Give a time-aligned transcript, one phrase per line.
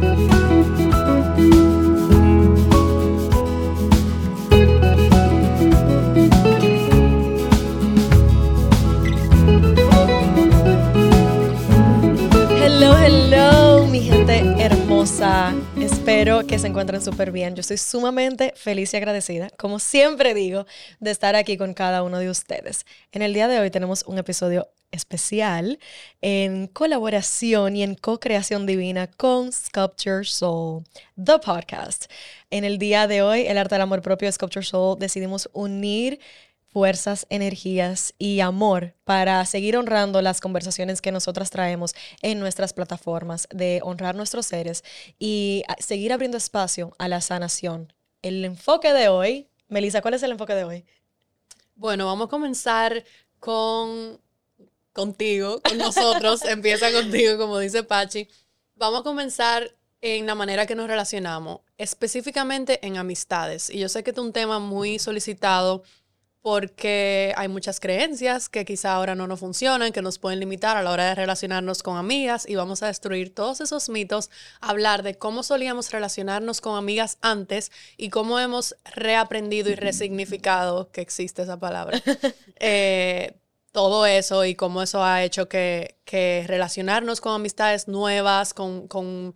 [0.00, 0.37] Thank you.
[16.28, 17.56] Que se encuentren súper bien.
[17.56, 20.66] Yo estoy sumamente feliz y agradecida, como siempre digo,
[21.00, 22.84] de estar aquí con cada uno de ustedes.
[23.12, 25.78] En el día de hoy tenemos un episodio especial
[26.20, 30.84] en colaboración y en co-creación divina con Sculpture Soul,
[31.16, 32.12] the podcast.
[32.50, 36.20] En el día de hoy, el arte del amor propio Sculpture Soul, decidimos unir
[36.68, 43.48] fuerzas, energías y amor para seguir honrando las conversaciones que nosotras traemos en nuestras plataformas,
[43.50, 44.84] de honrar nuestros seres
[45.18, 47.92] y seguir abriendo espacio a la sanación.
[48.22, 50.84] El enfoque de hoy, Melissa, ¿cuál es el enfoque de hoy?
[51.74, 53.04] Bueno, vamos a comenzar
[53.38, 54.20] con
[54.92, 58.28] contigo, con nosotros, empieza contigo, como dice Pachi.
[58.74, 63.70] Vamos a comenzar en la manera que nos relacionamos, específicamente en amistades.
[63.70, 65.82] Y yo sé que es un tema muy solicitado
[66.42, 70.82] porque hay muchas creencias que quizá ahora no nos funcionan, que nos pueden limitar a
[70.82, 75.16] la hora de relacionarnos con amigas y vamos a destruir todos esos mitos, hablar de
[75.16, 81.58] cómo solíamos relacionarnos con amigas antes y cómo hemos reaprendido y resignificado, que existe esa
[81.58, 82.00] palabra,
[82.60, 83.34] eh,
[83.72, 85.96] todo eso y cómo eso ha hecho que,
[86.46, 89.34] relacionarnos con amistades nuevas, con, con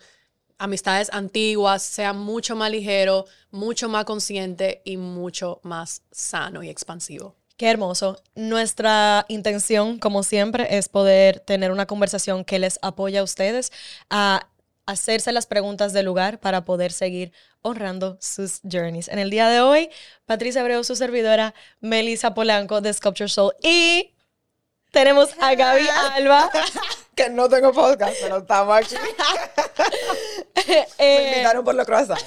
[0.63, 7.35] amistades antiguas, sea mucho más ligero, mucho más consciente y mucho más sano y expansivo.
[7.57, 8.23] Qué hermoso.
[8.35, 13.73] Nuestra intención, como siempre, es poder tener una conversación que les apoye a ustedes
[14.09, 14.49] a
[14.87, 19.09] hacerse las preguntas del lugar para poder seguir honrando sus journeys.
[19.09, 19.91] En el día de hoy,
[20.27, 24.12] Patricia Abreu, su servidora, Melissa Polanco de Sculpture Soul y
[24.93, 26.51] tenemos a Gaby Alba.
[27.15, 28.95] que no tengo podcast, pero estamos aquí.
[30.69, 32.21] Me eh, invitaron por la croissant.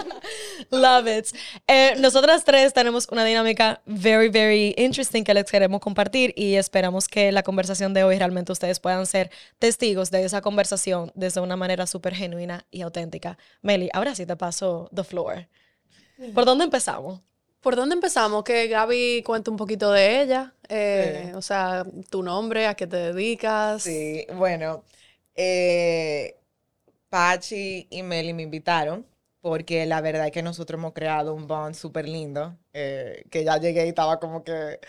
[0.70, 1.26] Love it.
[1.66, 7.08] Eh, nosotras tres tenemos una dinámica very, very interesting que les queremos compartir y esperamos
[7.08, 11.56] que la conversación de hoy realmente ustedes puedan ser testigos de esa conversación desde una
[11.56, 13.38] manera súper genuina y auténtica.
[13.62, 15.48] Meli, ahora sí te paso the floor.
[16.34, 17.20] ¿Por dónde empezamos?
[17.62, 18.42] ¿Por dónde empezamos?
[18.42, 20.52] Que Gaby cuente un poquito de ella.
[20.68, 23.84] Eh, o sea, tu nombre, a qué te dedicas.
[23.84, 24.82] Sí, bueno.
[25.36, 26.36] Eh,
[27.08, 29.06] Pachi y Meli me invitaron
[29.40, 32.58] porque la verdad es que nosotros hemos creado un bond súper lindo.
[32.72, 34.80] Eh, que ya llegué y estaba como que.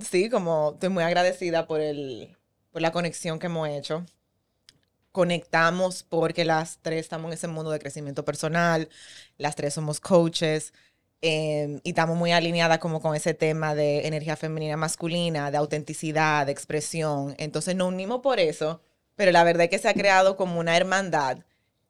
[0.00, 2.36] sí, como estoy muy agradecida por, el,
[2.72, 4.04] por la conexión que hemos hecho
[5.12, 8.88] conectamos porque las tres estamos en ese mundo de crecimiento personal,
[9.36, 10.72] las tres somos coaches,
[11.20, 16.46] Em, y estamos muy alineadas como con ese tema de energía femenina masculina, de autenticidad,
[16.46, 17.34] de expresión.
[17.38, 18.80] Entonces nos unimos por eso,
[19.16, 21.38] pero la verdad es que se ha creado como una hermandad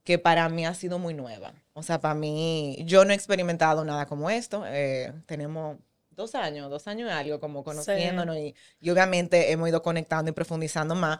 [0.02, 1.52] que para mí ha sido muy nueva.
[1.74, 4.64] O sea, para mí, yo no he experimentado nada como esto.
[4.66, 5.76] Eh, tenemos
[6.10, 10.34] dos años, dos años y algo como conociéndonos y, y obviamente hemos ido conectando y
[10.34, 11.18] profundizando más.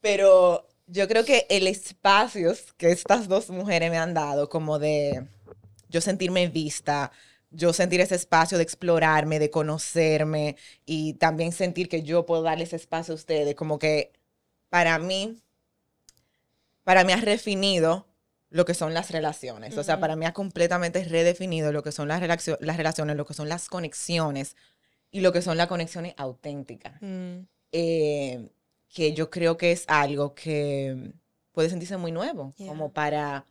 [0.00, 5.28] Pero yo creo que el espacio que estas dos mujeres me han dado como de
[5.88, 7.12] yo sentirme vista,
[7.50, 12.64] yo sentir ese espacio de explorarme, de conocerme y también sentir que yo puedo darle
[12.64, 14.12] ese espacio a ustedes, como que
[14.68, 15.38] para mí,
[16.84, 18.06] para mí ha redefinido
[18.50, 19.76] lo que son las relaciones.
[19.76, 23.34] O sea, para mí ha completamente redefinido lo que son las, las relaciones, lo que
[23.34, 24.56] son las conexiones
[25.10, 26.94] y lo que son las conexiones auténticas.
[27.00, 27.40] Mm.
[27.72, 28.48] Eh,
[28.88, 31.12] que yo creo que es algo que
[31.52, 33.44] puede sentirse muy nuevo, como para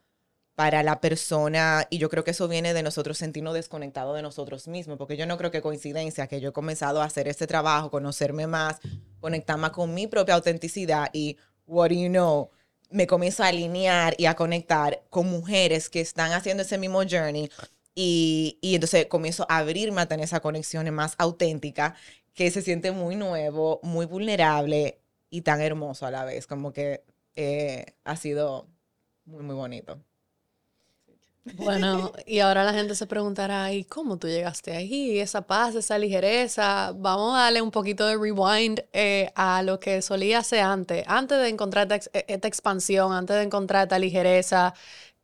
[0.57, 4.67] para la persona, y yo creo que eso viene de nosotros sentirnos desconectados de nosotros
[4.67, 7.91] mismos, porque yo no creo que coincidencia que yo he comenzado a hacer este trabajo,
[7.91, 8.79] conocerme más,
[9.19, 11.37] conectarme con mi propia autenticidad y,
[11.67, 12.49] what do you know,
[12.89, 17.51] me comienzo a alinear y a conectar con mujeres que están haciendo ese mismo journey
[17.93, 21.93] y, y entonces comienzo a abrirme a tener esa conexión más auténtica
[22.33, 27.03] que se siente muy nuevo, muy vulnerable y tan hermoso a la vez, como que
[27.35, 28.67] eh, ha sido
[29.25, 30.01] muy, muy bonito.
[31.53, 35.19] Bueno, y ahora la gente se preguntará, ¿y cómo tú llegaste ahí?
[35.19, 36.93] Esa paz, esa ligereza.
[36.95, 41.03] Vamos a darle un poquito de rewind eh, a lo que solía ser antes.
[41.07, 44.73] Antes de encontrar esta, esta, expansión, antes de encontrar esta ligereza,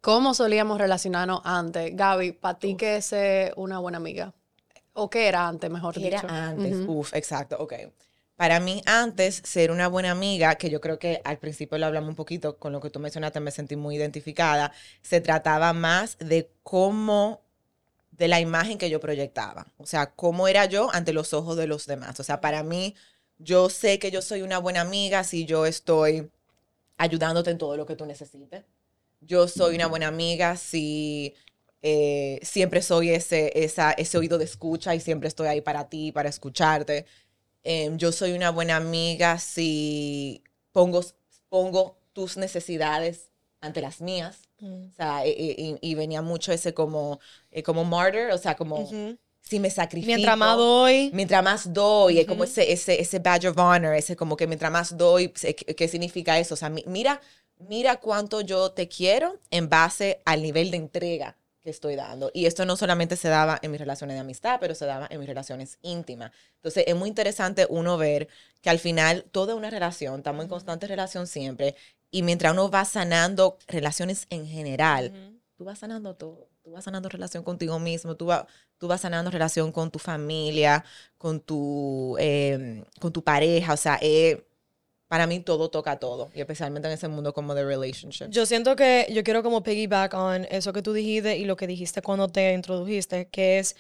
[0.02, 1.96] ¿cómo solíamos relacionarnos antes?
[1.96, 3.14] Gaby, ¿para ti qué es
[3.56, 4.34] una buena amiga?
[4.94, 6.08] ¿O qué era antes, mejor dicho?
[6.08, 7.74] Era antes, uf, exacto, ok.
[8.36, 12.10] Para mí, antes, ser una buena amiga, que yo creo que al principio lo hablamos
[12.10, 14.72] un poquito, con lo que tú mencionaste, me sentí muy identificada,
[15.02, 17.42] se trataba más de cómo,
[18.12, 19.68] de la imagen que yo proyectaba.
[19.78, 22.20] O sea, cómo era yo ante los ojos de los demás.
[22.20, 22.96] O sea, para mí,
[23.40, 26.32] yo sé que yo soy una buena amiga si yo estoy
[26.98, 28.66] ayudándote en todo lo que tú necesites
[29.28, 31.34] yo soy una buena amiga si
[31.82, 36.12] eh, siempre soy ese, esa, ese oído de escucha y siempre estoy ahí para ti,
[36.12, 37.06] para escucharte.
[37.64, 41.02] Em, yo soy una buena amiga si pongo,
[41.50, 43.30] pongo tus necesidades
[43.62, 44.50] ante las mías.
[44.60, 44.88] Mm.
[44.90, 47.20] O sea, e- e- y, y venía mucho ese como,
[47.52, 48.90] eh, como martyr, o sea, como
[49.42, 50.08] si me sacrifico.
[50.08, 54.16] Mientras más doy, Mientras más doy, es como ese, ese, ese badge of honor, ese
[54.16, 56.54] como que mientras más doy, ¿qué, significa eso?
[56.56, 57.22] O sea, mi- mira,
[57.60, 62.30] mira cuánto yo te quiero en base al nivel de entrega que estoy dando.
[62.34, 65.20] Y esto no solamente se daba en mis relaciones de amistad, pero se daba en
[65.20, 66.32] mis relaciones íntimas.
[66.56, 68.28] Entonces, es muy interesante uno ver
[68.62, 71.76] que al final toda una relación, estamos en constante relación siempre,
[72.12, 75.40] y mientras uno va sanando relaciones en general, Ujú.
[75.58, 76.50] tú vas sanando todo.
[76.64, 78.46] Tú vas sanando relación contigo mismo, tú, vas
[78.78, 80.86] tú vas sanando relación con tu familia,
[81.18, 83.74] con tu, eh, con tu pareja.
[83.74, 84.46] O sea, eh,
[85.14, 86.32] para mí todo toca todo.
[86.34, 88.32] Y especialmente en ese mundo como de relationships.
[88.32, 91.68] Yo siento que yo quiero como piggyback on eso que tú dijiste y lo que
[91.68, 93.76] dijiste cuando te introdujiste, que es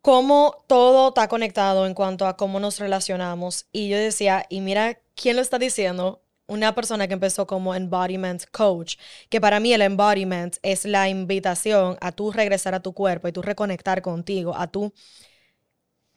[0.00, 3.66] cómo todo está conectado en cuanto a cómo nos relacionamos.
[3.72, 8.42] Y yo decía, y mira quién lo está diciendo, una persona que empezó como embodiment
[8.50, 8.96] coach,
[9.28, 13.32] que para mí el embodiment es la invitación a tú regresar a tu cuerpo y
[13.32, 14.94] tú reconectar contigo, a tú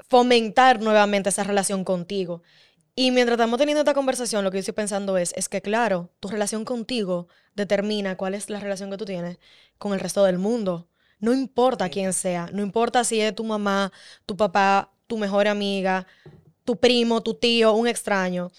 [0.08, 2.42] fomentar nuevamente esa relación contigo.
[2.96, 6.10] Y mientras estamos teniendo esta conversación, lo que yo estoy pensando es, es que claro,
[6.20, 9.38] tu relación contigo determina cuál es la relación que tú tienes
[9.78, 10.88] con el resto del mundo.
[11.20, 13.92] No importa quién sea, no importa si es tu mamá,
[14.26, 16.08] tu papá, tu mejor amiga,
[16.64, 18.52] tu primo, tu tío, un extraño.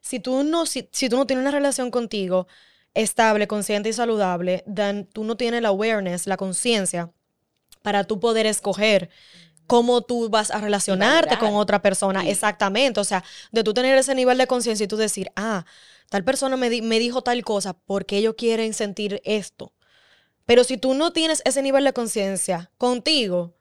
[0.00, 2.46] Si tú no, si, si tú no tienes una relación contigo
[2.94, 7.10] estable, consciente y saludable, then tú no tienes la awareness, la conciencia
[7.82, 9.10] para tú poder escoger
[9.66, 12.22] cómo tú vas a relacionarte con otra persona.
[12.22, 12.30] Sí.
[12.30, 13.00] Exactamente.
[13.00, 15.64] O sea, de tú tener ese nivel de conciencia y tú decir, ah,
[16.10, 19.72] tal persona me, di- me dijo tal cosa porque ellos quieren sentir esto.
[20.46, 23.54] Pero si tú no tienes ese nivel de conciencia contigo,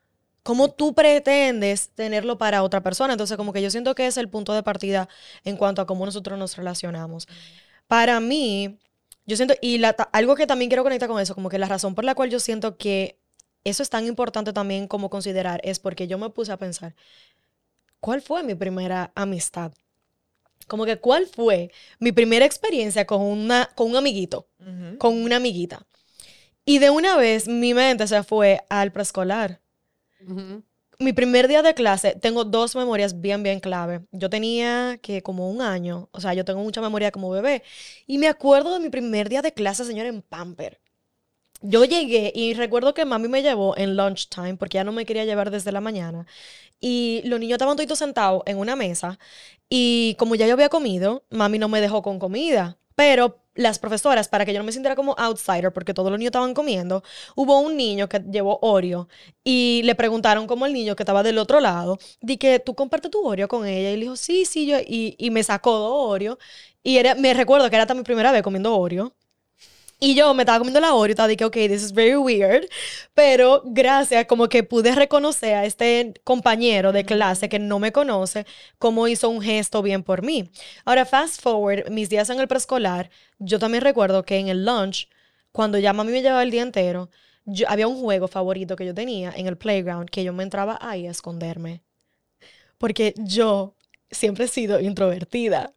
[0.44, 3.14] ¿cómo tú pretendes tenerlo para otra persona?
[3.14, 5.08] Entonces, como que yo siento que es el punto de partida
[5.46, 7.28] en cuanto a cómo nosotros nos relacionamos.
[7.88, 8.78] Para mí,
[9.26, 11.96] yo siento, y la algo que también quiero conectar con eso, como que la razón
[11.96, 13.18] por la cual yo siento que
[13.64, 16.96] eso es tan importante también como considerar es porque yo me puse a pensar,
[18.00, 19.74] ¿cuál fue mi primera amistad?
[20.68, 24.48] Como que, ¿cuál fue mi primera experiencia con, una, con un amiguito?
[24.98, 25.86] Con una amiguita.
[26.66, 29.62] Y de una vez mi mente se fue al preescolar.
[31.00, 34.06] Mi primer día de clase, tengo dos memorias bien, bien clave.
[34.12, 37.64] Yo tenía que como un año, o sea, yo tengo mucha memoria como bebé.
[38.08, 40.80] Y me acuerdo de mi primer día de clase, señor, en Pamper.
[41.66, 45.24] Yo llegué y recuerdo que mami me llevó en lunchtime porque ya no me quería
[45.24, 46.26] llevar desde la mañana.
[46.82, 49.20] Y los niños estaban todos sentados en una mesa.
[49.70, 52.80] Y como ya yo había comido, mami no me dejó con comida.
[52.96, 56.30] Pero las profesoras, para que yo no me sintiera como outsider, porque todos los niños
[56.32, 57.04] estaban comiendo,
[57.36, 59.08] hubo un niño que llevó Oreo
[59.44, 63.12] y le preguntaron como el niño que estaba del otro lado, di que tú compartes
[63.12, 63.92] tu Oreo con ella.
[63.92, 64.78] Y le dijo, sí, sí, yo.
[64.80, 66.38] Y, y me sacó dos Oreo.
[66.84, 69.16] Y era, me recuerdo que era hasta mi primera vez comiendo Oreo.
[70.04, 72.18] Y yo me estaba comiendo la Oreo y estaba de que, ok, this is very
[72.18, 72.68] weird.
[73.14, 78.46] Pero gracias, como que pude reconocer a este compañero de clase que no me conoce,
[78.80, 80.52] cómo hizo un gesto bien por mí.
[80.84, 83.10] Ahora, fast forward, mis días en el preescolar,
[83.40, 85.08] yo también recuerdo que en el lunch,
[85.54, 87.10] cuando ya mami me llevaba el día entero,
[87.46, 90.78] yo, había un juego favorito que yo tenía en el playground que yo me entraba
[90.82, 91.82] ahí a esconderme.
[92.78, 93.78] Porque yo
[94.12, 95.74] siempre he sido introvertida.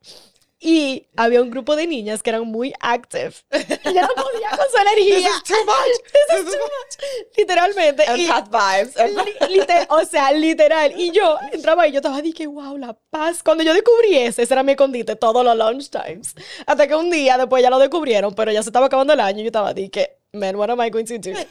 [0.58, 3.34] Y había un grupo de niñas que eran muy active.
[3.50, 5.16] Y yo no podía con su energía.
[5.16, 6.02] This is too much.
[6.12, 7.36] This is too much.
[7.36, 8.04] Literalmente.
[8.16, 8.96] Y- Empath vibes.
[9.50, 10.92] Li- liter- o sea, literal.
[10.98, 13.42] Y yo entraba y yo estaba, dije, wow, la paz.
[13.42, 16.34] Cuando yo descubrí ese, ese era mi escondite todos los lunch times.
[16.66, 19.40] Hasta que un día después ya lo descubrieron, pero ya se estaba acabando el año
[19.40, 21.33] y yo estaba, dije, man, what am I going to do?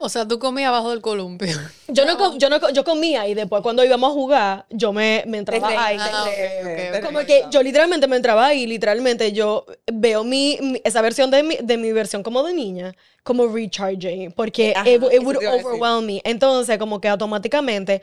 [0.00, 1.48] O sea, tú comías abajo del columpio.
[1.88, 5.24] Yo, no, com- yo, no, yo comía y después cuando íbamos a jugar, yo me,
[5.26, 5.96] me entraba Te ahí.
[6.00, 7.04] Ah, ok, te- ok, te- ok.
[7.04, 11.42] Como que yo literalmente me entraba ahí, literalmente yo veo mi, mi- esa versión de
[11.42, 16.06] mi, de mi versión como de niña, como recharging, porque Ajá, it, it would overwhelm
[16.06, 16.20] me.
[16.24, 18.00] Entonces, como que automáticamente,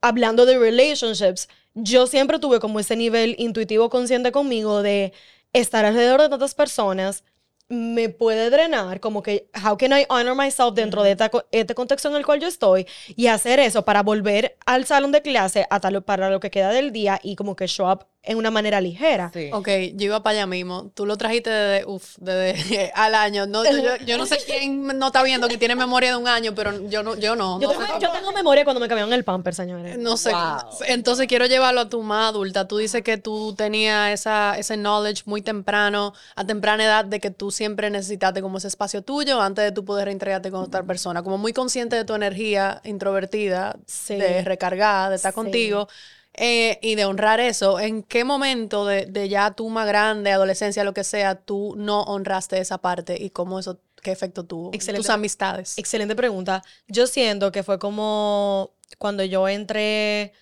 [0.00, 5.12] hablando de relationships, yo siempre tuve como ese nivel intuitivo consciente conmigo de
[5.52, 7.22] estar alrededor de tantas personas
[7.68, 11.74] me puede drenar, como que, how can I honor myself dentro de esta co- este
[11.74, 15.66] contexto en el cual yo estoy y hacer eso para volver al salón de clase
[15.70, 18.50] hasta lo- para lo que queda del día y como que show up en una
[18.50, 19.30] manera ligera.
[19.32, 19.50] Sí.
[19.52, 20.90] Ok, yo iba para allá mismo.
[20.94, 23.46] Tú lo trajiste desde, uf, desde al año.
[23.46, 26.54] No, yo, yo no sé quién no está viendo que tiene memoria de un año,
[26.54, 27.16] pero yo no.
[27.16, 29.96] Yo no, Yo no tengo, yo tengo memoria cuando me cambiaron el pamper, señores.
[29.98, 30.32] No sé.
[30.32, 30.70] Wow.
[30.86, 32.66] Entonces quiero llevarlo a tu más adulta.
[32.68, 37.30] Tú dices que tú tenías esa, ese knowledge muy temprano, a temprana edad, de que
[37.30, 41.22] tú siempre necesitaste como ese espacio tuyo antes de tú poder reintegrarte con otra persona.
[41.22, 44.16] Como muy consciente de tu energía introvertida, Sí.
[44.16, 45.36] de recargar, de estar Sí.
[45.36, 45.88] contigo.
[46.36, 50.84] Eh, y de honrar eso, ¿en qué momento de, de ya tú más grande, adolescencia,
[50.84, 54.70] lo que sea, tú no honraste esa parte y cómo eso, qué efecto tuvo?
[54.74, 55.02] Excelente.
[55.02, 55.78] Tus amistades.
[55.78, 56.62] Excelente pregunta.
[56.88, 60.34] Yo siento que fue como cuando yo entré,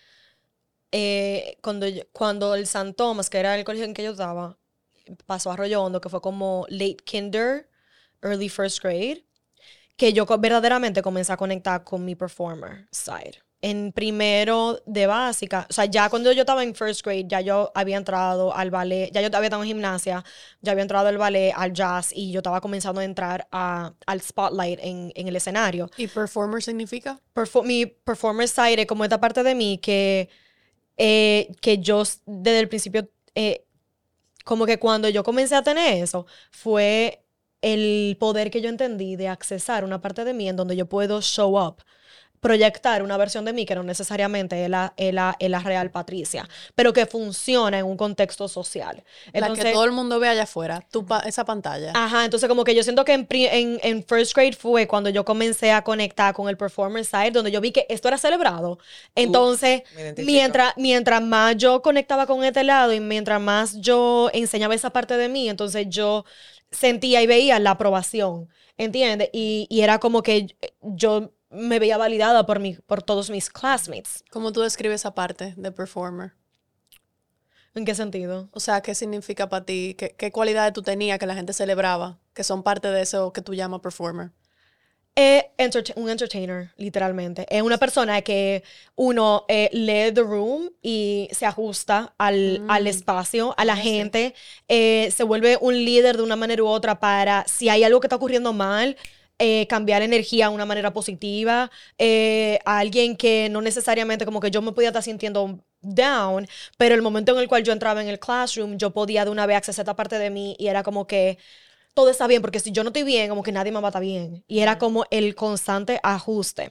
[0.91, 4.59] eh, cuando, cuando el San Tomás, que era el colegio en que yo estaba,
[5.27, 7.69] pasó a Arroyo Hondo, que fue como late kinder,
[8.21, 9.25] early first grade,
[9.97, 13.44] que yo verdaderamente comencé a conectar con mi performer side.
[13.71, 17.73] En primero de básica, o sea, ya cuando yo estaba en first grade, ya yo
[17.75, 20.23] había entrado al ballet, ya yo había estado en gimnasia,
[20.61, 24.21] ya había entrado al ballet, al jazz, y yo estaba comenzando a entrar a- al
[24.21, 25.91] spotlight en, en el escenario.
[25.97, 27.19] ¿Y performer significa?
[27.35, 30.29] Perfo- mi performer side es como esta parte de mí que,
[30.99, 33.65] eh, que yo desde el principio, eh,
[34.45, 37.25] como que cuando yo comencé a tener eso, fue
[37.63, 41.23] el poder que yo entendí de accesar una parte de mí en donde yo puedo
[41.23, 41.77] show up
[42.45, 45.91] proyectar una versión de mí que no necesariamente es la, es la, es la real
[45.91, 49.03] Patricia, pero que funciona en un contexto social.
[49.33, 51.93] la que todo el mundo ve allá afuera, tu pa- esa pantalla.
[51.95, 55.25] Ajá, entonces como que yo siento que en, en, en first grade fue cuando yo
[55.25, 58.79] comencé a conectar con el performance side, donde yo vi que esto era celebrado.
[59.15, 59.83] Entonces,
[60.17, 65.17] mientras, mientras más yo conectaba con este lado y mientras más yo enseñaba esa parte
[65.17, 66.25] de mí, entonces yo
[66.71, 69.31] sentía y veía la aprobación, ¿entiendes?
[69.33, 74.25] Y, y era como que yo me veía validada por, mi, por todos mis classmates.
[74.31, 76.33] ¿Cómo tú describes esa parte de performer?
[77.75, 78.49] ¿En qué sentido?
[78.53, 79.97] O sea, ¿qué significa para ti?
[79.99, 82.19] ¿Qué, ¿Qué cualidades tú tenías que la gente celebraba?
[82.33, 84.31] Que son parte de eso que tú llamas performer.
[85.17, 87.47] Es enterte- un entertainer, literalmente.
[87.49, 88.65] Es una persona que
[88.97, 94.35] uno eh, lee the room y se ajusta al, al espacio, a la gente,
[94.67, 98.09] eh, se vuelve un líder de una manera u otra para, si hay algo que
[98.09, 98.97] está ocurriendo mal,
[99.39, 101.71] eh, cambiar energía de una manera positiva.
[101.99, 106.47] eh, a alguien que no necesariamente como que yo me podía estar sintiendo down,
[106.79, 109.47] pero el momento en el cual yo entraba en el classroom, yo podía de una
[109.47, 111.39] vez acceder a esta parte de mí y era como que
[111.95, 113.91] todo está bien, porque si yo no estoy bien, como que nadie me va a
[113.91, 114.45] estar bien.
[114.49, 116.71] Y era como el constante ajuste.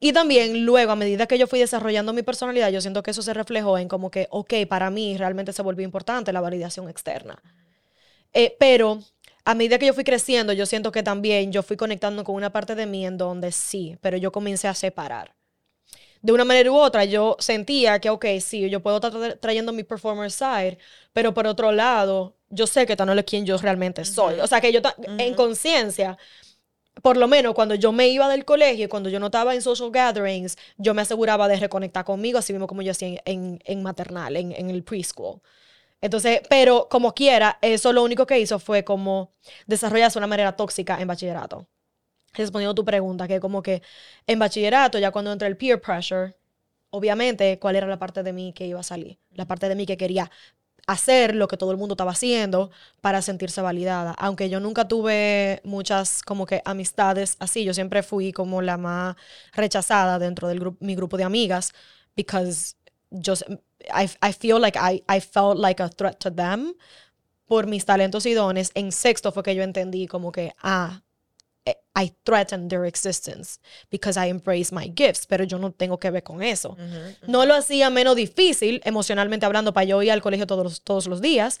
[0.00, 3.22] Y también luego, a medida que yo fui desarrollando mi personalidad, yo siento que eso
[3.22, 7.40] se reflejó en como que, ok, para mí realmente se volvió importante la validación externa.
[8.32, 8.98] Eh, pero
[9.44, 12.50] a medida que yo fui creciendo, yo siento que también yo fui conectando con una
[12.50, 15.34] parte de mí en donde sí, pero yo comencé a separar.
[16.22, 19.72] De una manera u otra, yo sentía que, ok, sí, yo puedo estar tra- trayendo
[19.72, 20.78] mi performer side,
[21.12, 24.40] pero por otro lado, yo sé que esta no es quien yo realmente soy.
[24.40, 24.80] O sea, que yo
[25.18, 26.16] en conciencia,
[27.02, 29.62] por lo menos cuando yo me iba del colegio y cuando yo no estaba en
[29.62, 33.60] social gatherings, yo me aseguraba de reconectar conmigo, así mismo como yo hacía en, en,
[33.64, 35.40] en maternal, en, en el preschool.
[36.04, 39.32] Entonces, pero como quiera, eso lo único que hizo fue como
[39.66, 41.66] desarrollarse de una manera tóxica en bachillerato.
[42.34, 43.80] Respondiendo a tu pregunta, que como que
[44.26, 46.36] en bachillerato, ya cuando entra el peer pressure,
[46.90, 49.18] obviamente, ¿cuál era la parte de mí que iba a salir?
[49.30, 50.30] La parte de mí que quería
[50.86, 52.70] hacer lo que todo el mundo estaba haciendo
[53.00, 54.14] para sentirse validada.
[54.18, 59.16] Aunque yo nunca tuve muchas como que amistades así, yo siempre fui como la más
[59.54, 61.72] rechazada dentro de mi grupo de amigas
[62.14, 62.76] because
[63.20, 63.42] just
[63.92, 66.74] I, I feel like I, I felt like a threat to them
[67.46, 68.70] por mis talentos y dones.
[68.74, 71.02] En sexto fue que yo entendí como que, ah,
[71.66, 73.58] eh, I threaten their existence
[73.90, 76.76] because I embrace my gifts, pero yo no tengo que ver con eso.
[77.26, 81.06] No lo hacía menos difícil, emocionalmente hablando, para yo ir al colegio todos los, todos
[81.06, 81.58] los días,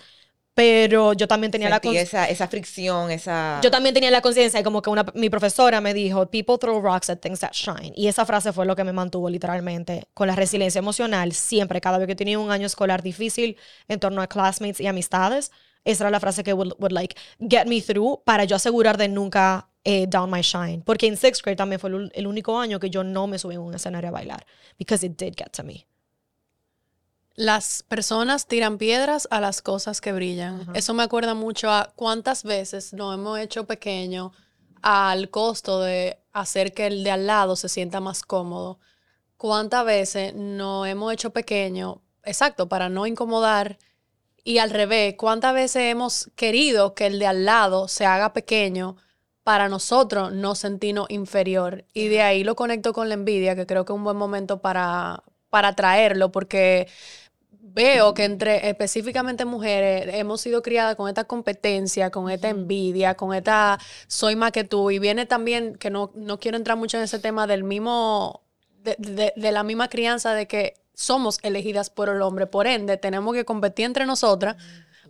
[0.54, 3.60] pero yo también tenía la Sentí cons- esa, esa fricción, esa...
[3.62, 6.80] yo también tenía la conciencia y como que una, mi profesora me dijo, people throw
[6.80, 7.92] rocks at things that shine.
[7.96, 11.32] Y esa frase fue lo que me mantuvo literalmente con la resiliencia emocional.
[11.32, 13.56] Siempre, cada vez que tenía un año escolar difícil
[13.88, 15.50] en torno a classmates y amistades,
[15.84, 19.08] esa era la frase que would, would like get me through para yo asegurar de
[19.08, 20.82] nunca eh, down my shine.
[20.84, 23.56] Porque en sixth grade también fue el, el único año que yo no me subí
[23.56, 24.46] en un escenario a bailar.
[24.78, 25.86] Because it did get to me.
[27.36, 30.70] Las personas tiran piedras a las cosas que brillan.
[30.74, 34.32] Eso me acuerda mucho a cuántas veces nos hemos hecho pequeño
[34.82, 38.78] al costo de hacer que el de al lado se sienta más cómodo.
[39.36, 43.78] Cuántas veces nos hemos hecho pequeño, exacto, para no incomodar.
[44.44, 48.96] Y al revés, cuántas veces hemos querido que el de al lado se haga pequeño
[49.42, 51.84] para nosotros no sentirnos inferior.
[51.94, 54.60] Y de ahí lo conecto con la envidia, que creo que es un buen momento
[54.60, 56.88] para, para traerlo, porque
[57.74, 63.34] veo que entre específicamente mujeres hemos sido criadas con esta competencia, con esta envidia, con
[63.34, 64.90] esta soy más que tú.
[64.90, 68.42] Y viene también, que no, no quiero entrar mucho en ese tema del mismo,
[68.82, 72.46] de, de- de la misma crianza de que somos elegidas por el hombre.
[72.46, 74.56] Por ende, tenemos que competir entre nosotras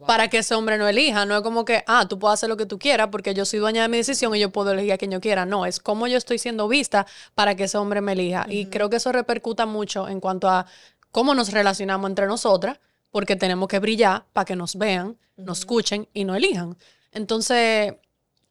[0.07, 1.25] para que ese hombre no elija.
[1.25, 3.59] No es como que, ah, tú puedes hacer lo que tú quieras porque yo soy
[3.61, 5.47] dueña de mi decisión y yo puedo elegir a quien yo quiera.
[5.47, 8.45] No, es como yo estoy siendo vista para que ese hombre me elija.
[8.49, 10.67] Y creo que eso repercuta mucho en cuanto a
[11.15, 12.81] cómo nos relacionamos entre nosotras,
[13.13, 16.77] porque tenemos que brillar para que nos vean, nos escuchen y nos elijan.
[17.13, 17.95] Entonces,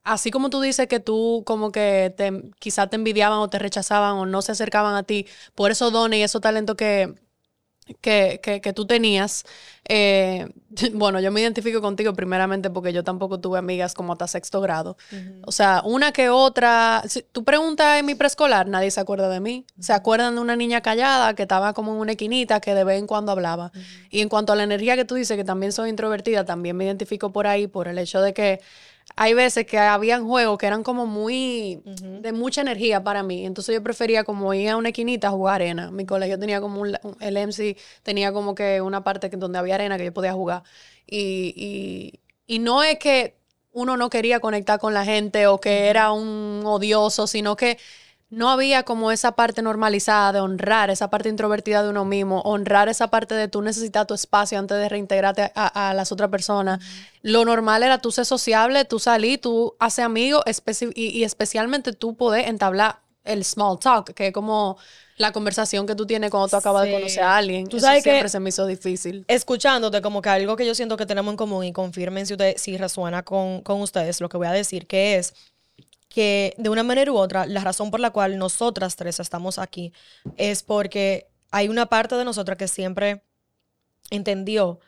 [0.01, 4.13] así como tú dices que tú como que te, quizá te envidiaban o te rechazaban
[4.15, 7.13] o no se acercaban a ti por esos dones y esos talentos que,
[8.01, 9.45] que, que, que tú tenías,
[9.87, 10.47] eh,
[10.93, 14.97] bueno, yo me identifico contigo primeramente porque yo tampoco tuve amigas como hasta sexto grado.
[15.45, 19.39] O sea, una que otra, si tú preguntas en mi preescolar, nadie se acuerda de
[19.39, 19.65] mí.
[19.79, 22.99] Se acuerdan de una niña callada que estaba como en una esquinita que de vez
[22.99, 23.71] en cuando hablaba.
[24.09, 26.85] Y en cuanto a la energía que tú dices, que también soy introvertida, también me
[26.85, 28.61] identifico por ahí, por el hecho de que
[29.15, 33.45] hay veces que habían juegos que eran como muy de mucha energía para mí.
[33.45, 35.91] Entonces yo prefería como ir a una esquinita a jugar arena.
[35.91, 39.59] Mi colegio tenía como un, un- el MC tenía como que una parte que, donde
[39.59, 40.63] había arena que yo podía jugar.
[41.07, 41.53] Y,
[42.47, 43.35] y, y no es que
[43.71, 47.77] uno no quería conectar con la gente o que era un odioso, sino que
[48.35, 52.89] no había como esa parte normalizada de honrar, esa parte introvertida de uno mismo, honrar
[52.89, 56.79] esa parte de tú necesitas tu espacio antes de reintegrarte a, a las otras personas.
[57.21, 60.43] Lo normal era tú ser sociable, tú salir, tú hacer amigos
[60.95, 64.77] y, y especialmente tú poder entablar el small talk, que es como
[65.17, 66.89] la conversación que tú tienes cuando tú acabas Sí.
[66.89, 67.67] de conocer a alguien.
[67.67, 69.23] Tú Eso sabes que- siempre se me hizo difícil.
[69.27, 72.55] escuchándote, como que algo que yo siento que tenemos en común, y confirmen si, usted,
[72.57, 75.33] si resuena con, con ustedes lo que voy a decir, que es
[76.13, 79.91] que de una manera u otra, la razón por la cual nosotras tres estamos aquí
[80.37, 83.23] es porque hay una parte de nosotras que siempre
[84.11, 84.79] entendió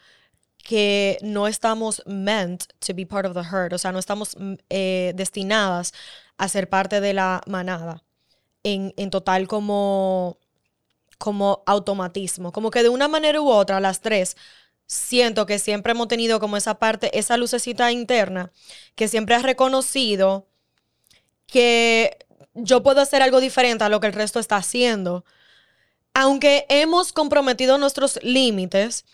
[0.63, 4.53] que no estamos meant to be part of the herd, o sea, no estamos mm,
[4.69, 5.93] eh, destinadas
[6.37, 8.03] a ser parte de la manada
[8.61, 10.37] en, en total como,
[11.17, 14.37] como automatismo, como que de una manera u otra, las tres,
[14.85, 18.51] siento que siempre hemos tenido como esa parte, esa lucecita interna,
[18.93, 20.47] que siempre ha reconocido
[21.47, 22.17] que
[22.53, 25.25] yo puedo hacer algo diferente a lo que el resto está haciendo.
[26.13, 29.05] Aunque hemos comprometido nuestros límites,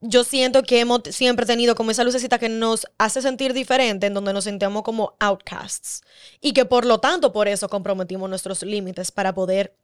[0.00, 4.14] yo siento que hemos siempre tenido como esa lucecita que nos hace sentir diferente, en
[4.14, 6.02] donde nos sentimos como outcasts.
[6.40, 9.74] Y que por lo tanto, por eso comprometimos nuestros límites para poder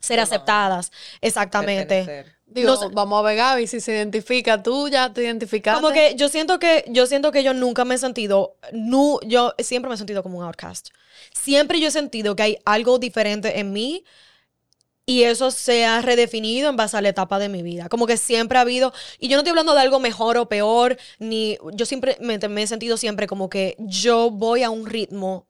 [0.00, 0.92] ser aceptadas.
[1.20, 2.04] Exactamente.
[2.04, 2.37] Pertenecer.
[2.50, 2.88] Digo, No sé.
[2.92, 5.80] vamos a ver, Gaby, si se identifica, tú ya te identificaste.
[5.80, 9.54] Como que yo siento que yo siento que yo nunca me he sentido nu, yo
[9.58, 10.88] siempre me he sentido como un outcast.
[11.32, 14.04] Siempre yo he sentido que hay algo diferente en mí
[15.04, 17.88] y eso se ha redefinido en base a la etapa de mi vida.
[17.88, 20.96] Como que siempre ha habido y yo no estoy hablando de algo mejor o peor
[21.18, 25.47] ni yo siempre me, me he sentido siempre como que yo voy a un ritmo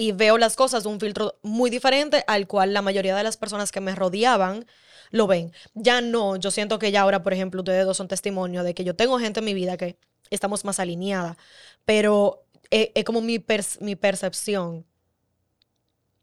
[0.00, 3.36] y veo las cosas de un filtro muy diferente al cual la mayoría de las
[3.36, 4.64] personas que me rodeaban
[5.10, 5.52] lo ven.
[5.74, 8.82] Ya no, yo siento que ya ahora, por ejemplo, ustedes dos son testimonio de que
[8.82, 9.98] yo tengo gente en mi vida que
[10.30, 11.36] estamos más alineadas,
[11.84, 14.86] pero es, es como mi, pers- mi percepción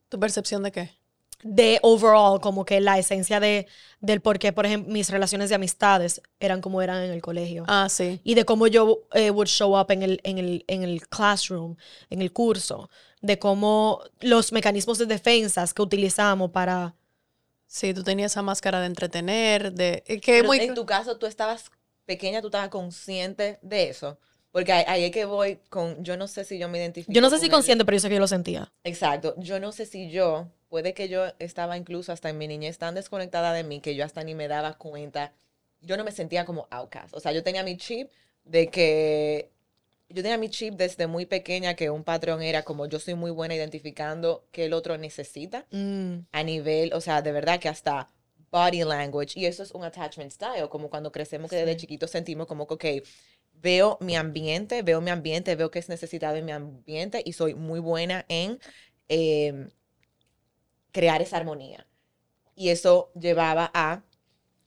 [0.09, 0.89] ¿Tu percepción de qué?
[1.43, 3.67] de overall, como que la esencia de,
[4.01, 7.63] del por qué, por ejemplo, mis relaciones de amistades eran como eran en el colegio.
[7.67, 8.19] Ah, sí.
[8.23, 11.75] Y de cómo yo eh, would show up en el, en, el, en el classroom,
[12.09, 12.89] en el curso,
[13.21, 16.95] de cómo los mecanismos de defensas que utilizamos para...
[17.65, 20.03] Sí, tú tenías esa máscara de entretener, de...
[20.07, 20.59] eh, Que Pero muy...
[20.59, 21.69] en tu caso, tú estabas
[22.05, 24.17] pequeña, tú estabas consciente de eso.
[24.51, 27.11] Porque ahí, es que voy con, yo no sé si yo me identifico.
[27.11, 27.51] Yo no sé si él.
[27.51, 28.71] consciente, pero yo sé que yo lo sentía.
[28.83, 29.35] Exacto.
[29.37, 32.95] Yo no sé si yo, puede que yo estaba incluso hasta en mi niñez tan
[32.95, 35.33] desconectada de mí que yo hasta ni me daba cuenta.
[35.81, 37.13] Yo no me sentía como outcast.
[37.13, 38.09] O sea, yo tenía mi chip
[38.45, 39.51] de que.
[40.09, 43.31] Yo tenía mi chip desde muy pequeña que un patrón era como yo soy muy
[43.31, 48.07] buena identificando qué el otro necesita Mm, a nivel, o sea, de verdad que hasta
[48.51, 49.39] body language.
[49.39, 52.73] Y eso es un attachment style, como cuando crecemos que desde chiquitos sentimos como que,
[53.01, 53.07] ok,
[53.61, 57.55] veo mi ambiente, veo mi ambiente, veo que es necesitado en mi ambiente y soy
[57.55, 58.59] muy buena en
[59.09, 59.69] em,
[60.91, 61.87] crear esa armonía.
[62.55, 64.03] Y eso llevaba a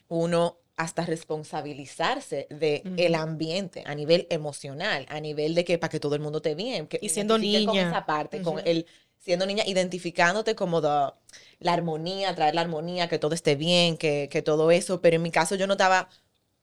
[0.08, 6.00] uno hasta responsabilizarse de el ambiente a nivel emocional, a nivel de que para que
[6.00, 7.88] todo el mundo te bien, que Y siendo identifique con niña.
[7.90, 8.86] esa parte, con el
[9.18, 11.12] siendo niña, identificándote como the-
[11.58, 15.22] la armonía, traer la armonía, que todo esté bien, que, que todo eso, pero en
[15.22, 16.08] mi caso yo no estaba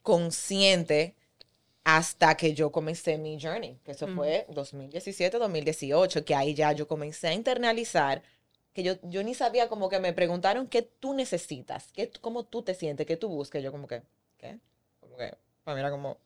[0.01, 1.15] consciente
[1.83, 6.87] hasta que yo comencé mi journey, que eso fue 2017, 2018, que ahí ya yo
[6.87, 8.23] comencé a internalizar,
[8.77, 12.61] que yo, yo ni sabía como que me preguntaron qué tú necesitas, qué, cómo tú
[12.63, 14.03] te sientes, qué tú buscas, yo como que,
[14.37, 14.59] ¿qué?
[14.99, 16.19] Como que, para mí era como...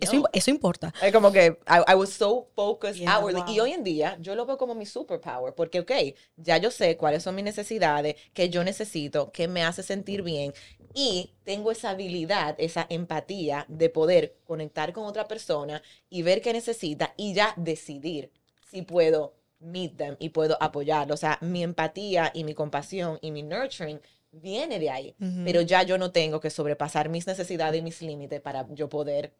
[0.00, 0.16] Eso, no.
[0.16, 0.92] im- eso importa.
[1.00, 3.44] Es como que I, I was so focused Yeah, outwardly.
[3.46, 3.60] Y wow.
[3.60, 5.92] hoy en día yo lo veo como mi superpower, porque, ok,
[6.36, 10.54] ya yo sé cuáles son mis necesidades, que yo necesito, que me hace sentir bien,
[10.94, 16.52] y tengo esa habilidad, esa empatía de poder conectar con otra persona y ver qué
[16.52, 18.30] necesita y ya decidir
[18.70, 21.14] si puedo meet them y puedo apoyarlo.
[21.14, 24.00] O sea, mi empatía y mi compasión y mi nurturing
[24.32, 25.42] viene de ahí, Ujú.
[25.44, 29.32] pero ya yo no tengo que sobrepasar mis necesidades y mis límites para yo poder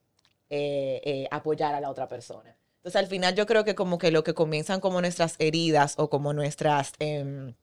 [0.51, 2.55] eh, eh, apoyar a la otra persona.
[2.77, 6.11] Entonces, al final yo creo que como que lo que comienzan como nuestras heridas o
[6.11, 7.55] como nuestras em,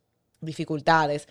[0.41, 1.27] dificultades,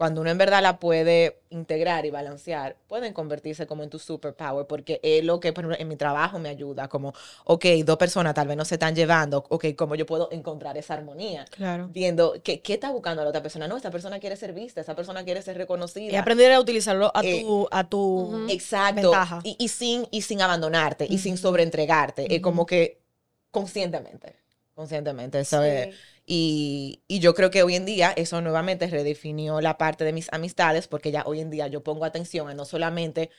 [0.00, 4.66] cuando uno en verdad la puede integrar y balancear, pueden convertirse como en tu superpower,
[4.66, 7.12] porque es lo que por ejemplo, en mi trabajo me ayuda, como,
[7.44, 10.94] ok, dos personas tal vez no se están llevando, ok, ¿cómo yo puedo encontrar esa
[10.94, 11.44] armonía?
[11.50, 11.90] Claro.
[11.92, 13.68] Viendo que, qué está buscando la otra persona.
[13.68, 16.10] No, esta persona quiere ser vista, esa persona quiere ser reconocida.
[16.10, 18.46] Y aprender a utilizarlo a Eh, tu, a tu.
[18.48, 19.02] Exacto.
[19.02, 19.40] Ventaja.
[19.44, 22.22] Y, y sin, y sin abandonarte y sin sobreentregarte.
[22.22, 22.42] Es Ujú.
[22.42, 23.02] como que
[23.50, 24.34] conscientemente.
[24.74, 25.94] Conscientemente, ¿sabes?
[25.94, 26.00] Sí.
[26.32, 30.32] Y, y yo creo que hoy en día eso nuevamente redefinió la parte de mis
[30.32, 33.30] amistades porque ya hoy en día yo pongo atención a no solamente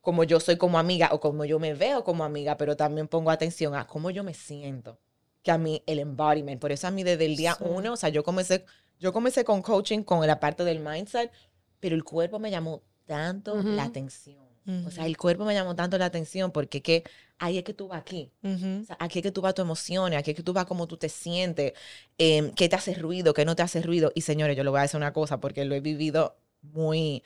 [0.00, 3.30] como yo soy como amiga o como yo me veo como amiga, pero también pongo
[3.30, 4.98] atención a cómo yo me siento.
[5.44, 7.62] Que a mí el embodiment, por eso a mí desde el día Sí.
[7.64, 8.64] uno, o sea, yo comencé,
[8.98, 11.30] yo comencé con coaching con la parte del mindset,
[11.78, 14.45] pero el cuerpo me llamó tanto la atención.
[14.86, 17.04] O sea, el cuerpo me llamó tanto la atención porque que
[17.38, 18.32] ahí es que tú vas aquí.
[18.42, 18.80] Ujú.
[18.82, 20.88] O sea, aquí es que tú vas tus emociones, aquí es que tú vas cómo
[20.88, 21.72] tú te sientes,
[22.18, 24.10] em, qué te hace ruido, qué no te hace ruido.
[24.14, 27.22] Y señores, yo le voy a decir una cosa porque lo he vivido muy,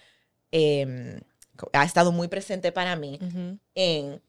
[0.50, 1.20] em,
[1.72, 3.18] ha estado muy presente para mí
[3.74, 4.20] en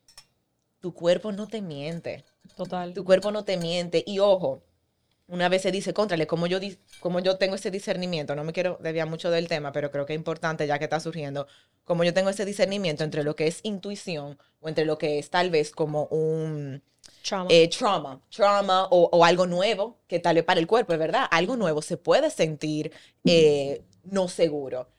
[0.80, 2.94] tu cuerpo no te miente, Total.
[2.94, 4.04] tu cuerpo no te miente.
[4.06, 4.64] Y ojo,
[5.32, 6.60] una vez se dice, contrale, como yo,
[7.00, 10.14] como yo tengo ese discernimiento, no me quiero desviar mucho del tema, pero creo que
[10.14, 11.48] es importante ya que está surgiendo,
[11.86, 15.30] como yo tengo ese discernimiento entre lo que es intuición o entre lo que es
[15.30, 16.84] tal vez como un
[17.24, 17.50] Trauma.
[17.52, 21.28] eh, trauma, trauma o, o algo nuevo que tal vez para el cuerpo, es verdad,
[21.32, 22.92] algo nuevo se puede sentir
[23.26, 24.90] eh, no seguro,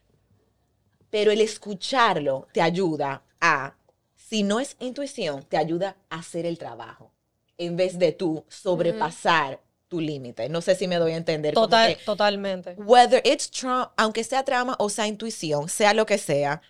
[1.10, 3.76] pero el escucharlo te ayuda a,
[4.16, 7.12] si no es intuición, te ayuda a hacer el trabajo
[7.58, 9.60] en vez de tú sobrepasar
[9.92, 10.48] tu límite.
[10.48, 11.52] No sé si me doy a entender.
[11.52, 12.74] como Total, que totalmente.
[12.78, 16.62] whether it's trauma, aunque sea trauma o sea intuición, sea lo que sea,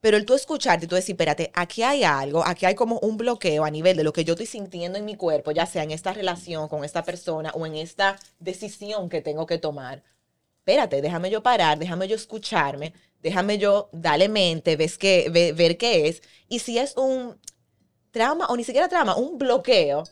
[0.00, 3.16] pero el tú escucharte y tú decir, espérate, aquí hay algo, aquí hay como un
[3.16, 5.92] bloqueo a nivel de lo que yo estoy sintiendo en mi cuerpo, ya sea en
[5.92, 10.02] esta relación con esta persona o en esta decisión que tengo que tomar.
[10.58, 15.76] Espérate, déjame yo parar, déjame yo escucharme, déjame yo darle mente, ves que, ve- ver
[15.78, 16.20] qué es.
[16.48, 17.36] Y si es un
[18.10, 20.02] trauma o ni siquiera trauma, un bloqueo,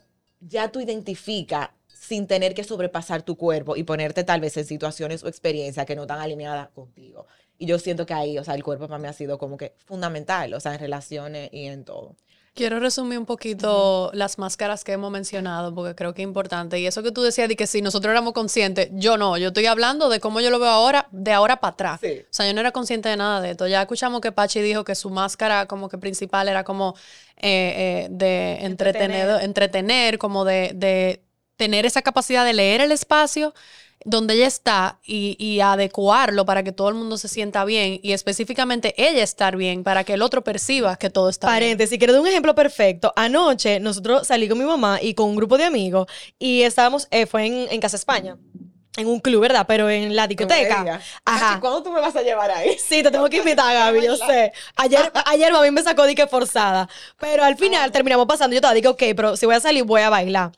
[0.40, 1.70] ya tú identificas
[2.06, 5.96] sin tener que sobrepasar tu cuerpo y ponerte tal vez en situaciones o experiencias que
[5.96, 7.26] no están alineadas contigo.
[7.58, 9.74] Y yo siento que ahí, o sea, el cuerpo para mí ha sido como que
[9.86, 12.16] fundamental, o sea, en relaciones y en todo.
[12.54, 16.78] Quiero resumir un poquito las máscaras que hemos mencionado, porque creo que es importante.
[16.78, 19.66] Y eso que tú decías de que si nosotros éramos conscientes, yo no, yo estoy
[19.66, 22.00] hablando de cómo yo lo veo ahora, de ahora para atrás.
[22.00, 22.20] Sí.
[22.22, 23.66] O sea, yo no era consciente de nada de esto.
[23.66, 26.94] Ya escuchamos que Pachi dijo que su máscara como que principal era como
[27.38, 31.24] eh, eh, de entretener, entretener como de, de
[31.56, 33.54] tener esa capacidad de leer el espacio
[34.04, 38.12] donde ella está y, y adecuarlo para que todo el mundo se sienta bien y
[38.12, 41.56] específicamente ella estar bien para que el otro perciba que todo está bien.
[41.56, 43.12] Paréntesis, quiero dar un ejemplo perfecto.
[43.16, 46.06] Anoche nosotros salí con mi mamá y con un grupo de amigos
[46.38, 48.36] y estábamos, eh, fue en, en Casa España,
[48.96, 49.64] en un club, ¿verdad?
[49.66, 51.00] Pero en la discoteca.
[51.24, 51.58] Ajá.
[51.60, 52.76] ¿Cuándo tú me vas a llevar ahí?
[52.78, 54.52] Sí, te tengo que invitar, Gaby, yo sé.
[54.76, 56.88] Ayer, ayer mami me sacó de que forzada.
[57.18, 58.52] Pero al final terminamos pasando.
[58.54, 60.52] Yo estaba, digo, ok, pero si voy a salir, voy a bailar.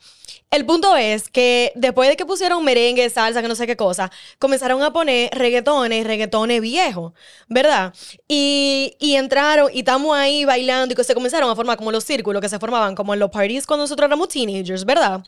[0.49, 4.09] El punto es que después de que pusieron merengue, salsa, que no sé qué cosa,
[4.39, 7.13] comenzaron a poner reggaetones, reggaetones viejos,
[7.49, 7.93] ¿verdad?
[8.29, 12.05] Y, y entraron y estamos ahí bailando y que se comenzaron a formar como los
[12.05, 15.21] círculos que se formaban como en los parties cuando nosotros éramos teenagers, ¿verdad?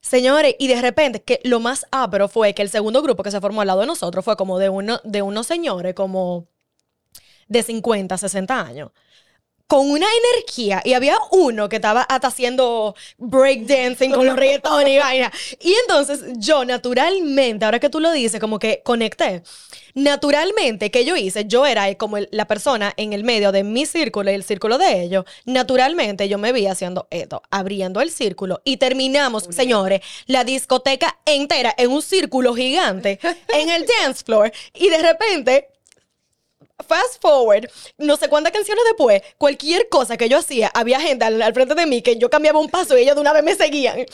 [0.00, 3.40] Señores, y de repente, que lo más ápero fue que el segundo grupo que se
[3.40, 6.46] formó al lado de nosotros fue como de, uno, de unos señores como
[7.48, 8.90] de 50, 60 años.
[9.68, 14.98] Con una energía, y había uno que estaba hasta haciendo breakdancing con los reggaetones y
[14.98, 15.32] vaina.
[15.60, 19.42] Y entonces yo, naturalmente, ahora que tú lo dices, como que conecté.
[19.94, 21.46] Naturalmente, que yo hice?
[21.46, 24.78] Yo era como el- la persona en el medio de mi círculo y el círculo
[24.78, 25.24] de ellos.
[25.46, 31.74] Naturalmente, yo me vi haciendo esto, abriendo el círculo y terminamos, señores, la discoteca entera
[31.76, 34.52] en un círculo gigante en el dance floor.
[34.74, 35.70] Y de repente,
[36.86, 41.40] fast forward, no sé cuántas canciones después, cualquier cosa que yo hacía, había gente al,
[41.40, 43.54] al frente de mí que yo cambiaba un paso y ellos de una vez me
[43.54, 44.04] seguían.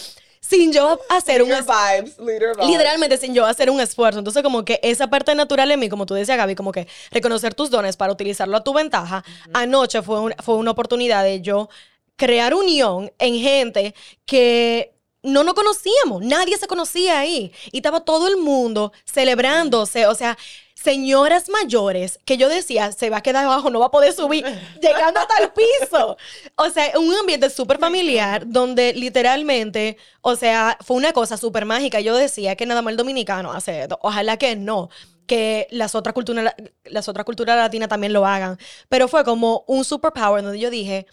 [0.41, 2.17] sin yo hacer un Leader es- vibes,
[2.57, 2.67] vibes.
[2.67, 4.19] literalmente sin yo hacer un esfuerzo.
[4.19, 7.55] Entonces, como que esa parte natural en mí, como tú decías, Gaby, como que reconocer
[7.55, 9.25] tus dones para utilizarlo a tu ventaja.
[9.55, 11.69] Anoche fue, un- fue una oportunidad de yo
[12.17, 13.95] crear unión en gente
[14.27, 17.53] que no nos conocíamos, nadie se conocía ahí.
[17.71, 20.37] Y estaba todo el mundo celebrándose, o sea,
[20.83, 24.45] señoras mayores que yo decía, se va a quedar abajo, no va a poder subir,
[24.83, 26.17] llegando hasta el piso.
[26.57, 32.01] O sea, un ambiente súper familiar donde literalmente, o sea, fue una cosa súper mágica.
[32.01, 34.89] Yo decía que nada más el dominicano hace esto, ojalá que no
[35.27, 36.53] que las otras culturas
[36.85, 41.07] las otras culturas latinas también lo hagan, pero fue como un superpower donde yo dije,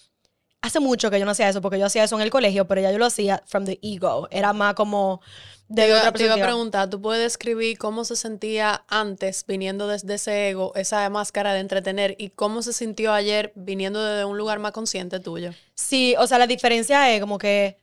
[0.62, 2.82] hace mucho que yo no hacía eso porque yo hacía eso en el colegio, pero
[2.82, 5.22] ya yo lo hacía from the ego, era más como
[5.70, 9.46] de Te iba, otra te iba a preguntar, ¿tú puedes describir cómo se sentía antes
[9.48, 14.26] viniendo desde ese ego, esa máscara de entretener, y cómo se sintió ayer viniendo desde
[14.26, 15.52] un lugar más consciente tuyo?
[15.76, 17.78] Sí, o sea, la diferencia es como que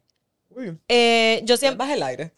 [0.50, 2.32] Uy, eh, yo siempre baja el aire.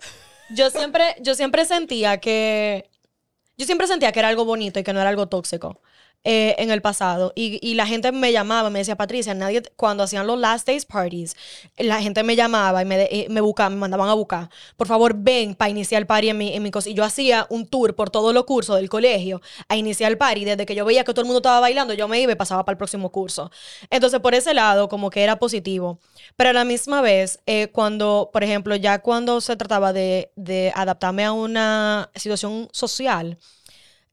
[0.54, 2.88] yo siempre, yo siempre sentía que.
[3.56, 5.80] Yo siempre sentía que era algo bonito y que no era algo tóxico
[6.24, 7.32] eh, en el pasado.
[7.34, 10.84] Y, y la gente me llamaba, me decía, Patricia, nadie, cuando hacían los last days
[10.84, 11.36] parties,
[11.76, 14.50] la gente me llamaba y me, eh, me buscaba, me mandaban a buscar.
[14.76, 16.90] Por favor, ven para iniciar el party en mi, en mi cosa.
[16.90, 20.44] Y yo hacía un tour por todos los cursos del colegio a iniciar el party.
[20.44, 22.64] Desde que yo veía que todo el mundo estaba bailando, yo me iba y pasaba
[22.64, 23.50] para el próximo curso.
[23.90, 25.98] Entonces, por ese lado, como que era positivo.
[26.36, 30.72] Pero a la misma vez, eh, cuando, por ejemplo, ya cuando se trataba de, de
[30.74, 33.38] adaptarme a una situación social,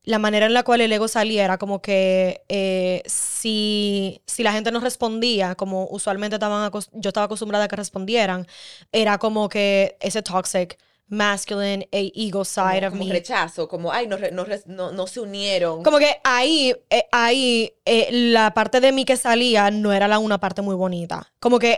[0.06, 4.54] la manera en la cual el ego salía era como que eh, si, si la
[4.54, 8.48] gente no respondía, como usualmente estaban yo estaba acostumbrada a que respondieran,
[8.92, 13.12] era como que ese toxic, masculine, e ego side como, of como me.
[13.14, 15.84] rechazo, como, ay, no, no, no, no se unieron.
[15.84, 20.18] Como que ahí, eh, ahí, eh, la parte de mí que salía no era la
[20.20, 21.32] una parte muy bonita.
[21.40, 21.74] Como que,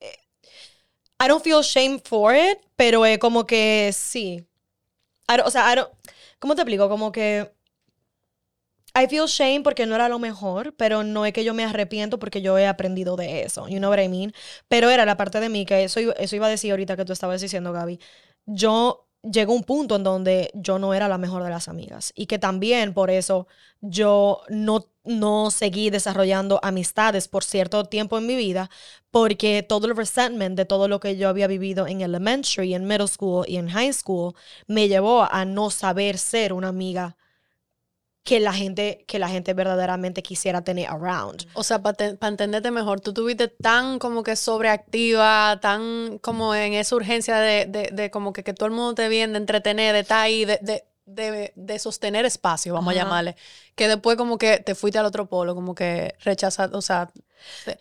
[0.00, 0.16] eh,
[1.22, 4.44] I don't feel shame for it, pero es como que sí.
[5.28, 5.90] I don't- o sea, I don't-
[6.38, 6.88] ¿cómo te explico?
[6.88, 7.50] Como que
[8.94, 12.18] I feel shame porque no era lo mejor, pero no es que yo me arrepiento
[12.18, 13.68] porque yo he aprendido de eso.
[13.68, 14.32] You know what I mean?
[14.68, 17.12] Pero era la parte de mí que eso, eso iba a decir ahorita que tú
[17.12, 18.00] estabas diciendo, Gaby.
[18.46, 22.26] Yo llegó un punto en donde yo no era la mejor de las amigas y
[22.26, 23.46] que también por eso
[23.80, 28.70] yo no, no seguí desarrollando amistades por cierto tiempo en mi vida
[29.10, 33.08] porque todo el resentment de todo lo que yo había vivido en elementary, en middle
[33.08, 34.34] school y en high school
[34.66, 37.16] me llevó a no saber ser una amiga
[38.22, 41.46] que la gente que la gente verdaderamente quisiera tener around.
[41.54, 46.96] O sea, para entenderte mejor, tú tuviste tan como que sobreactiva, tan como en esa
[46.96, 50.00] urgencia de, de, de como que, que todo el mundo te viene, de entretener, de
[50.00, 53.00] estar ahí, de, de, de, de sostener espacio, vamos Ajá.
[53.00, 53.36] a llamarle.
[53.74, 57.10] Que después como que te fuiste al otro polo, como que rechazar, o sea,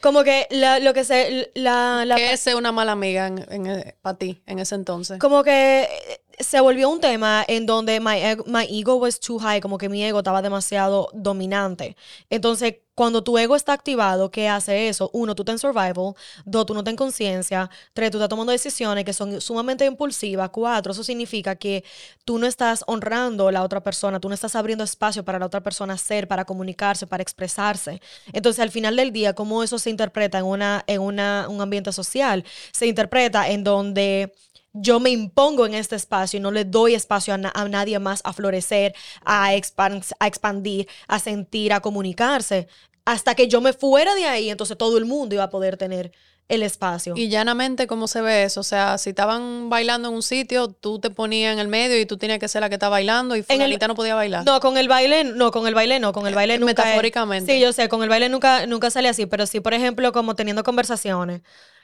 [0.02, 3.94] Como que la- lo que se la, la ¿qué es ser una mala amiga en,
[4.02, 5.20] para ti en ese entonces?
[5.20, 9.60] como que eh, se volvió un tema en donde my, my ego was too high,
[9.60, 11.96] como que mi ego estaba demasiado dominante.
[12.30, 15.10] Entonces, cuando tu ego está activado, ¿qué hace eso?
[15.14, 16.16] Uno, tú estás en survival.
[16.44, 17.70] Dos, tú no estás en conciencia.
[17.94, 20.50] Tres, tú estás tomando decisiones que son sumamente impulsivas.
[20.50, 21.86] Cuatro, eso significa que
[22.26, 25.46] tú no estás honrando a la otra persona, tú no estás abriendo espacio para la
[25.46, 28.02] otra persona ser, para comunicarse, para expresarse.
[28.34, 31.94] Entonces, al final del día, ¿cómo eso se interpreta en, una, en una, un ambiente
[31.94, 32.44] social?
[32.74, 34.34] Se interpreta en donde
[34.74, 37.98] yo me impongo en este espacio y no le doy espacio a, na- a nadie
[38.00, 38.94] más a florecer,
[39.26, 42.68] a, expan- a expandir, a sentir, a comunicarse.
[43.06, 46.12] Hasta que yo me fuera de ahí, entonces todo el mundo iba a poder tener
[46.48, 47.14] el espacio.
[47.16, 48.62] Y llanamente, ¿cómo se ve eso?
[48.62, 52.06] O sea, si estaban bailando en un sitio, tú te ponías en el medio y
[52.08, 54.46] tú tenías que ser la que está bailando y fulanita no podía bailar.
[54.46, 56.72] No, con el baile, no, con el baile no, con el baile nunca.
[56.72, 57.54] es- Metafóricamente.
[57.54, 60.36] sí, yo sé, con el baile nunca, nunca sale así, pero sí, por ejemplo, como
[60.36, 61.42] teniendo conversaciones,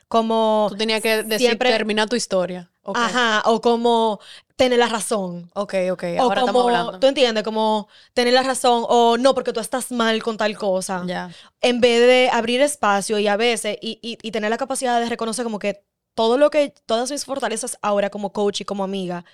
[0.08, 0.68] como.
[0.70, 2.72] Tú tenías que decir, siempre- terminar tu historia.
[2.88, 4.20] Ok, Ajá, o como
[4.56, 5.50] tener la razón.
[5.56, 6.04] ok, ok.
[6.20, 7.00] O Ahora estamos como, hablando.
[7.00, 11.04] tú entiendes, como tener la razón, o no, porque tú estás mal con tal cosa.
[11.08, 11.32] Ya.
[11.62, 15.10] En vez de abrir espacio y a veces, y, y, y tener la capacidad de
[15.10, 19.26] reconocer como que todo lo que, todas mis fortalezas ahora como coach y como amiga,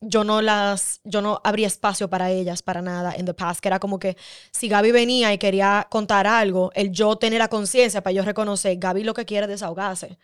[0.00, 3.68] yo no las, yo no abría espacio para ellas, para nada, en the past, que
[3.68, 4.16] era como que
[4.50, 8.76] si Gaby venía y quería contar algo, el yo tener la conciencia para yo reconocer,
[8.78, 10.18] Gaby lo que quiere es desahogarse,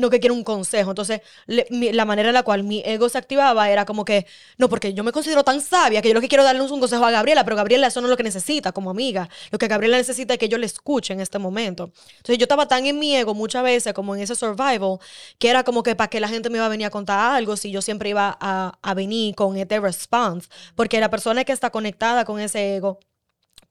[0.00, 0.90] no que quiere un consejo.
[0.90, 4.26] Entonces, le- la manera en la cual mi ego se activaba era como que,
[4.58, 7.04] no, porque yo me considero tan sabia que yo lo que quiero darle un consejo
[7.04, 9.28] a Gabriela, pero Gabriela eso no es lo que necesita como amiga.
[9.50, 11.92] Lo que Gabriela necesita es que yo le escuche en este momento.
[12.16, 14.98] Entonces, yo estaba tan en mi ego muchas veces, como en ese survival,
[15.38, 17.56] que era como que para que la gente me iba a venir a contar algo,
[17.56, 21.70] si yo siempre iba a, a venir con este response, porque la persona que está
[21.70, 22.98] conectada con ese ego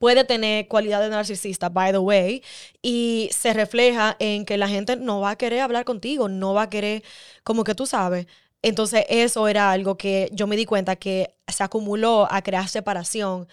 [0.00, 2.42] puede tener cualidades narcisista, by the way,
[2.82, 6.62] y se refleja en que la gente no va a querer hablar contigo, no va
[6.64, 7.04] a querer,
[7.44, 8.26] como que tú sabes,
[8.62, 13.48] Entonces eso era algo que yo me di cuenta que se acumuló a crear separación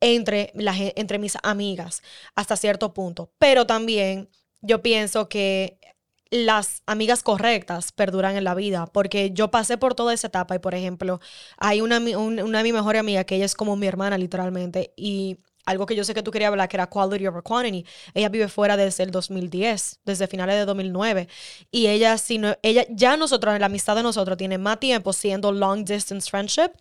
[0.00, 2.02] entre, la, entre mis amigas
[2.34, 3.30] hasta cierto punto.
[3.38, 4.28] Pero también
[4.60, 5.78] yo pienso que
[6.30, 10.58] las amigas correctas perduran en la vida, porque yo pasé por toda esa etapa y,
[10.60, 11.20] por ejemplo,
[11.58, 14.92] hay una, un- una de mis mejores amigas que ella es como mi hermana literalmente
[14.96, 17.86] y algo que yo sé que tú querías hablar que era quality over quantity.
[18.14, 21.28] Ella vive fuera desde el 2010, desde finales de 2009
[21.70, 25.52] y ella si no ella ya nosotros la amistad de nosotros tiene más tiempo siendo
[25.52, 26.72] long distance friendship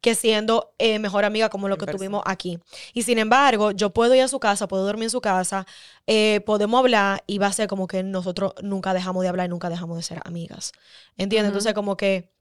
[0.00, 1.98] que siendo eh, mejor amiga como lo que persona.
[1.98, 2.58] tuvimos aquí.
[2.92, 5.66] Y sin embargo, yo puedo ir a su casa, puedo dormir en su casa,
[6.06, 9.50] eh, podemos hablar y va a ser como que nosotros nunca dejamos de hablar y
[9.50, 10.72] nunca dejamos de ser amigas.
[11.16, 11.48] ¿Entiendes?
[11.48, 12.35] Entonces, como que...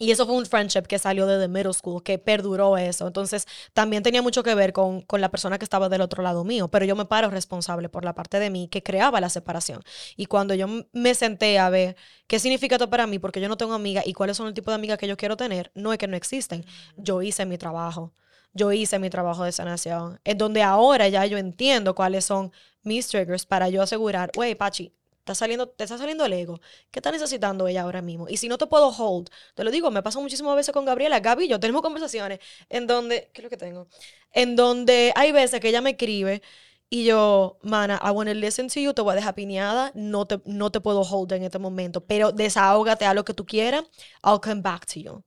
[0.00, 3.06] Y eso fue un friendship que salió desde middle school, que perduró eso.
[3.06, 6.42] Entonces, también tenía mucho que ver con, con la persona que estaba del otro lado
[6.42, 9.82] mío, pero yo me paro responsable por la parte de mí que creaba la separación.
[10.16, 13.58] Y cuando yo me senté a ver qué significa esto para mí, porque yo no
[13.58, 15.98] tengo amigas y cuáles son el tipo de amigas que yo quiero tener, no es
[15.98, 16.64] que no existen.
[16.96, 18.14] Yo hice mi trabajo.
[18.54, 20.18] Yo hice mi trabajo de sanación.
[20.24, 24.94] Es donde ahora ya yo entiendo cuáles son mis triggers para yo asegurar, wey, Pachi,
[25.32, 26.60] está saliendo, te está saliendo el ego.
[26.90, 28.28] ¿Qué está necesitando ella ahora mismo?
[28.28, 31.20] Y si no te puedo hold, te lo digo, me pasa muchísimas veces con Gabriela.
[31.20, 33.88] Gaby y yo tenemos conversaciones en donde, ¿qué es lo que tengo?
[34.32, 36.42] En donde hay veces que ella me escribe
[36.88, 40.26] y yo, mana, I want to listen to you, te voy a dejar piñada, no
[40.26, 43.84] te, no te puedo hold en este momento, pero desahógate a lo que tú quieras,
[44.24, 45.22] I'll come back to you.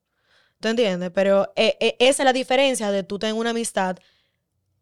[0.59, 1.11] ¿Tú entiendes?
[1.13, 3.97] Pero eh, eh, esa es la diferencia de tú tener una amistad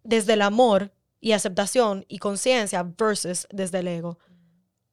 [0.04, 4.18] desde el amor y aceptación y conciencia versus desde el ego.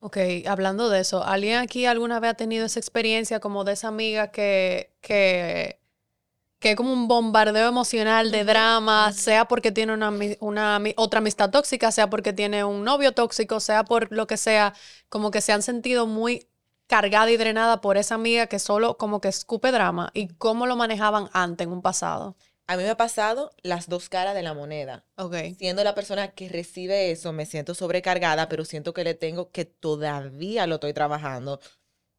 [0.00, 3.88] Ok, hablando de eso, ¿alguien aquí alguna vez ha tenido esa experiencia como de esa
[3.88, 5.80] amiga que, que,
[6.60, 11.50] que es como un bombardeo emocional de drama, sea porque tiene una, una otra amistad
[11.50, 14.74] tóxica, sea porque tiene un novio tóxico, sea por lo que sea,
[15.08, 16.48] como que se han sentido muy
[16.88, 20.76] cargada y drenada por esa amiga que solo como que escupe drama y cómo lo
[20.76, 22.36] manejaban antes en un pasado?
[22.68, 25.04] A mí me ha pasado las dos caras de la moneda.
[25.16, 25.34] Ok.
[25.56, 29.64] Siendo la persona que recibe eso, me siento sobrecargada, pero siento que le tengo que
[29.64, 31.60] todavía lo estoy trabajando.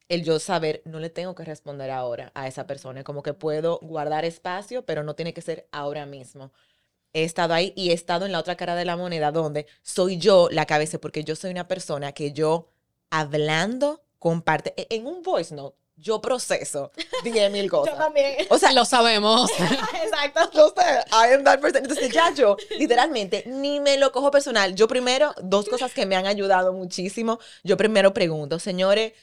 [0.09, 3.03] El yo saber, no le tengo que responder ahora a esa persona.
[3.03, 6.51] Como que puedo guardar espacio, pero no tiene que ser ahora mismo.
[7.13, 10.17] He estado ahí y he estado en la otra cara de la moneda donde soy
[10.17, 12.69] yo la cabeza, porque yo soy una persona que yo
[13.12, 14.73] hablando comparte.
[14.77, 16.91] e- En un voice note, yo proceso
[17.23, 17.97] 10 mil cosas.
[17.97, 18.47] también.
[18.49, 19.51] O sea, Lo sabemos.
[20.03, 20.49] Exacto.
[20.53, 21.83] no sé, I am that person.
[21.83, 24.75] Entonces ya yo, literalmente, ni me lo cojo personal.
[24.75, 27.39] Yo primero, dos cosas que me han ayudado muchísimo.
[27.63, 29.13] Yo primero pregunto, señores,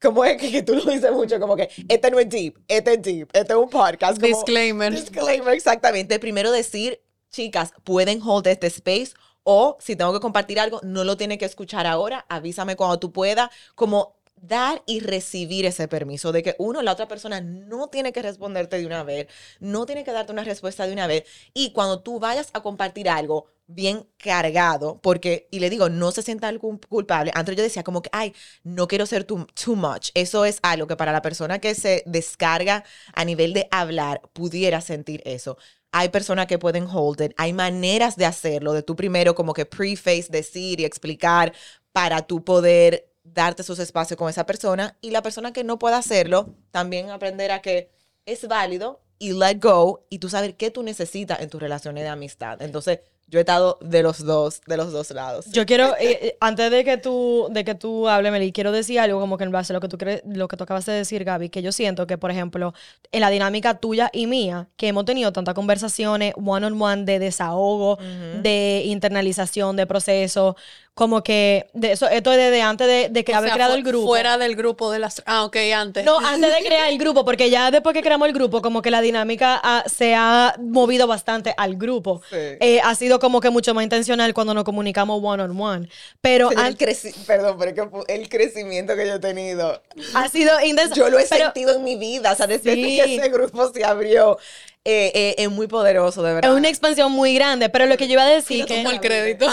[0.00, 1.38] ¿cómo es que, que tú lo dices mucho?
[1.38, 4.20] Como que, este no es deep, este es deep, este es un podcast.
[4.20, 4.92] Como, Disclaimer.
[4.92, 6.18] Disclaimer, exactamente.
[6.18, 9.12] Primero decir, chicas, pueden hold este space
[9.44, 13.12] o si tengo que compartir algo, no lo tiene que escuchar ahora, avísame cuando tú
[13.12, 18.12] puedas, como dar y recibir ese permiso de que uno, la otra persona no tiene
[18.12, 19.28] que responderte de una vez,
[19.60, 21.24] no tiene que darte una respuesta de una vez
[21.54, 26.22] y cuando tú vayas a compartir algo bien cargado, porque, y le digo, no se
[26.22, 26.52] sienta
[26.88, 27.30] culpable.
[27.34, 30.10] Antes yo decía como que, ay, no quiero ser too, too much.
[30.14, 34.80] Eso es algo que para la persona que se descarga a nivel de hablar pudiera
[34.80, 35.56] sentir eso.
[35.92, 39.66] Hay personas que pueden hold it, hay maneras de hacerlo, de tú primero como que
[39.66, 41.52] preface, decir y explicar
[41.92, 45.98] para tú poder darte esos espacios con esa persona y la persona que no pueda
[45.98, 47.90] hacerlo, también aprender a que
[48.26, 52.08] es válido y let go y tú saber qué tú necesitas en tus relaciones de
[52.08, 52.60] amistad.
[52.60, 53.00] Entonces,
[53.32, 55.46] yo he estado de los dos, de los dos lados.
[55.52, 59.00] Yo quiero, eh, eh, antes de que tú, de que tú hables, Meli, quiero decir
[59.00, 60.92] algo como que en base a lo que tú crees, lo que tú acabas de
[60.92, 62.74] decir, Gaby, que yo siento que, por ejemplo,
[63.10, 67.18] en la dinámica tuya y mía, que hemos tenido tantas conversaciones one on one de
[67.18, 67.96] desahogo,
[68.42, 70.54] de internalización, de proceso,
[70.94, 73.72] como que de eso, esto es desde antes de, de que O haber sea, creado
[73.72, 74.06] fu- el grupo.
[74.08, 75.22] Fuera del grupo de las...
[75.24, 76.04] Ah, ok, antes.
[76.04, 78.90] No, antes de crear el grupo, porque ya después que creamos el grupo, como que
[78.90, 82.20] la dinámica ah, se ha movido bastante al grupo.
[82.28, 82.36] Sí.
[82.60, 85.88] Eh, ha sido como que mucho más intencional cuando nos comunicamos one on one.
[86.20, 89.18] Pero Señor, an- el creci- perdón, pero es que fu- el crecimiento que yo he
[89.18, 89.82] tenido,
[90.14, 90.52] ha sido
[90.94, 92.82] yo lo he pero sentido en mi vida, o sea, desde Sí.
[92.82, 94.36] que ese grupo se abrió,
[94.84, 96.50] eh, eh, es muy poderoso, de verdad.
[96.50, 98.76] Es una expansión muy grande, pero lo que yo iba a decir Sí, que...
[98.82, 99.46] Como el crédito.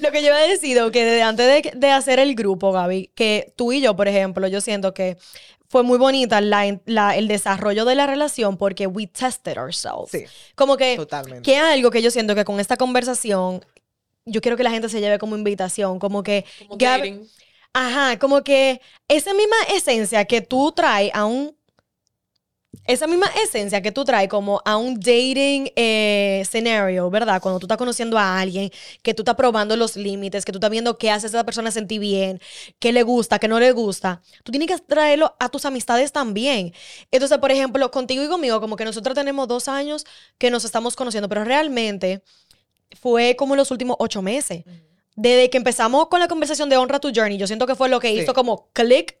[0.00, 3.10] Lo que yo iba a decir, que desde antes de, de hacer el grupo, Gaby,
[3.14, 5.16] que tú y yo, por ejemplo, yo siento que
[5.68, 10.10] fue muy bonita la, la- el desarrollo de la relación porque we tested ourselves.
[10.10, 11.42] Sí, Como que, totalmente.
[11.42, 13.64] que es algo que yo siento que con esta conversación,
[14.24, 16.44] yo quiero que la gente se lleve como invitación, como que...
[16.68, 17.28] Como Gab- dating.
[17.72, 21.56] Ajá, como que esa misma esencia que tú traes a un
[22.86, 27.40] esa misma esencia que tú traes como a un dating eh, scenario, ¿verdad?
[27.40, 28.70] Cuando tú estás conociendo a alguien,
[29.02, 32.00] que tú estás probando los límites, que tú estás viendo qué hace esa persona sentir
[32.00, 32.40] bien,
[32.78, 36.74] qué le gusta, qué no le gusta, tú tienes que traerlo a tus amistades también.
[37.10, 40.04] Entonces, por ejemplo, contigo y conmigo, como que nosotros tenemos dos años
[40.38, 42.22] que nos estamos conociendo, pero realmente
[43.00, 44.64] fue como los últimos ocho meses.
[45.16, 48.00] Desde que empezamos con la conversación de Honra tu Journey, yo siento que fue lo
[48.00, 48.20] que Sí.
[48.20, 49.16] hizo como click,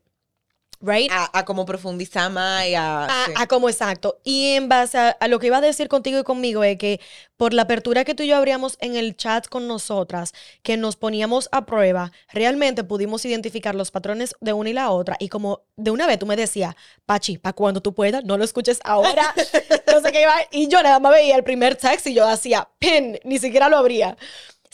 [0.84, 1.10] right?
[1.10, 3.04] A, a como profundizar más y a...
[3.04, 3.32] a, sí.
[3.36, 4.20] a como exacto.
[4.24, 7.00] Y en base a, a lo que iba a decir contigo y conmigo es que
[7.36, 10.32] por la apertura que tú y yo abríamos en el chat con nosotras,
[10.62, 15.16] que nos poníamos a prueba, realmente pudimos identificar los patrones de una y la otra.
[15.18, 16.74] Y como de una vez tú me decías,
[17.06, 19.34] Pachi, para cuando tú puedas, no lo escuches ahora.
[19.92, 20.34] no sé qué iba.
[20.52, 23.78] Y yo nada más veía el primer text y yo hacía pin, ni siquiera lo
[23.78, 24.16] abría.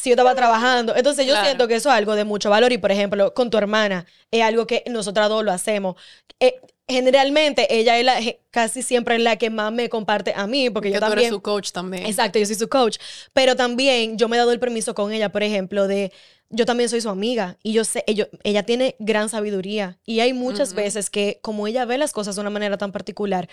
[0.00, 0.96] Si yo estaba trabajando.
[0.96, 1.46] Entonces yo Claro.
[1.46, 2.72] siento que eso es algo de mucho valor.
[2.72, 5.96] Y por ejemplo, con tu hermana, es algo que nosotras dos lo hacemos.
[6.40, 8.18] Eh, generalmente ella es la,
[8.50, 11.14] casi siempre es la que más me comparte a mí, porque Que yo tú eres
[11.14, 11.30] también...
[11.32, 12.06] su coach también.
[12.06, 12.98] Exacto, yo soy su coach.
[13.32, 16.12] Pero también yo me he dado el permiso con ella, por ejemplo, de
[16.50, 20.32] yo también soy su amiga y yo sé, ello- ella tiene gran sabiduría y hay
[20.32, 23.48] muchas veces que como ella ve las cosas de una manera tan particular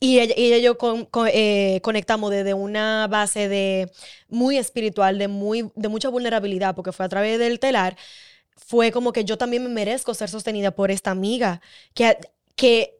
[0.00, 3.90] y ella, y ella y yo con- con- eh, conectamos desde una base de
[4.28, 7.96] muy espiritual, de, muy, de mucha vulnerabilidad, porque fue a través del telar,
[8.56, 11.60] fue como que yo también me merezco ser sostenida por esta amiga
[11.94, 12.18] que...
[12.56, 12.95] que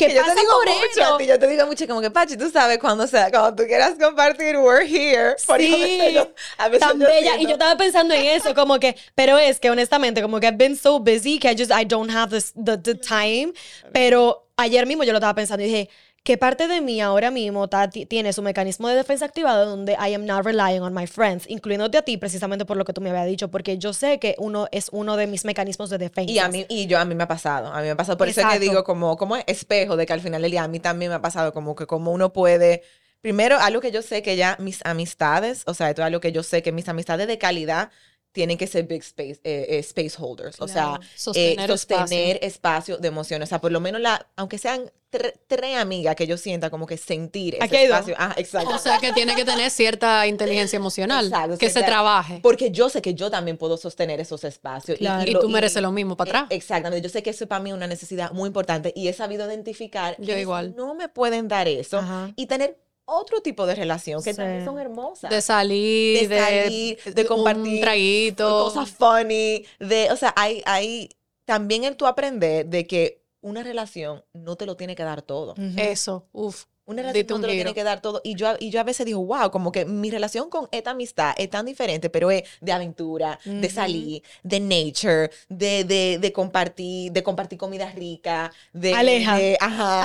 [0.00, 1.14] que Que yo pasa te digo por mucho ello.
[1.14, 3.68] a ti, yo te digo mucho como que, Pachi, tú sabes cuando, sea, cuando tú
[3.68, 5.36] quieras compartir, we're here.
[5.48, 7.20] A veces Sí, yo- a veces tan bella.
[7.20, 10.46] Y siento- yo estaba pensando en eso, como que, pero es que honestamente, como que
[10.46, 13.52] I've been so busy que I just, I don't have this, the, the time.
[13.92, 15.90] Pero ayer mismo yo lo estaba pensando y dije,
[16.22, 17.68] ¿qué parte de mí ahora mismo
[18.08, 21.98] tiene su mecanismo de defensa activado donde I am not relying on my friends, incluyéndote
[21.98, 24.68] a ti precisamente por lo que tú me habías dicho, porque yo sé que uno
[24.70, 26.30] es uno de mis mecanismos de defensa.
[26.30, 28.18] Y a mí, y yo a mí me ha pasado, a mí me ha pasado,
[28.18, 28.60] por eso es Exacto.
[28.60, 31.16] que digo como, como espejo de que al final del día a mí también me
[31.16, 32.82] ha pasado como que como uno puede,
[33.20, 36.32] primero algo que yo sé que ya mis amistades, o sea, esto es algo que
[36.32, 37.90] yo sé que mis amistades de calidad
[38.32, 42.98] tienen que ser big space, eh, eh, space holders, o sea, eh, Sostener sostener espacio.
[42.98, 46.70] de emociones, o sea, por lo menos la, aunque sean tres amigas que yo sienta
[46.70, 47.96] como que sentir ese Aquí hay dos.
[47.98, 48.74] espacio, ah, exacto.
[48.74, 51.26] O sea que tiene que tener cierta inteligencia emocional.
[51.26, 52.40] Exacto, que se trabaje.
[52.42, 54.98] Porque yo sé que yo también puedo sostener esos espacios.
[54.98, 55.28] Claro.
[55.30, 56.46] Y tú mereces lo mismo para atrás.
[56.50, 57.02] Eh, Exactamente.
[57.06, 60.14] Yo sé que eso es para mí una necesidad muy importante y he sabido identificar.
[60.18, 60.74] Yo quienes igual.
[60.76, 62.30] No me pueden dar eso Ajá.
[62.36, 64.36] y tener otro tipo de relación que Sí.
[64.36, 65.30] también son hermosas.
[65.30, 68.48] De salir, De de, salir, de compartir un traguito.
[68.72, 69.64] Cosas funny.
[69.80, 71.08] De, o sea, hay, hay
[71.44, 75.54] también el tú aprender de que una relación no te lo tiene que dar todo.
[75.76, 76.64] Eso, uf.
[76.90, 77.64] Una relación Dite no un te lo giro.
[77.64, 78.20] tiene que dar todo.
[78.24, 81.34] Y yo, y yo a veces digo, wow, como que mi relación con esta amistad
[81.38, 87.12] es tan diferente, pero es de aventura, de salir, de nature, de, de, de compartir,
[87.12, 89.36] de compartir comida rica, de, Aleja.
[89.38, 90.04] de- ajá,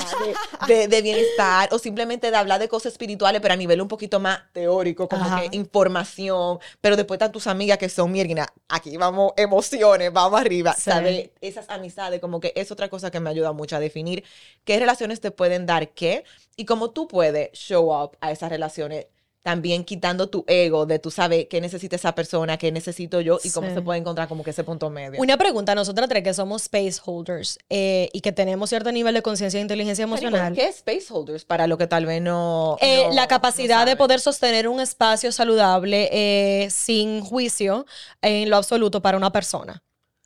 [0.68, 3.88] de, de- de bienestar, o simplemente de hablar de cosas espirituales, pero a nivel un
[3.88, 5.42] poquito más teórico, como Ajá.
[5.50, 10.74] que información, pero después están tus amigas que son mierda, aquí vamos emociones, vamos arriba,
[10.74, 10.82] Sí.
[10.92, 11.30] ¿sabes?
[11.42, 14.24] Esas amistades, como que es otra cosa que me ayuda mucho a definir
[14.64, 16.24] qué relaciones te pueden dar qué
[16.58, 19.08] y cómo tú puedes show up a esas relaciones.
[19.42, 23.52] También quitando tu ego de tú sabes qué necesita esa persona, qué necesito yo y
[23.52, 23.76] cómo Sí.
[23.76, 25.22] se puede encontrar como que ese punto medio.
[25.22, 29.22] Una pregunta, nosotras tres que somos space holders eh, y que tenemos cierto nivel de
[29.22, 30.56] conciencia e inteligencia emocional.
[30.56, 32.78] ¿Qué es space holders para lo que tal vez no.
[32.82, 37.86] Eh, no- la no capacidad de poder sostener un espacio saludable eh, sin juicio
[38.24, 39.84] en lo absoluto para una persona.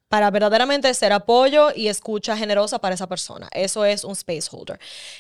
[0.10, 3.48] Para verdaderamente ser apoyo y escucha generosa para esa persona.
[3.54, 4.80] Eso es un space holder.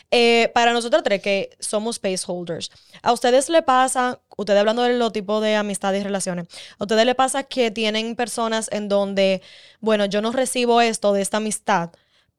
[0.09, 2.71] Eh, para nosotros tres que somos space holders,
[3.03, 6.47] ¿a ustedes le pasa, ustedes hablando de los tipos de amistades y relaciones,
[6.79, 9.41] ¿a ustedes le pasa que tienen personas en donde,
[9.79, 11.91] bueno, yo no recibo esto de esta amistad,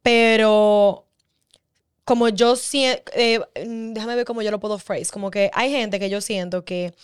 [0.03, 1.07] pero
[2.05, 6.11] como yo siento, déjame ver cómo yo lo puedo phrase, como que hay gente que
[6.11, 6.95] yo siento que,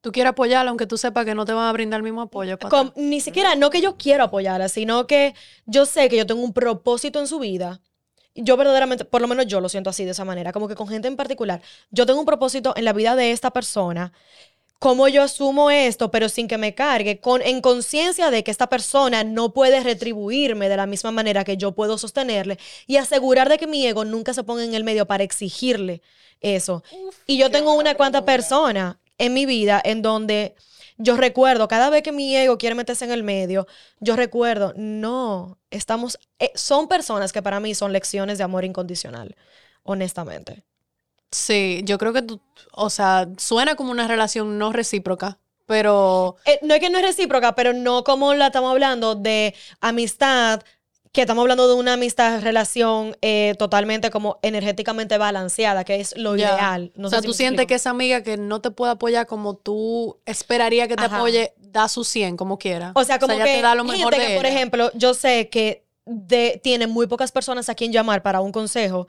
[0.00, 2.58] Tú quieres apoyarla aunque tú sepas que no te van a brindar el mismo apoyo.
[2.96, 5.34] ni siquiera, no que yo quiero apoyarla, sino que
[5.66, 7.80] yo sé que yo tengo un propósito en su vida.
[8.34, 10.88] Yo verdaderamente, por lo menos yo lo siento así, de esa manera, como que con
[10.88, 14.12] gente en particular, yo tengo un propósito en la vida de esta persona,
[14.78, 18.68] cómo yo asumo esto, pero sin que me cargue, con, en conciencia de que esta
[18.68, 23.58] persona no puede retribuirme de la misma manera que yo puedo sostenerle y asegurar de
[23.58, 26.00] que mi ego nunca se ponga en el medio para exigirle
[26.40, 26.82] eso.
[27.26, 30.54] y yo tengo una cuanta persona en mi vida en donde
[30.96, 33.66] yo recuerdo, cada vez que mi ego quiere meterse en el medio,
[34.00, 39.36] yo recuerdo, no, estamos, eh, son personas que para mí son lecciones de amor incondicional,
[39.82, 40.62] honestamente.
[41.30, 42.40] Sí, yo creo que tú,
[42.72, 47.04] o sea, suena como una relación no recíproca, pero Eh, no es que no es
[47.04, 50.62] recíproca, pero no como la estamos hablando de amistad
[51.12, 56.36] que estamos hablando de una amistad, relación eh, totalmente como energéticamente balanceada, que es lo
[56.36, 56.92] ideal.
[56.94, 60.20] No o sea, tú sientes que esa amiga que no te puede apoyar como tú
[60.24, 61.16] esperaría que te Ajá.
[61.16, 62.92] apoye, da su 100 como quiera.
[62.94, 65.14] O sea, como ya que, te da lo mejor gente de que, por ejemplo, yo
[65.14, 69.06] sé que de, tiene muy pocas personas a quien llamar para un consejo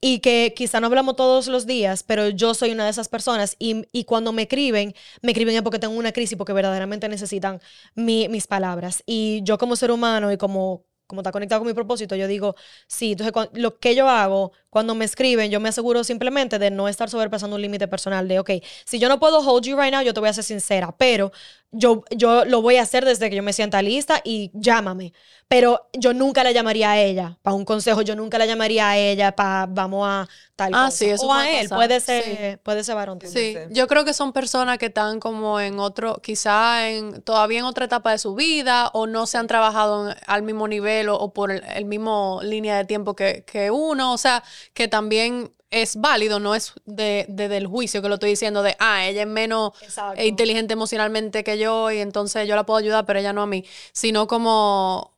[0.00, 3.56] y que quizá no hablamos todos los días, pero yo soy una de esas personas
[3.58, 7.60] y, y cuando me escriben, me escriben es porque tengo una crisis, porque verdaderamente necesitan
[7.94, 9.02] mi- mis palabras.
[9.06, 12.54] Y yo como ser humano y como, como está conectado con mi propósito, yo digo,
[12.86, 16.88] sí, entonces lo que yo hago cuando me escriben, yo me aseguro simplemente de no
[16.88, 18.50] estar sobrepasando un límite personal de, ok,
[18.84, 21.32] si yo no puedo hold you right now, yo te voy a ser sincera, pero
[21.74, 25.12] yo, yo lo voy a hacer desde que yo me sienta lista y llámame.
[25.48, 28.96] Pero yo nunca la llamaría a ella para un consejo, yo nunca la llamaría a
[28.98, 30.96] ella para vamos a tal Ah, cosa.
[30.96, 32.06] sí, eso o a puede él, pasar, puede sí.
[32.06, 33.18] ser, puede ser varón.
[33.18, 33.54] también.
[33.54, 33.74] Sí, Sí.
[33.74, 37.84] yo creo que son personas que están como en otro, quizá en todavía en otra
[37.86, 41.32] etapa de su vida o no se han trabajado en- al mismo nivel o, o
[41.32, 45.52] por el, el mismo línea de tiempo que, que uno, o sea, que también
[45.82, 49.22] es válido, no es de, de- del juicio que lo estoy diciendo de, ah, ella
[49.22, 50.22] es menos Exacto.
[50.22, 53.64] inteligente emocionalmente que yo y entonces yo la puedo ayudar, pero ella no a mí,
[53.92, 55.14] sino como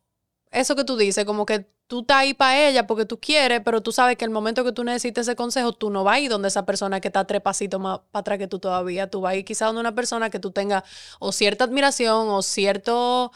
[0.50, 3.80] eso que tú dices, como que tú estás ahí para ella porque tú quieres, pero
[3.82, 6.30] tú sabes que el momento que tú necesites ese consejo, tú no vas a ir
[6.30, 9.32] donde esa persona que está tres pasitos más para atrás que tú todavía, tú vas
[9.32, 10.82] a ir quizás donde una persona que tú tengas
[11.20, 13.30] o cierta admiración o cierto,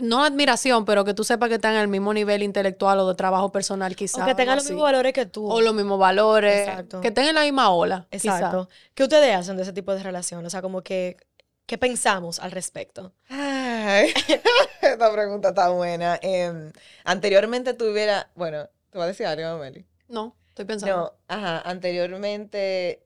[0.00, 3.14] no admiración, pero que tú sepas que están en el mismo nivel intelectual o de
[3.14, 4.22] trabajo personal quizás.
[4.22, 5.50] O que tengan los mismos valores que tú.
[5.50, 7.00] O los mismos valores, Exacto.
[7.00, 8.06] que estén en la misma ola.
[8.10, 8.36] quizá.
[8.36, 8.68] Exacto.
[8.94, 10.44] ¿Qué ustedes hacen de ese tipo de relación?
[10.44, 11.16] O sea, como que,
[11.66, 13.12] ¿qué pensamos al respecto?
[13.28, 14.12] Ay,
[14.82, 16.18] esta pregunta está buena.
[16.22, 16.72] Em,
[17.04, 19.86] anteriormente tuviera, bueno, ¿te vas a decir algo, Meli?
[20.08, 20.96] No, estoy pensando.
[20.96, 23.05] No, ajá, anteriormente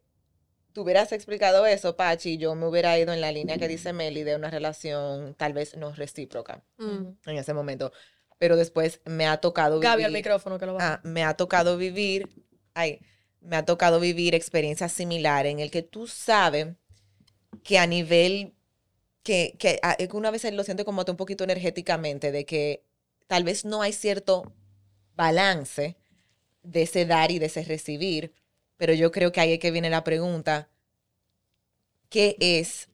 [0.72, 4.22] tú hubieras explicado eso, Pachi, yo me hubiera ido en la línea que dice Meli
[4.22, 7.06] de una relación tal vez no recíproca Mm.
[7.26, 7.92] en ese momento.
[8.38, 10.78] Pero después me ha tocado Gaby, al vivir- micrófono que lo va.
[10.94, 12.28] Ah, me ha tocado vivir,
[12.74, 13.00] ay,
[13.40, 16.68] me ha tocado vivir experiencias similares en el que tú sabes
[17.64, 18.54] que a nivel
[19.22, 22.84] que, que a- es que una vez lo siento como un poquito energéticamente de que
[23.26, 24.54] tal vez no hay cierto
[25.14, 25.96] balance
[26.62, 28.32] de ese dar y de ese recibir,
[28.80, 30.70] pero yo creo que ahí es que viene la pregunta,
[32.08, 32.88] ¿qué es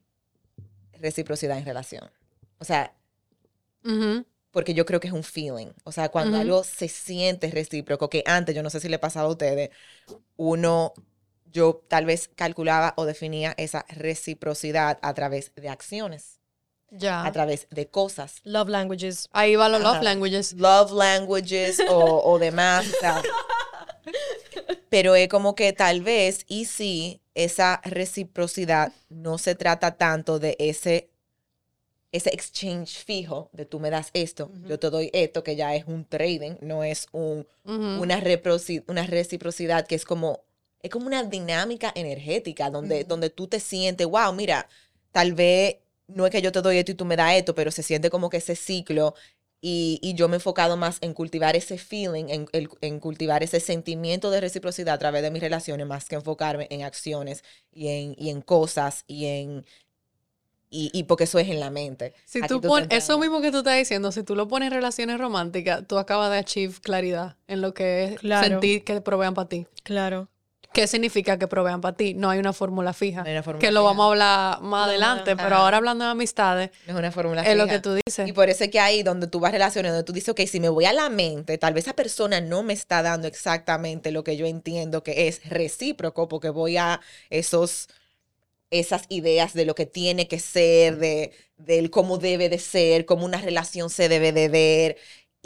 [1.01, 2.11] reciprocidad en relación?
[2.59, 2.93] O sea,
[4.51, 5.68] porque yo creo que es un feeling.
[5.84, 6.41] O sea, cuando Ujú.
[6.43, 9.70] algo se siente recíproco, que antes, yo no sé si le pasaba a ustedes,
[10.37, 10.93] uno,
[11.53, 16.41] yo tal vez calculaba o definía esa reciprocidad a través de acciones,
[16.91, 17.24] Ya.
[17.24, 18.41] a través de cosas.
[18.43, 19.28] Love languages.
[19.30, 20.53] Ahí va los love languages.
[20.55, 22.87] Love languages o, o demás.
[24.89, 30.57] Pero es como que tal vez, y sí, esa reciprocidad no se trata tanto de
[30.59, 31.09] ese,
[32.12, 35.87] ese exchange fijo, de tú me das esto, yo te doy esto, que ya es
[35.87, 38.20] un trading, no es un, una
[39.07, 40.41] reciprocidad que es como,
[40.82, 44.68] es como una dinámica energética donde, donde tú te sientes, wow, mira,
[45.12, 45.76] tal vez
[46.07, 48.11] no es que yo te doy esto y tú me das esto, pero se siente
[48.11, 49.14] como que ese ciclo
[49.61, 54.30] y, y yo me he enfocado más en cultivar ese feeling, en, cultivar ese sentimiento
[54.30, 57.42] de reciprocidad a través de mis relaciones, más que enfocarme en acciones
[57.72, 59.64] y en, y en cosas y en...
[60.68, 62.12] Y, y porque eso es en la mente.
[62.24, 65.86] Si tú eso mismo que tú estás diciendo, si tú lo pones en relaciones románticas,
[65.86, 68.48] tú acabas de achieve claridad en lo que es Claro.
[68.48, 69.66] sentir que provean para ti.
[69.84, 70.28] Claro.
[70.77, 72.12] ¿Qué significa que provean para ti?
[72.12, 73.22] No hay una fórmula fija.
[73.22, 76.11] No hay una fórmula que lo vamos a hablar más adelante, pero ahora hablando de
[76.11, 78.29] amistades, No es una fórmula es lo que tú dices.
[78.29, 80.61] Y por eso es que ahí donde tú vas relacionando, donde tú dices, ok, si
[80.61, 84.22] me voy a la mente, tal vez esa persona no me está dando exactamente lo
[84.22, 87.01] que yo entiendo que es recíproco, porque voy a
[87.31, 87.89] esos,
[88.68, 93.24] esas ideas de lo que tiene que ser, de, del cómo debe de ser, cómo
[93.24, 94.97] una relación se debe de ver.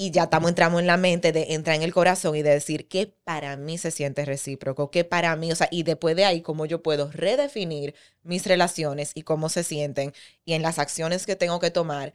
[0.02, 2.88] Y ya estamos, entramos en la mente de entrar en el corazón y de decir
[2.88, 6.40] que para mí se siente recíproco, que para mí, o sea, y después de ahí,
[6.40, 10.14] cómo yo puedo redefinir mis relaciones y cómo se sienten
[10.46, 12.14] y en las acciones que tengo que tomar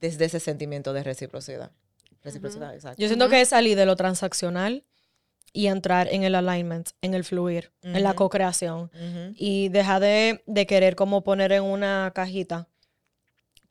[0.00, 1.72] desde ese sentimiento de reciprocidad.
[2.22, 3.02] Reciprocidad, exacto.
[3.02, 4.86] Yo siento que es salir de lo transaccional
[5.52, 8.90] y entrar en el alignment, en el fluir, en la co-creación.
[9.34, 12.66] Y dejar de, de querer como poner en una cajita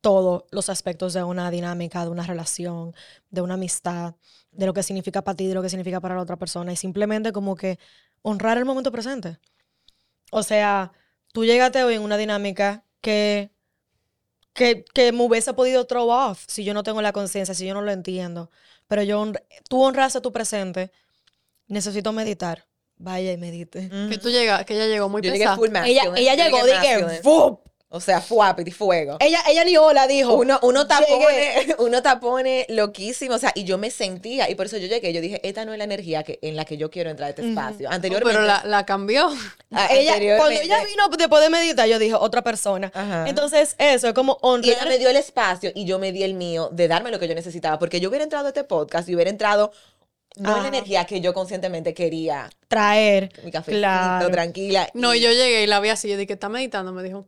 [0.06, 2.94] todos los aspectos de una dinámica, de una relación,
[3.32, 4.14] de una amistad,
[4.52, 6.72] de lo que significa para ti, de lo que significa para la otra persona.
[6.72, 7.80] Y simplemente como que
[8.22, 9.40] honrar el momento presente.
[10.32, 10.92] O sea,
[11.34, 13.50] tú llegaste hoy en una dinámica que,
[14.54, 17.74] que, que me hubiese podido throw off si yo no tengo la conciencia, si yo
[17.74, 18.52] no lo entiendo.
[18.88, 20.92] Pero yo honr- tú honraste tu presente.
[21.68, 22.68] Necesito meditar.
[22.98, 23.90] Vaya y medite.
[24.10, 25.58] Que tú llegas, que ella llegó muy Yo llegué pesada.
[25.90, 27.22] Ella, ella yo llegó, dije, masculine.
[27.24, 27.60] ¡fup!
[27.90, 29.18] O sea, fuap y fuego.
[29.22, 30.34] Ella, ella ni hola dijo.
[30.34, 31.06] Uno, uno Llegué.
[31.06, 35.14] tapone, uno tapone loquísimo, o sea, y yo me sentía, y por eso yo llegué,
[35.14, 37.30] yo dije, esta no es la energía que, en la que yo quiero entrar a
[37.30, 37.90] este espacio.
[37.90, 39.30] Anteriormente, Pero la, la cambió.
[39.72, 42.92] ah, Ella, cuando ella vino después de meditar, yo dije, otra persona.
[42.94, 43.30] Ajá.
[43.30, 44.88] Entonces, eso es como Y ella honrar.
[44.90, 47.36] me dio el espacio y yo me di el mío de darme lo que yo
[47.36, 49.72] necesitaba, porque yo hubiera entrado a este podcast y hubiera entrado
[50.38, 50.64] no Ajá.
[50.64, 53.32] la energía que yo conscientemente quería, traer.
[53.44, 54.30] mi cafecito, Claro.
[54.32, 54.90] tranquila.
[54.94, 56.10] No, y yo llegué y la vi así.
[56.10, 56.92] Yo dije, ¿está meditando?
[56.92, 57.26] Me dijo,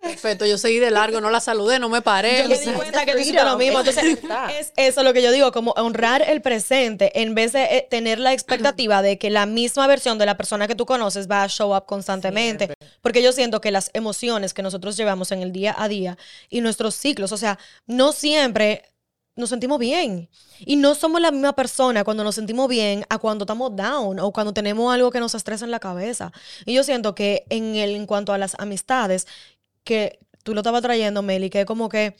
[0.00, 0.46] perfecto.
[0.46, 2.42] Yo seguí de largo, no la saludé, no me paré.
[2.42, 3.80] Yo me di cuenta que tú hiciste lo mismo.
[3.80, 4.18] Entonces,
[4.58, 8.18] es eso lo que yo digo, como honrar el presente en vez de eh, tener
[8.18, 11.48] la expectativa de que la misma versión de la persona que tú conoces va a
[11.48, 12.72] show up constantemente.
[13.00, 16.18] Porque yo siento que las emociones que nosotros llevamos en el día a día
[16.48, 18.82] y nuestros ciclos, o sea, no siempre
[19.38, 20.28] nos sentimos bien.
[20.58, 24.32] Y no somos la misma persona cuando nos sentimos bien a cuando estamos down o
[24.32, 26.32] cuando tenemos algo que nos estresa en la cabeza.
[26.66, 29.26] Y yo siento que en, el, en cuanto a las amistades,
[29.88, 32.14] que tú lo estabas trayendo, Meli, que como que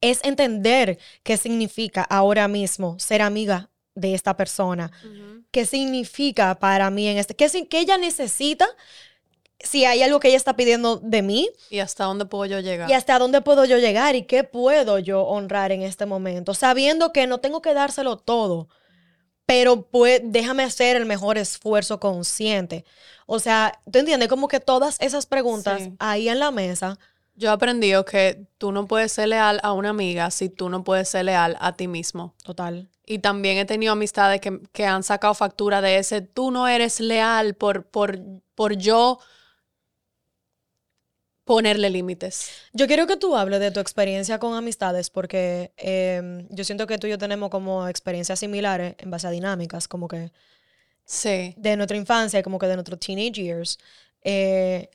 [0.00, 4.90] es entender qué significa ahora mismo ser amiga de esta persona.
[5.04, 5.44] ujú.
[5.50, 7.34] ¿Qué significa para mí en este?
[7.36, 8.66] ¿Qué, qué ella necesita?
[9.60, 12.90] Si hay algo que ella está pidiendo de mí ¿Y hasta dónde puedo yo llegar?
[12.90, 17.12] y hasta dónde puedo yo llegar y qué puedo yo honrar en este momento, sabiendo
[17.12, 18.68] que no tengo que dárselo todo,
[19.46, 22.84] pero pues déjame hacer el mejor esfuerzo consciente.
[23.26, 24.28] O sea, ¿tú entiendes?
[24.28, 25.92] Como que todas esas preguntas Sí.
[25.98, 26.98] ahí en la mesa,
[27.36, 30.84] Yo he aprendido que tú no puedes ser leal a una amiga si tú no
[30.84, 32.34] puedes ser leal a ti mismo.
[32.44, 32.88] total.
[33.06, 37.00] Y también he tenido amistades que, que han sacado factura de ese, tú no eres
[37.00, 38.18] leal por, por,
[38.54, 39.18] por yo
[41.44, 42.50] ponerle límites.
[42.72, 46.98] Yo quiero que tú hables de tu experiencia con amistades porque em, yo siento que
[46.98, 50.32] tú y yo tenemos como experiencias similares en base a dinámicas, como que
[51.04, 51.54] Sí.
[51.58, 53.78] de nuestra infancia, como que de nuestros teenage years,
[54.22, 54.88] eh,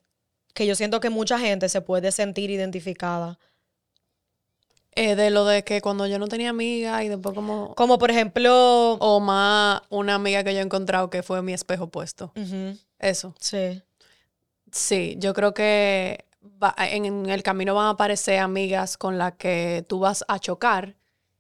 [0.56, 3.38] que yo siento que mucha gente se puede sentir identificada.
[4.96, 7.76] Eh, de lo de que cuando yo no tenía amiga y después como...
[7.76, 8.94] Como por ejemplo...
[9.00, 12.34] O más una amiga que yo he encontrado que fue mi espejo puesto.
[12.98, 13.36] Eso.
[13.40, 13.82] sí.
[14.72, 19.86] Sí, yo creo que va- en el camino van a aparecer amigas con las que
[19.88, 20.96] tú vas a chocar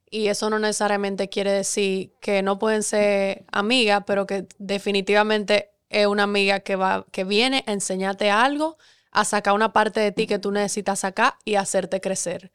[0.10, 6.08] y eso no necesariamente quiere decir que no pueden ser amigas, pero que definitivamente es
[6.08, 8.78] una amiga que va que viene a enseñarte algo,
[9.12, 12.52] a sacar una parte de ti que tú necesitas sacar y hacerte crecer.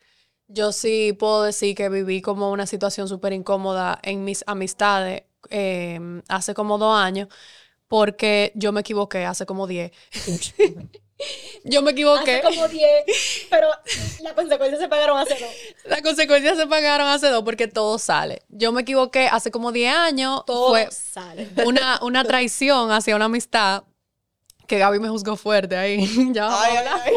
[0.49, 6.01] Yo sí puedo decir que viví como una situación súper incómoda en mis amistades eh,
[6.29, 7.29] hace como dos años
[7.89, 9.93] porque yo me equivoqué hace como diez.
[11.65, 12.41] Yo me equivoqué.
[12.43, 12.87] como 10,
[13.51, 13.69] pero
[14.21, 15.51] las consecuencias se pagaron hace dos.
[15.85, 18.43] Las consecuencias se pagaron hace dos porque todo sale.
[18.49, 20.45] Yo me equivoqué hace como 10 años.
[20.47, 21.49] Todo Fue sale.
[21.65, 23.85] una, una traición hacia una amistad
[24.67, 26.07] que Gaby me juzgó fuerte ahí.
[26.33, 27.12] ya Ay, ay, ay.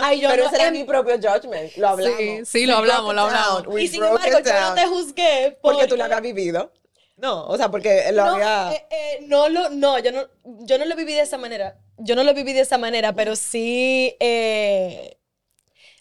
[0.00, 1.76] Ay, yo Pero no- ese era mi propio judgment.
[1.76, 2.18] Lo hablamos.
[2.18, 3.66] Sí, sí, lo hablamos, lo hablamos.
[3.66, 6.72] We Y sin embargo, yo no te juzgué Porque tú lo habías vivido.
[7.16, 8.72] No, o sea, porque lo no, había.
[8.72, 10.26] eh, eh, no lo, no, yo no,
[10.66, 11.76] yo no lo viví de esa manera.
[11.98, 15.16] Yo no lo viví de esa manera, pero sí eh,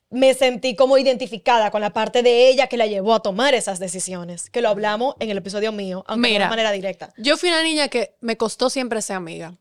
[0.09, 3.79] me sentí como identificada con la parte de ella que la llevó a tomar esas
[3.79, 6.45] decisiones, que lo hablamos en el episodio mío, aunque Mira.
[6.45, 7.13] de manera directa.
[7.17, 9.55] Yo fui una niña que me costó siempre ser amiga.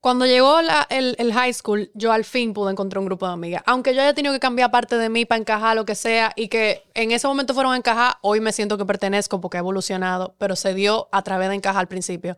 [0.00, 3.32] Cuando llegó la- el, el high school, yo al fin pude encontrar un grupo de
[3.32, 3.62] amigas.
[3.64, 6.48] Aunque yo haya tenido que cambiar parte de mí para encajar lo que sea y
[6.48, 10.34] que en ese momento fueron a encajar, hoy me siento que pertenezco porque he evolucionado,
[10.36, 12.36] pero se dio a través de encajar al principio.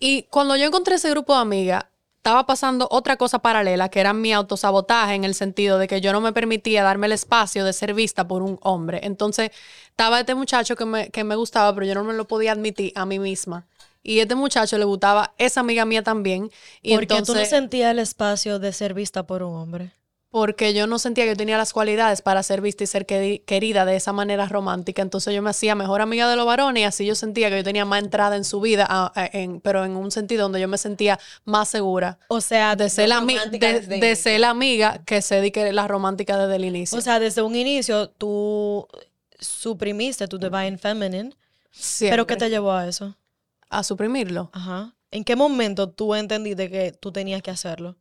[0.00, 1.84] Y cuando yo encontré ese grupo de amigas,
[2.24, 6.10] estaba pasando otra cosa paralela, que era mi autosabotaje en el sentido de que yo
[6.10, 9.00] no me permitía darme el espacio de ser vista por un hombre.
[9.02, 9.50] Entonces,
[9.90, 12.92] estaba este muchacho que me, que me gustaba, pero yo no me lo podía admitir
[12.94, 13.66] a mí misma.
[14.02, 16.50] Y este muchacho le gustaba esa amiga mía también.
[16.80, 19.92] Y Porque tú no entonces, sentías el espacio de ser vista por un hombre.
[20.34, 23.44] Porque yo no sentía que yo tenía las cualidades para ser vista y ser queri-
[23.44, 25.00] querida de esa manera romántica.
[25.00, 27.62] Entonces yo me hacía mejor amiga de los varones y así yo sentía que yo
[27.62, 30.66] tenía más entrada en su vida, a- a- en- pero en un sentido donde yo
[30.66, 32.18] me sentía más segura.
[32.26, 36.36] O sea, De ser, la, de, de ser la amiga que se dedique la romántica
[36.36, 36.98] desde el inicio.
[36.98, 38.88] o sea, desde un inicio tú
[39.38, 41.32] suprimiste tu divine feminine,
[42.00, 43.14] pero ¿qué te llevó a eso?
[43.70, 44.50] A suprimirlo.
[44.52, 44.94] Ajá.
[45.12, 47.94] ¿En qué momento tú entendiste que tú tenías que hacerlo?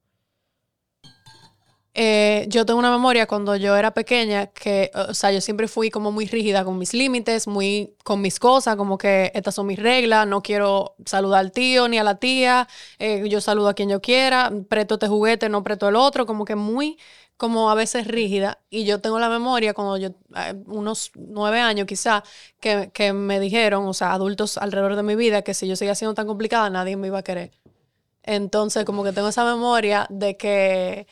[1.96, 5.91] Eh, yo tengo una memoria cuando yo era pequeña que, o sea, yo siempre fui
[5.91, 9.78] como muy rígida con mis límites, muy con mis cosas, como que estas son mis
[9.78, 12.68] reglas, no quiero saludar al tío ni a la tía,
[12.98, 16.46] eh, yo saludo a quien yo quiera, preto este juguete, no preto el otro, como
[16.46, 16.98] que muy,
[17.38, 18.60] como a veces rígida.
[18.72, 22.24] Y yo tengo la memoria cuando yo, eh, unos nueve años quizá,
[22.60, 25.94] que, que me dijeron, o sea, adultos alrededor de mi vida, que si yo seguía
[25.94, 27.52] siendo tan complicada, nadie me iba a querer.
[28.24, 31.08] Entonces, como que tengo esa memoria de que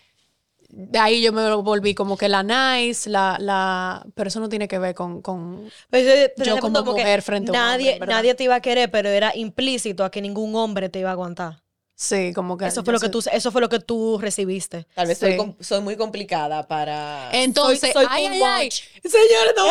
[0.71, 4.67] de ahí yo me volví como que la nice, la, la, pero eso no tiene
[4.67, 8.07] que ver con, con Pues, eh, pero yo como mujer frente a un nadie, hombre,
[8.07, 11.13] nadie te iba a querer, pero era implícito a que ningún hombre te iba a
[11.13, 11.61] aguantar.
[12.01, 14.87] Sí, como que Eso fue lo que tú, eso fue lo que tú recibiste.
[14.95, 15.27] Tal vez Sí.
[15.27, 17.29] soy, com- soy muy complicada para...
[17.31, 18.63] Entonces, soy ay, con ay, ay.
[18.65, 18.81] watch.
[19.03, 19.63] Señores, no,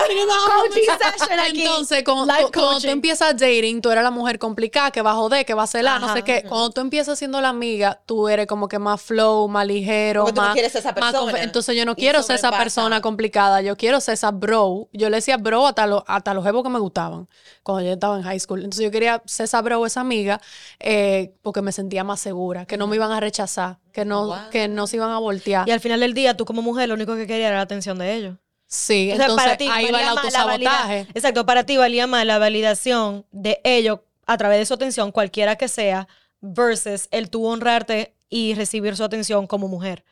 [0.62, 1.62] Coaching session aquí.
[1.62, 5.10] Entonces, cuando, Life tú- cuando tú empiezas dating, tú eres la mujer complicada que va
[5.10, 6.44] a joder, que va a celar, no sé qué.
[6.48, 10.34] Cuando tú empiezas siendo la amiga, tú eres como que más flow, más ligero, Porque
[10.40, 11.42] tú no quieres ser esa persona.
[11.42, 12.62] Entonces, yo no quiero ser esa pasa.
[12.62, 14.88] persona complicada, yo quiero ser esa bro.
[14.92, 17.28] Yo le decía bro hasta, lo- hasta los jevos que me gustaban
[17.62, 18.60] cuando yo estaba en high school.
[18.60, 20.40] Entonces, yo quería ser esa bro, esa amiga,
[20.78, 24.36] eh, porque me sentía más segura, que no me iban a rechazar, que no, Wow.
[24.52, 25.68] que no se iban a voltear.
[25.68, 27.98] Y al final del día, tú como mujer, lo único que querías era la atención
[27.98, 28.36] de ellos.
[28.66, 31.06] Sí, O sea, entonces para ti ahí va el valía más la valida- autosabotaje.
[31.14, 35.56] Exacto, para ti valía más la validación de ellos a través de su atención, cualquiera
[35.56, 36.06] que sea,
[36.40, 40.04] versus el tú honrarte y recibir su atención como mujer.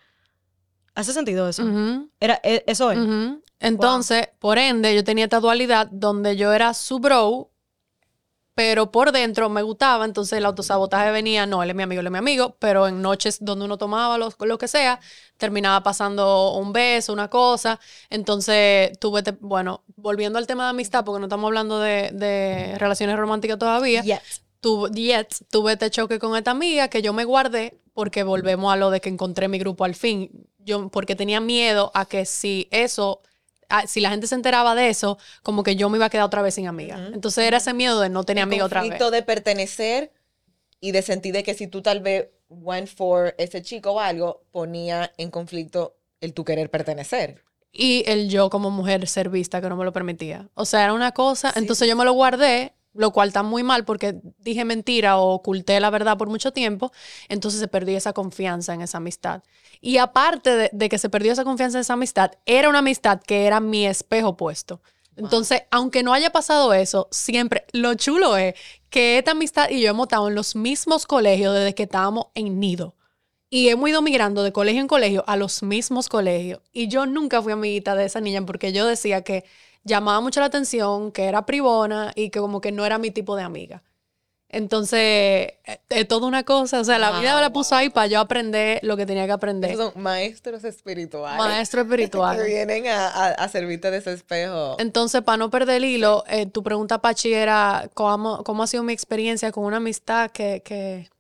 [0.97, 1.63] ¿Hace sentido eso?
[2.19, 2.99] Era, e- eso es.
[3.61, 7.51] Entonces, por ende, yo tenía esta dualidad donde yo era su bro,
[8.59, 12.07] pero por dentro me gustaba, entonces el autosabotaje venía, no, él es mi amigo, él
[12.09, 14.99] es mi amigo, pero en noches donde uno tomaba lo, lo que sea,
[15.37, 17.79] terminaba pasando un beso, una cosa,
[18.11, 23.17] entonces tuve, bueno, volviendo al tema de amistad, porque no estamos hablando de, de relaciones
[23.17, 24.43] románticas todavía, Yes.
[24.59, 28.77] tuve, yet, tuve este choque con esta amiga que yo me guardé porque volvemos a
[28.77, 30.49] lo de que encontré mi grupo al fin.
[30.59, 33.23] Yo, porque tenía miedo a que si eso,
[33.87, 36.43] si la gente se enteraba de eso, como que yo me iba a quedar otra
[36.43, 37.11] vez sin amiga.
[37.13, 38.99] Entonces era ese miedo de no tener amiga otra vez.
[39.11, 40.13] de pertenecer
[40.81, 44.43] y de sentir de que si tú tal vez went for ese chico o algo,
[44.51, 47.45] ponía en conflicto el tu querer pertenecer.
[47.73, 50.49] Y el yo como mujer ser vista que no me lo permitía.
[50.55, 53.63] O sea, era una cosa, Sí, entonces yo me lo guardé, lo cual está muy
[53.63, 56.91] mal porque dije mentira o oculté la verdad por mucho tiempo,
[57.29, 59.43] entonces se perdió esa confianza en esa amistad.
[59.81, 63.21] Y aparte de, de que se perdió esa confianza en esa amistad, era una amistad
[63.21, 64.83] que era mi espejo puesto.
[65.15, 68.55] Entonces, aunque no haya pasado eso, siempre, lo chulo es
[68.91, 72.59] que esta amistad y yo hemos estado en los mismos colegios desde que estábamos en
[72.59, 72.97] nido.
[73.51, 76.61] Y hemos ido migrando de colegio en colegio a los mismos colegios.
[76.73, 79.45] Y yo nunca fui amiguita de esa niña porque yo decía que
[79.89, 83.35] llamaba mucho la atención, que era privona y que como que no era mi tipo
[83.37, 83.83] de amiga.
[84.51, 86.81] Entonces, eh, es toda una cosa.
[86.81, 89.33] O sea, la vida Wow, la puso ahí para yo aprender lo que tenía que
[89.33, 89.71] aprender.
[89.73, 91.37] Esos son maestros espirituales.
[91.39, 92.43] Maestro Que espiritual.
[92.47, 94.77] vienen a, a- a servirte de ese espejo.
[94.79, 98.83] Entonces, para no perder el hilo, eh, tu pregunta, Pachi, era ¿cómo, cómo ha sido
[98.85, 100.63] mi experiencia con una amistad que...
[100.65, 101.11] que...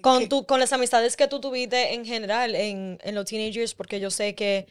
[0.00, 4.00] Con, tu, con las amistades que tú tuviste en general en, en los teenagers, porque
[4.00, 4.66] yo sé que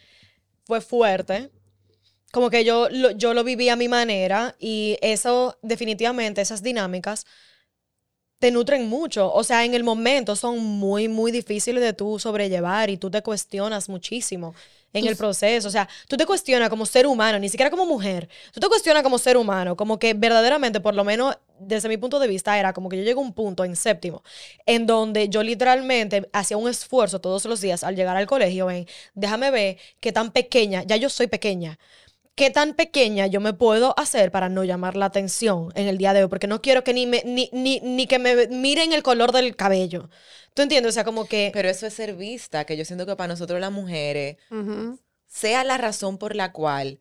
[0.66, 1.50] fue fuerte.
[2.32, 7.26] Como que yo lo, yo lo viví a mi manera y eso definitivamente, esas dinámicas
[8.42, 9.32] te nutren mucho.
[9.32, 13.22] O sea, en el momento son muy, muy difíciles de tú sobrellevar y tú te
[13.22, 14.56] cuestionas muchísimo
[14.94, 15.68] en el proceso.
[15.68, 18.28] O sea, tú te cuestionas como ser humano, ni siquiera como mujer.
[18.52, 22.20] Tú te cuestionas como ser humano, como que verdaderamente, por lo menos desde mi punto
[22.20, 24.24] de vista, era como que yo llegué a un punto en séptimo
[24.66, 28.88] en donde yo literalmente hacía un esfuerzo todos los días al llegar al colegio en,
[29.14, 31.78] déjame ver qué tan pequeña, ya yo soy pequeña,
[32.36, 36.14] qué tan pequeña yo me puedo hacer para no llamar la atención en el día
[36.14, 39.04] de hoy, porque no quiero que ni, me, ni, ni, ni que me miren el
[39.04, 40.10] color del cabello.
[40.54, 40.90] ¿Tú entiendes?
[40.90, 41.52] O sea, como que...
[41.54, 44.38] Pero eso es ser vista, que yo siento que para nosotros las mujeres,
[45.28, 47.00] sea la razón por la cual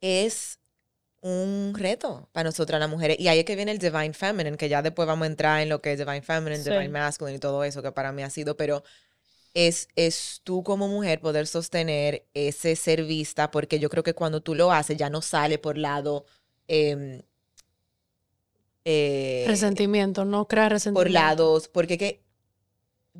[0.00, 0.58] es
[1.20, 3.18] un reto para nosotras las mujeres.
[3.18, 5.68] Y ahí es que viene el Divine Feminine, que ya después vamos a entrar en
[5.68, 6.70] lo que es Divine Feminine, Sí.
[6.70, 8.84] Divine Masculine y todo eso, que para mí ha sido, pero
[9.66, 14.40] es, es tú como mujer poder sostener ese ser vista, porque yo creo que cuando
[14.40, 16.26] tú lo haces ya no sale por lado...
[16.68, 17.22] em,
[18.84, 21.04] eh, Resentimiento, no crea resentimiento.
[21.04, 22.22] por lados, porque que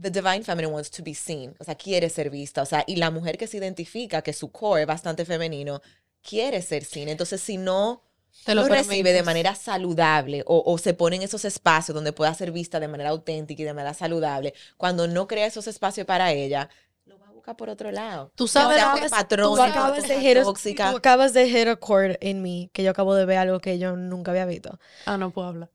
[0.01, 2.97] the divine feminine wants to be seen, o sea, quiere ser vista, o sea, y
[2.97, 5.83] la mujer que se identifica que su core es bastante femenino,
[6.23, 7.09] quiere ser seen.
[7.09, 8.03] Entonces, si no
[8.45, 12.13] Te lo lo recibe de manera saludable o, o se pone en esos espacios donde
[12.13, 16.07] pueda ser vista de manera auténtica y de manera saludable, cuando no crea esos espacios
[16.07, 16.69] para ella,
[17.05, 18.33] lo va a buscar por otro lado.
[18.35, 20.91] Tú sabes, por tú patrón, Tú acabas, de hit a- tóxica.
[20.91, 23.79] tú acabas de hit a chord en mí, que yo acabo de ver algo que
[23.79, 24.79] yo nunca había visto.
[25.07, 25.71] Ah, no puedo hablar.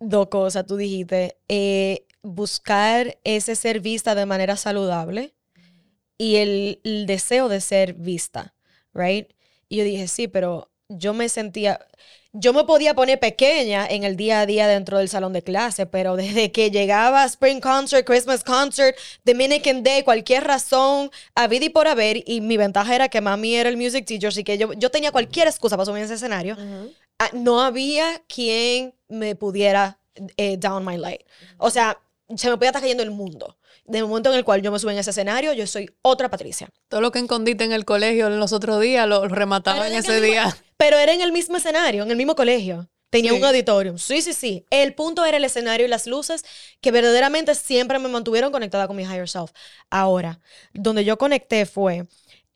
[0.00, 0.66] dos cosas.
[0.66, 5.34] Tú dijiste, eh, buscar ese ser vista de manera saludable
[6.18, 8.54] y el, el deseo de ser vista,
[8.92, 9.30] right?
[9.68, 11.80] Y yo dije, sí, pero yo me sentía,
[12.32, 15.86] yo me podía poner pequeña en el día a día dentro del salón de clase,
[15.86, 21.88] pero desde que llegaba Spring Concert, Christmas Concert, Dominican Day, cualquier razón, habida y por
[21.88, 24.90] haber, y mi ventaja era que mami era el music teacher, así que yo, yo
[24.90, 26.56] tenía cualquier excusa para subir en ese escenario
[27.18, 29.98] ah, no había quien me pudiera
[30.36, 31.22] eh, down my light.
[31.58, 31.98] O sea,
[32.36, 33.56] se me podía estar cayendo el mundo.
[33.84, 36.70] De momento en el cual yo me subo en ese escenario, yo soy otra Patricia.
[36.88, 39.94] Todo lo que escondiste en el colegio en los otros días lo, lo remataba en
[39.94, 40.56] ese día.
[40.76, 42.88] Pero era en el mismo escenario, en el mismo colegio.
[43.10, 43.38] Tenía Sí.
[43.38, 43.96] un auditorium.
[43.98, 44.66] Sí, sí, sí.
[44.70, 46.44] El punto era el escenario y las luces
[46.80, 49.52] que verdaderamente siempre me mantuvieron conectada con mi higher self.
[49.88, 50.40] Ahora,
[50.72, 52.06] donde yo conecté fue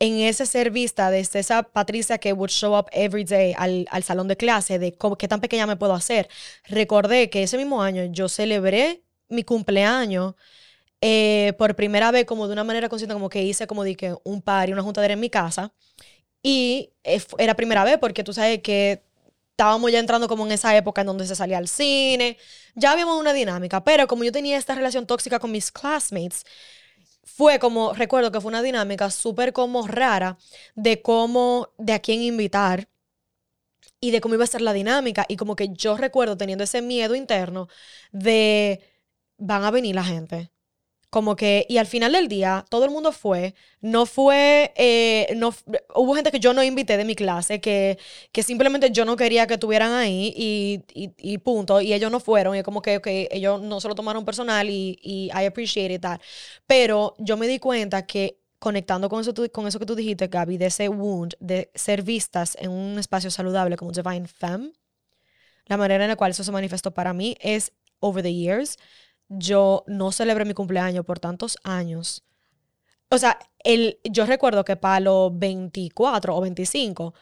[0.01, 4.03] en ese ser vista desde esa Patricia que would show up every day al, al
[4.03, 6.29] salón de clase, de cómo, qué tan pequeña me puedo hacer.
[6.65, 10.35] Recordé que ese mismo año yo celebré mi cumpleaños
[11.01, 14.15] eh, por primera vez como de una manera consciente, como que hice como de que
[14.25, 15.73] un par y una juntadera en mi casa.
[16.43, 19.03] Y eh, era primera vez porque tú sabes que
[19.59, 22.39] estábamos ya entrando como en esa época en donde se salía al cine,
[22.77, 26.45] ya habíamos una dinámica, pero como yo tenía esta relación tóxica con mis classmates,
[27.25, 30.39] fue como, recuerdo que fue una dinámica súper como rara
[30.77, 32.89] de cómo, de a quién invitar
[34.01, 36.83] y de cómo iba a ser la dinámica y como que yo recuerdo teniendo ese
[36.83, 37.69] miedo interno
[38.13, 38.81] de
[39.39, 40.51] van a venir la gente.
[41.11, 45.55] Como que, y al final del día, todo el mundo fue, no fue, eh, no,
[45.95, 47.99] hubo gente que yo no invité de mi clase, que,
[48.31, 52.57] que simplemente yo no quería que estuvieran ahí y, y, punto, y ellos no fueron,
[52.57, 56.21] y como que, que ellos no se lo tomaron personal y, I appreciate that.
[56.67, 60.59] Pero yo me di cuenta que conectando con eso, con eso que tú dijiste, Gaby,
[60.59, 64.73] de ese wound, de ser vistas en un espacio saludable como Divine Femme,
[65.67, 68.77] la manera en la cual eso se manifestó para mí es, over the years,
[69.29, 72.25] yo no celebré mi cumpleaños por tantos años.
[73.11, 77.15] O sea, el, yo recuerdo que para los 24 o 25,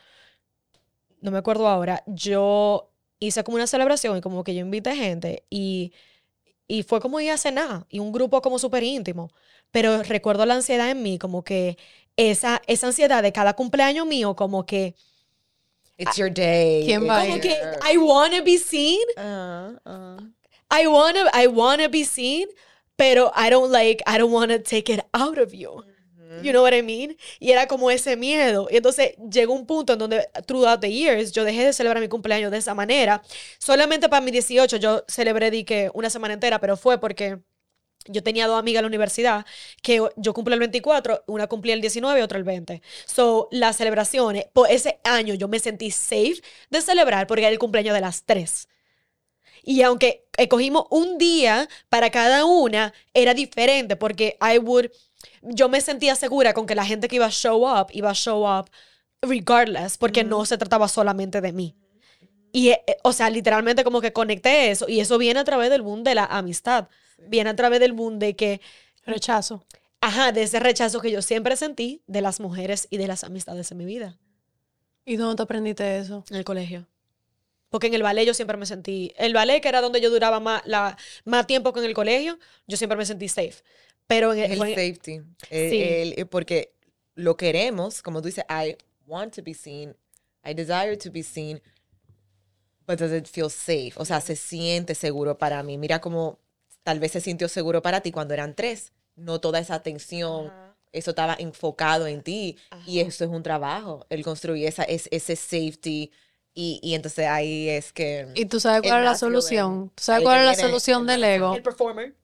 [1.20, 5.44] no me acuerdo ahora, yo hice como una celebración y como que yo invité gente
[5.48, 5.92] y,
[6.68, 9.30] y fue como ir a cenar y un grupo como súper íntimo.
[9.70, 11.76] Pero recuerdo la ansiedad en mí, como que
[12.16, 14.94] esa, esa ansiedad de cada cumpleaños mío, como que,
[15.98, 16.84] It's your day.
[16.84, 17.42] ¿Quién va a como ir?
[17.42, 17.57] que
[17.90, 19.00] I wanna be seen.
[19.16, 20.18] Ah, ah.
[20.70, 22.48] I wanna, I wanna be seen,
[22.96, 25.82] pero I don't like, I don't wanna take it out of you.
[26.42, 27.16] You know what I mean?
[27.40, 28.68] Y era como ese miedo.
[28.70, 32.08] Y entonces llegó un punto en donde, throughout the years, yo dejé de celebrar mi
[32.08, 33.22] cumpleaños de esa manera.
[33.58, 37.38] Solamente para mi 18 yo celebré, di que una semana entera, pero fue porque
[38.08, 39.46] yo tenía dos amigas en la universidad
[39.82, 42.82] que yo cumplí el 24, una cumplía el 19 y otra el 20.
[43.06, 46.40] So, las celebraciones, por ese año yo me sentí safe
[46.70, 48.68] de celebrar porque era el cumpleaños de las tres.
[49.68, 54.86] Y aunque escogimos un día para cada una, era diferente porque I would,
[55.42, 58.14] yo me sentía segura con que la gente que iba a show up, iba a
[58.14, 58.70] show up
[59.20, 61.74] regardless, porque no se trataba solamente de mí.
[62.52, 64.88] Y, eh, eh, o sea, literalmente como que conecté eso.
[64.88, 66.88] Y eso viene a través del boom de la amistad.
[67.18, 68.60] Viene a través del boom de que,
[69.04, 69.66] Rechazo.
[70.00, 73.72] ajá, de ese rechazo que yo siempre sentí de las mujeres y de las amistades
[73.72, 74.16] en mi vida.
[75.04, 76.24] ¿Y dónde te aprendiste eso?
[76.30, 76.86] En el colegio.
[77.68, 79.12] Porque en el ballet yo siempre me sentí.
[79.16, 82.38] El ballet, que era donde yo duraba más, la, más tiempo que en el colegio,
[82.66, 83.56] yo siempre me sentí safe.
[84.06, 85.20] Pero en el, El en- safety.
[85.50, 85.82] El- Sí.
[85.82, 86.72] el- eh, porque
[87.16, 89.96] lo queremos, como tú dices, I want to be seen,
[90.44, 91.60] I desire to be seen,
[92.86, 93.92] but does it feel safe?
[93.96, 95.76] O sea, se siente seguro para mí.
[95.76, 96.38] Mira cómo
[96.84, 98.92] tal vez se sintió seguro para ti cuando eran tres.
[99.16, 100.52] No toda esa atención,
[100.92, 102.58] eso estaba enfocado en ti.
[102.86, 106.12] Y eso es un trabajo, el construir esa, es- ese safety.
[106.59, 108.28] Y, y entonces ahí es que...
[108.34, 109.92] ¿Y tú sabes cuál es la solución?
[109.94, 111.54] ¿Tú sabes cuál es la solución el del ego?
[111.54, 112.16] el performer.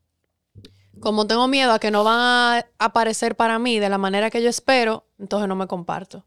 [1.01, 4.43] Como tengo miedo a que no van a aparecer para mí de la manera que
[4.43, 6.25] yo espero, entonces no me comparto.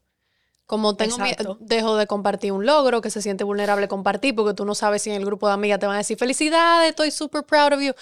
[0.66, 4.64] Como tengo miedo, dejo de compartir un logro que se siente vulnerable compartir porque tú
[4.64, 7.44] no sabes si en el grupo de amigas te van a decir felicidades, estoy super
[7.44, 7.92] proud of you.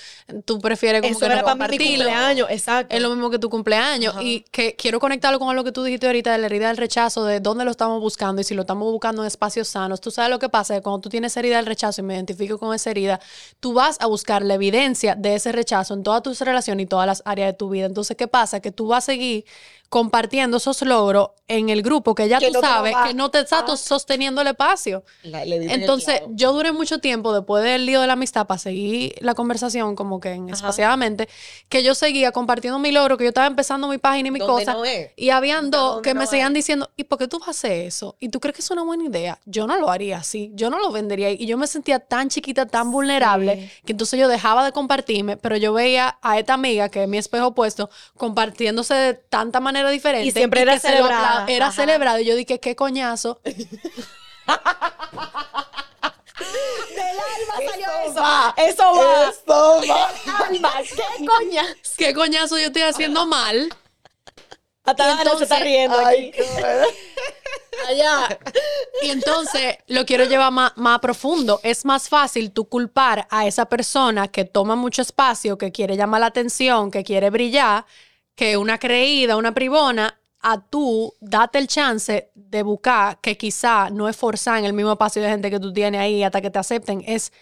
[0.47, 2.97] Tú prefieres como Eso que era no para mi cumpleaños, exacto.
[2.97, 4.15] Es lo mismo que tu cumpleaños.
[4.15, 4.23] Ajá.
[4.23, 7.25] Y que quiero conectarlo con lo que tú dijiste ahorita de la herida del rechazo,
[7.25, 10.01] de dónde lo estamos buscando y si lo estamos buscando en espacios sanos.
[10.01, 12.59] Tú sabes lo que pasa, que cuando tú tienes herida del rechazo y me identifico
[12.59, 13.21] con esa herida,
[13.61, 17.07] tú vas a buscar la evidencia de ese rechazo en todas tus relaciones y todas
[17.07, 17.85] las áreas de tu vida.
[17.85, 18.61] Entonces, ¿qué pasa?
[18.61, 19.45] Que tú vas a seguir
[19.99, 23.39] compartiendo esos logros en el grupo que ya Que tú no sabes que no te
[23.39, 23.77] está Ah.
[23.77, 25.05] sosteniendo el espacio.
[25.23, 28.15] la- le diste en el Entonces, yo duré mucho tiempo después del lío de la
[28.15, 31.29] amistad para seguir la conversación como que en espaciadamente,
[31.69, 34.73] que yo seguía compartiendo mi logro, que yo estaba empezando mi página y mi cosa.
[34.73, 34.83] no.
[35.15, 36.31] Y habían dos que no me es.
[36.31, 38.17] seguían diciendo, ¿y por qué tú vas a hacer eso?
[38.19, 39.39] ¿Y tú crees que es una buena idea?
[39.45, 41.31] Yo no lo haría así, yo no lo vendería.
[41.31, 45.57] Y yo me sentía tan chiquita, tan vulnerable, que entonces yo dejaba de compartirme, pero
[45.57, 50.27] yo veía a esta amiga, que es mi espejo opuesto, compartiéndose de tanta manera diferente.
[50.27, 51.77] Y siempre era apla- Era Ajá.
[51.77, 52.19] celebrado.
[52.21, 53.41] Y yo dije, qué coñazo.
[53.45, 53.69] Del
[57.19, 58.23] alma salió eso.
[58.57, 59.31] Eso va.
[59.31, 60.11] Eso va.
[60.47, 61.65] Alma, ¿qué coña?
[61.97, 63.69] qué coñazo yo estoy haciendo mal.
[64.85, 66.43] Hasta se está riendo Ay, aquí.
[67.89, 68.39] allá.
[69.03, 71.59] Y entonces lo quiero llevar más, más profundo.
[71.63, 76.21] Es más fácil tú culpar a esa persona que toma mucho espacio, que quiere llamar
[76.21, 77.87] la atención, que quiere brillar,
[78.35, 84.11] que una creída, una privona, a tú date el chance de buscar que quizá no
[84.11, 86.59] es forzar en el mismo espacio de gente que tú tienes ahí hasta que te
[86.59, 87.33] acepten, es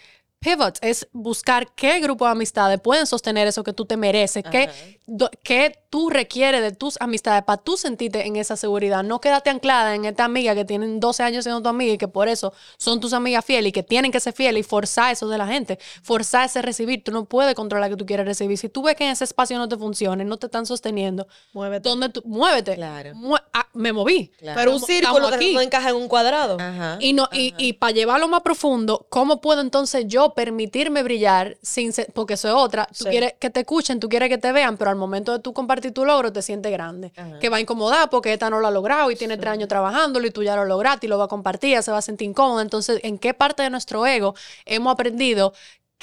[0.43, 4.69] pivot, es buscar qué grupo de amistades pueden sostener eso que tú te mereces, qué,
[5.05, 9.03] do- qué tú requieres de tus amistades para tú sentirte en esa seguridad.
[9.03, 12.07] No quédate anclada en esta amiga que tienen 12 años siendo tu amiga y que
[12.07, 15.27] por eso son tus amigas fieles y que tienen que ser fieles y forzar eso
[15.29, 17.03] de la gente, forzar ese recibir.
[17.03, 18.57] Tú no puedes controlar que tú quieres recibir.
[18.57, 21.87] Si tú ves que en ese espacio no te funciona, no te están sosteniendo, Muévete.
[21.87, 22.21] ¿dónde tú?
[22.25, 22.75] Muévete.
[22.75, 23.11] Claro.
[23.13, 24.29] Mue- ah, me moví.
[24.39, 24.59] Claro.
[24.59, 25.53] Pero un círculo aquí.
[25.53, 26.57] no encaja en un cuadrado.
[26.59, 26.97] Ajá.
[26.99, 31.93] Y, no, y, y para llevarlo más profundo, ¿cómo puedo entonces yo permitirme brillar sin
[31.93, 32.85] ser- porque eso es otra?
[32.87, 33.09] Tú Sí.
[33.09, 35.93] quieres que te escuchen, tú quieres que te vean, pero al momento de tú compartir
[35.93, 37.11] tu logro te sientes grande.
[37.15, 37.39] Ajá.
[37.39, 40.27] Que va a incomodar porque esta no lo ha logrado y tiene tres años trabajándolo
[40.27, 42.27] y tú ya lo lograste y lo va a compartir, ya se va a sentir
[42.27, 42.61] incómoda.
[42.61, 45.53] Entonces, ¿en qué parte de nuestro ego hemos aprendido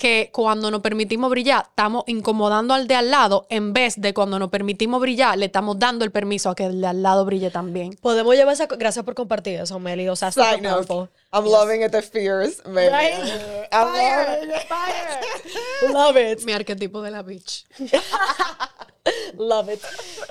[0.00, 4.38] que cuando nos permitimos brillar, estamos incomodando al de al lado, en vez de cuando
[4.38, 7.50] nos permitimos brillar, le estamos dando el permiso a que el de al lado brille
[7.50, 7.92] también?
[8.00, 8.64] Podemos llevar esa...
[8.64, 10.08] Gracias por compartir eso, Meli.
[10.08, 11.10] O sea, powerful.
[11.34, 12.62] I'm loving it, the fears.
[12.64, 12.88] baby.
[12.88, 13.68] Right?
[13.70, 14.68] I'm Fire, loving it.
[14.68, 15.92] fire.
[15.92, 16.44] Love it.
[16.46, 17.66] Mi arquetipo de la bitch.
[19.38, 19.80] Love it.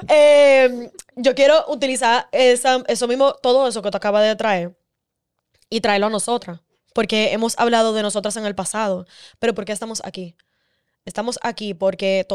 [0.08, 4.76] Eh, yo quiero utilizar esa- eso mismo, todo eso que tú acabas de traer
[5.70, 6.60] y traerlo a nosotras.
[6.94, 9.06] Porque hemos hablado de nosotras en el pasado.
[9.40, 10.36] Pero ¿por qué estamos aquí?
[11.06, 12.26] Estamos aquí porque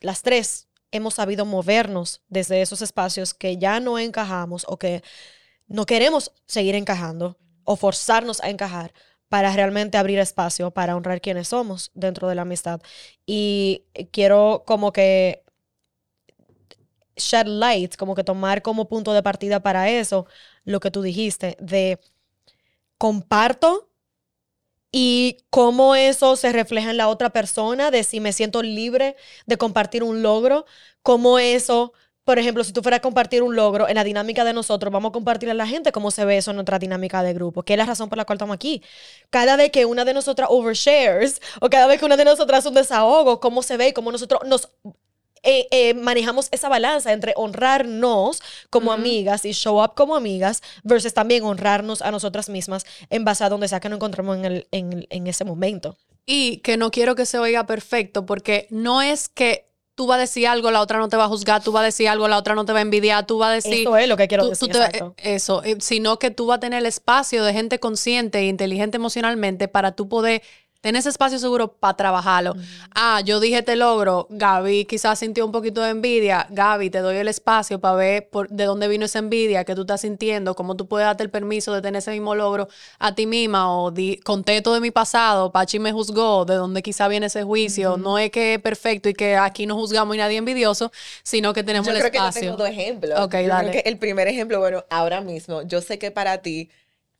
[0.00, 5.02] las tres hemos sabido movernos desde esos espacios que ya no encajamos o que
[5.66, 8.92] no queremos seguir encajando o forzarnos a encajar
[9.28, 12.80] para realmente abrir espacio para honrar quienes somos dentro de la amistad.
[13.26, 15.42] Y quiero como que
[17.16, 20.26] shed light, como que tomar como punto de partida para eso
[20.64, 21.98] lo que tú dijiste, de
[22.98, 23.90] comparto
[24.96, 29.58] y cómo eso se refleja en la otra persona, de si me siento libre de
[29.58, 30.66] compartir un logro,
[31.02, 31.92] cómo eso,
[32.22, 35.08] por ejemplo, si tú fueras a compartir un logro en la dinámica de nosotros, vamos
[35.10, 37.72] a compartir a la gente cómo se ve eso en nuestra dinámica de grupo, que
[37.72, 38.84] es la razón por la cual estamos aquí.
[39.30, 42.68] Cada vez que una de nosotras overshares o cada vez que una de nosotras hace
[42.68, 44.68] un desahogo, cómo se ve y cómo nosotros nos
[45.44, 51.14] eh, eh, manejamos esa balanza entre honrarnos como amigas y show up como amigas versus
[51.14, 54.68] también honrarnos a nosotras mismas en base a donde sea que nos encontramos en, el,
[54.70, 55.96] en, en ese momento.
[56.26, 60.20] Y que no quiero que se oiga perfecto, porque no es que tú vas a
[60.22, 62.36] decir algo, la otra no te va a juzgar, tú vas a decir algo, la
[62.38, 63.74] otra no te va a envidiar, tú vas a decir...
[63.74, 64.68] Eso es lo que quiero tú- decir.
[64.72, 68.38] tú te eh, eso, sino que tú vas a tener el espacio de gente consciente
[68.38, 70.42] e inteligente emocionalmente para tú poder
[70.84, 72.54] tener ese espacio seguro para trabajarlo.
[72.94, 77.16] Ah, yo dije te logro, Gaby quizás sintió un poquito de envidia, Gaby, te doy
[77.16, 80.76] el espacio para ver por, de dónde vino esa envidia que tú estás sintiendo, cómo
[80.76, 82.68] tú puedes darte el permiso de tener ese mismo logro
[82.98, 86.82] a ti misma o di, conté todo de mi pasado, Pachi me juzgó, de dónde
[86.82, 87.96] quizá viene ese juicio.
[87.96, 91.62] No es que es perfecto y que aquí no juzgamos y nadie envidioso, sino que
[91.62, 92.42] tenemos Yo el creo que yo espacio.
[92.42, 93.18] tengo dos ejemplos.
[93.20, 93.70] Ok, Yo creo dale.
[93.72, 96.68] que el primer ejemplo, bueno, ahora mismo, yo sé que para ti,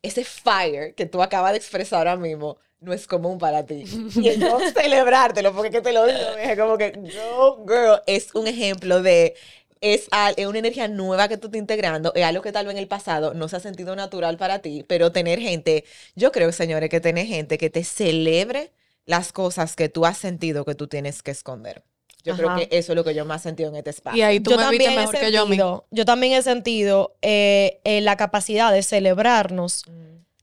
[0.02, 3.84] ese fire que tú acabas de expresar ahora mismo, no es común para ti.
[4.14, 8.34] Y el yo celebrártelo, porque que te lo digo, es como que, no, girl, es
[8.34, 9.34] un ejemplo de,
[9.80, 10.08] es,
[10.46, 13.34] una energía nueva que tú estás integrando, es algo que tal vez en el pasado
[13.34, 17.26] no se ha sentido natural para ti, pero tener gente, yo creo, señores, que tener
[17.26, 18.72] gente que te celebre
[19.06, 21.82] las cosas que tú has sentido que tú tienes que esconder.
[22.24, 24.18] Yo creo que eso es lo que yo más he sentido en este espacio.
[24.18, 25.50] Y ahí tú yo me viste también, he mejor que yo a mí.
[25.50, 29.84] sentido, yo también he sentido eh, eh, la capacidad de celebrarnos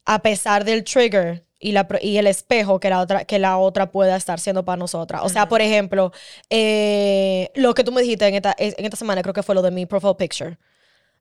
[0.05, 3.91] a pesar del trigger y, la, y el espejo que la otra, que la otra
[3.91, 5.21] pueda estar siendo para nosotras.
[5.23, 6.11] O sea, por ejemplo,
[6.49, 9.61] eh, lo que tú me dijiste en esta, en esta semana, creo que fue lo
[9.61, 10.57] de mi profile picture.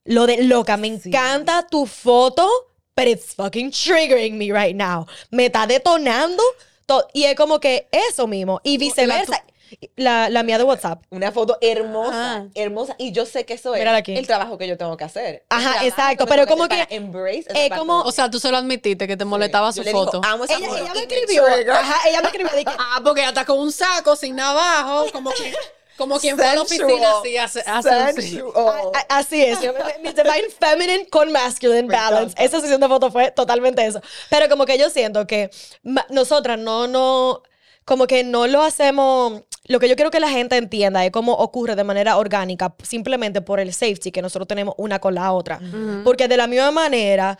[0.04, 1.10] Lo de, loca, me Sí.
[1.10, 2.48] encanta tu foto,
[2.96, 5.06] but it's fucking triggering me right now.
[5.30, 6.42] Me está detonando.
[6.86, 8.60] to- y es como que eso mismo.
[8.64, 9.44] Y viceversa.
[9.96, 11.02] La, la mía de WhatsApp.
[11.10, 12.94] Una foto hermosa, hermosa.
[12.98, 14.16] Y yo sé que eso es Mírala aquí.
[14.16, 15.44] el trabajo que yo tengo que hacer.
[15.48, 18.02] Ajá, exacto, pero como que embrace esa es parte como-.
[18.02, 20.20] O sea, tú se lo admitiste que te molestaba Yo su le digo, foto.
[20.24, 20.78] amo esa Ella, foto.
[20.82, 21.44] ella me escribió.
[21.44, 21.70] trigger.
[21.70, 22.52] Ajá, ella me escribió.
[22.52, 25.54] de que, Ah, porque ella está con un saco sin abajo, como que,
[25.96, 27.14] como quien fue a la oficina Sensual.
[27.20, 28.22] así hace, hace así.
[28.30, 28.90] Sensual.
[28.94, 29.60] A- a- Así es.
[29.60, 32.32] yo- divine feminine con masculine balance.
[32.32, 32.42] encanta.
[32.44, 34.00] Esa sesión de fotos fue totalmente eso.
[34.30, 35.50] Pero como que yo siento que
[35.82, 37.42] ma- nosotras no, no,
[37.84, 39.42] como que no lo hacemos.
[39.70, 43.40] Lo que yo quiero que la gente entienda es cómo ocurre de manera orgánica, simplemente
[43.40, 45.60] por el safety que nosotros tenemos una con la otra.
[46.02, 47.38] Porque de la misma manera,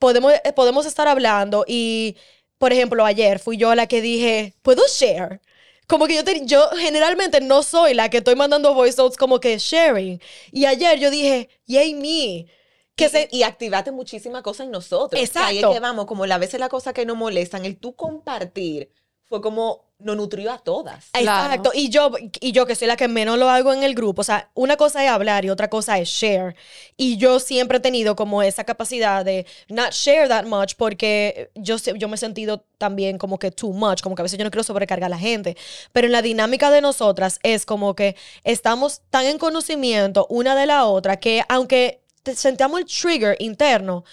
[0.00, 2.16] podemos, eh, podemos estar hablando y,
[2.58, 5.40] por ejemplo, ayer fui yo la que dije, ¿puedo share?
[5.86, 9.38] Como que yo, te- yo generalmente no soy la que estoy mandando voice notes como
[9.38, 10.20] que sharing.
[10.50, 12.46] Y ayer yo dije, yay me.
[12.96, 15.10] que se, y activaste muchísimas cosas en nosotros.
[15.10, 15.22] Que ahí
[15.58, 15.72] es Exacto.
[15.72, 18.90] que vamos, como la veces las cosas que nos molestan, el tú compartir
[19.28, 21.10] fue como nos nutrió a todas.
[21.12, 21.54] Claro.
[21.54, 21.70] Exacto.
[21.74, 22.10] Y yo,
[22.40, 24.20] y yo que soy la que menos lo hago en el grupo.
[24.20, 26.54] O sea, una cosa es hablar y otra cosa es share.
[26.96, 31.76] Y yo siempre he tenido como esa capacidad de not share that much porque yo,
[31.76, 34.50] yo me he sentido también como que too much, como que a veces yo no
[34.50, 35.56] quiero sobrecargar a la gente.
[35.92, 40.66] Pero en la dinámica de nosotras es como que estamos tan en conocimiento una de
[40.66, 42.02] la otra que aunque
[42.34, 44.04] sentamos el trigger interno,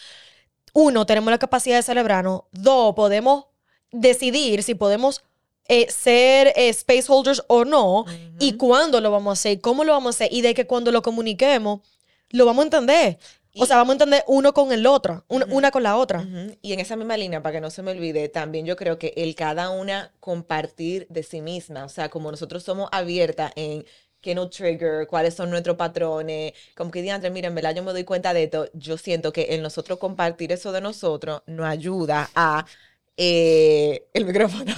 [0.74, 2.44] uno, tenemos la capacidad de celebrarnos.
[2.52, 3.46] Dos, podemos
[3.92, 5.24] decidir si podemos
[5.68, 8.06] eh, ser eh, space holders o no
[8.40, 10.92] y cuándo lo vamos a hacer, cómo lo vamos a hacer y de que cuando
[10.92, 11.82] lo comuniquemos
[12.30, 13.20] lo vamos a entender.
[13.58, 16.30] O sea, vamos a entender uno con el otro, un- una con la otra.
[16.62, 19.14] Y en esa misma línea, para que no se me olvide, también yo creo que
[19.18, 23.86] el cada una compartir de sí misma, o sea, como nosotros somos abiertas en
[24.22, 27.92] qué no trigger, cuáles son nuestros patrones, como que diantre, mira, en verdad yo me
[27.92, 32.30] doy cuenta de esto, yo siento que el nosotros compartir eso de nosotros nos ayuda
[32.36, 32.66] a
[33.18, 34.74] eh, el micrófono,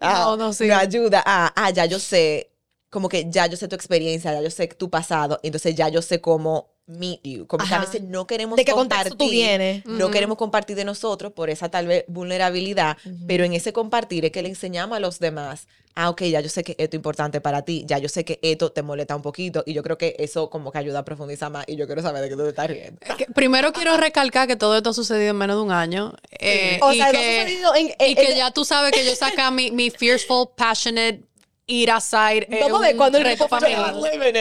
[0.00, 0.66] a- No, no, sí.
[0.68, 2.50] nos ayuda a, ah, ya yo sé,
[2.90, 6.02] como que ya yo sé tu experiencia, ya yo sé tu pasado, entonces ya yo
[6.02, 7.86] sé cómo meet you, como que a Ajá.
[7.86, 9.84] veces no queremos ¿De qué contexto tú compartir, vienes?
[9.84, 14.32] no queremos compartir de nosotros por esa tal vez vulnerabilidad, pero en ese compartir es
[14.32, 17.40] que le enseñamos a los demás, ah, ok, ya yo sé que esto es importante
[17.42, 20.16] para ti, ya yo sé que esto te molesta un poquito, y yo creo que
[20.18, 22.48] eso como que ayuda a profundizar más, y yo quiero saber de qué tú te
[22.48, 22.98] estás riendo.
[23.18, 26.14] Que- Primero quiero recalcar que todo esto ha sucedido en menos de un año.
[26.40, 28.64] eh, O y sea, no ha que, sucedido en- y en- que en- ya tú
[28.64, 31.22] sabes que yo saca mi, mi fearful, passionate,
[31.68, 33.94] ir eh, a ver un cuando el reto familiar.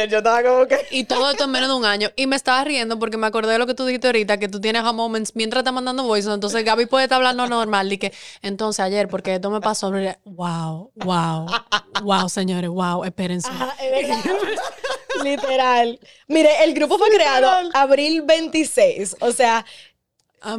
[0.10, 0.80] Yo estaba como que...
[0.92, 2.10] Y todo esto en menos de un año.
[2.16, 4.62] Y me estaba riendo porque me acordé de lo que tú dijiste ahorita, que tú
[4.62, 6.32] tienes a moments mientras estás mandando voice.
[6.32, 7.92] Entonces Gaby puede estar hablando normal.
[7.92, 9.92] Y que, entonces ayer, porque esto me pasó.
[10.24, 11.48] Wow, wow,
[12.02, 13.50] wow, señores, wow, espérense.
[13.50, 14.24] Ajá, es verdad.
[15.24, 16.00] Literal.
[16.28, 19.18] Mire, el grupo fue creado abril 26.
[19.20, 19.66] O sea,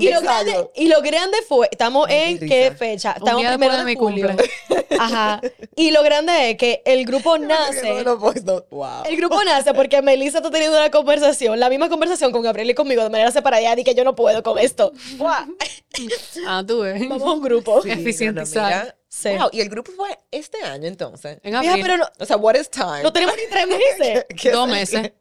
[0.01, 3.11] y lo, grande, y lo grande fue, estamos Ay, en qué fecha?
[3.11, 4.29] Un Estamos día primero de de mi julio.
[4.29, 4.87] cumple.
[4.99, 5.41] Ajá.
[5.76, 8.03] Y lo grande es que el grupo nace.
[8.70, 9.05] Wow.
[9.07, 12.74] El grupo nace porque Melissa está teniendo una conversación, la misma conversación con Gabriel y
[12.74, 14.93] conmigo de manera separada y que yo no puedo con esto.
[16.47, 17.09] Ah, tú ves.
[17.09, 17.83] Vamos a un grupo.
[17.83, 18.97] Sí, Eficientizar.
[19.09, 19.31] Sí.
[19.31, 21.39] Wow, y el grupo fue este año entonces.
[21.43, 23.03] En Mija, pero no, O sea, what is time?
[23.03, 23.66] no tenemos ni tres
[23.99, 24.26] meses.
[24.41, 25.12] ¿Qué Dos meses.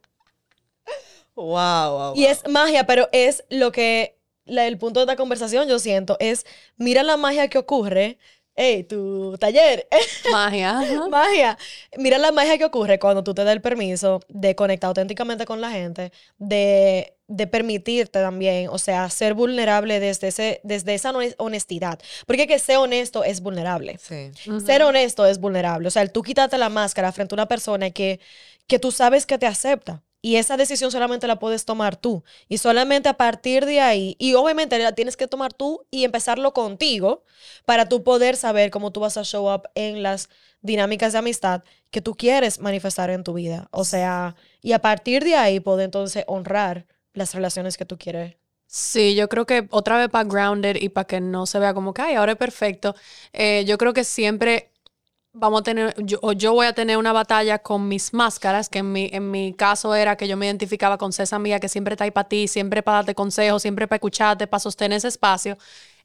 [1.34, 1.44] Wow,
[1.92, 4.17] wow, Y es magia, pero es lo que
[4.48, 6.44] la- el punto de esta conversación, yo siento, es
[6.76, 8.18] mira la magia que ocurre.
[8.60, 9.86] Hey, tu taller.
[10.32, 10.80] Magia.
[11.08, 11.56] magia.
[11.96, 15.60] Mira la magia que ocurre cuando tú te das el permiso de conectar auténticamente con
[15.60, 21.36] la gente, de, de permitirte también, o sea, ser vulnerable desde, ese, desde esa hone-
[21.38, 22.00] honestidad.
[22.26, 23.96] Porque que ser honesto es vulnerable.
[24.02, 24.32] Sí.
[24.66, 25.86] Ser honesto es vulnerable.
[25.86, 28.18] O sea, el tú quitarte la máscara frente a una persona que,
[28.66, 30.02] que tú sabes que te acepta.
[30.20, 32.24] Y esa decisión solamente la puedes tomar tú.
[32.48, 36.52] Y solamente a partir de ahí, y obviamente la tienes que tomar tú y empezarlo
[36.52, 37.24] contigo
[37.64, 40.28] para tú poder saber cómo tú vas a show up en las
[40.60, 43.68] dinámicas de amistad que tú quieres manifestar en tu vida.
[43.70, 48.36] O sea, y a partir de ahí poder entonces honrar las relaciones que tú quieres.
[48.66, 51.94] Sí, yo creo que otra vez para grounded y para que no se vea como
[51.94, 52.94] que "Ay, ahora es perfecto.
[53.32, 54.70] eh, yo creo que siempre
[55.32, 58.80] vamos a tener, yo, o yo voy a tener una batalla con mis máscaras, que
[58.80, 61.94] en mi, en mi caso era que yo me identificaba con esa amiga que siempre
[61.94, 65.56] está ahí para ti, siempre para darte consejos, siempre para escucharte, para sostener ese espacio.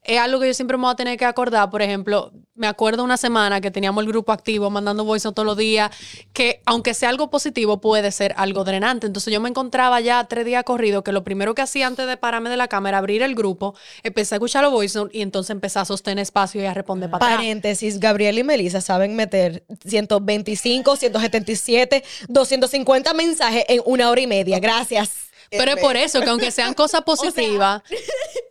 [0.04, 1.70] Es algo que yo siempre me voy a tener que acordar.
[1.70, 5.58] Por ejemplo, me acuerdo una semana que teníamos el grupo activo mandando voice todos los
[5.58, 5.92] días,
[6.34, 9.08] que aunque sea algo positivo, puede ser algo drenante.
[9.08, 12.18] Entonces yo me encontraba ya tres días corridos que lo primero que hacía antes de
[12.18, 15.80] pararme de la cámara, abrir el grupo, empecé a escuchar los voice y entonces empecé
[15.80, 17.26] a sostener espacio y a responder para.
[17.26, 24.60] Paréntesis, Gabriel y Melissa saben meter 125, 177, 250 mensajes en una hora y media.
[24.60, 25.33] Gracias.
[25.58, 27.82] Pero es por eso que aunque sean cosas positivas,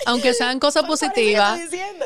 [0.07, 1.61] aunque sean cosas positivas,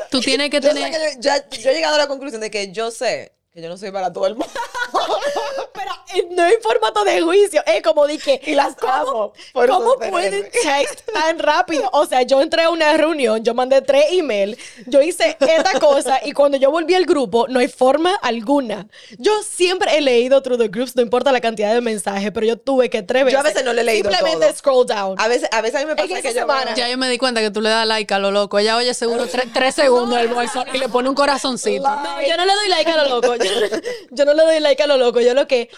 [0.09, 1.19] tú tienes que tener...
[1.19, 3.89] yo, yo he llegado a la conclusión de que yo sé que yo no soy
[3.89, 4.53] para todo el mundo.
[5.73, 8.39] Pero eh, no en formato de juicio, es como dije.
[8.45, 11.89] Y las amo por ¿Cómo pueden text tan rápido?
[11.93, 16.19] O sea, yo entré a una reunión, yo mandé tres emails, yo hice esta cosa
[16.23, 18.87] y cuando yo volví al grupo, no hay forma alguna.
[19.17, 22.57] Yo siempre he leído through the groups, no importa la cantidad de mensajes, pero yo
[22.57, 23.33] tuve que tres veces.
[23.33, 24.55] Yo a veces no le he leído Simplemente todo.
[24.55, 25.19] scroll down.
[25.19, 27.17] A veces, a veces a mí me pasa que yo semana- Ya yo me di
[27.17, 28.59] cuenta que tú le das like a lo loco.
[28.59, 31.87] Ella oye seguro tres, tres segundos el note y le pone un corazoncito.
[31.87, 33.35] No, yo no le doy like a lo loco.
[33.35, 33.46] Yo,
[34.11, 35.21] yo no le doy like a lo loco.
[35.21, 35.69] Yo lo que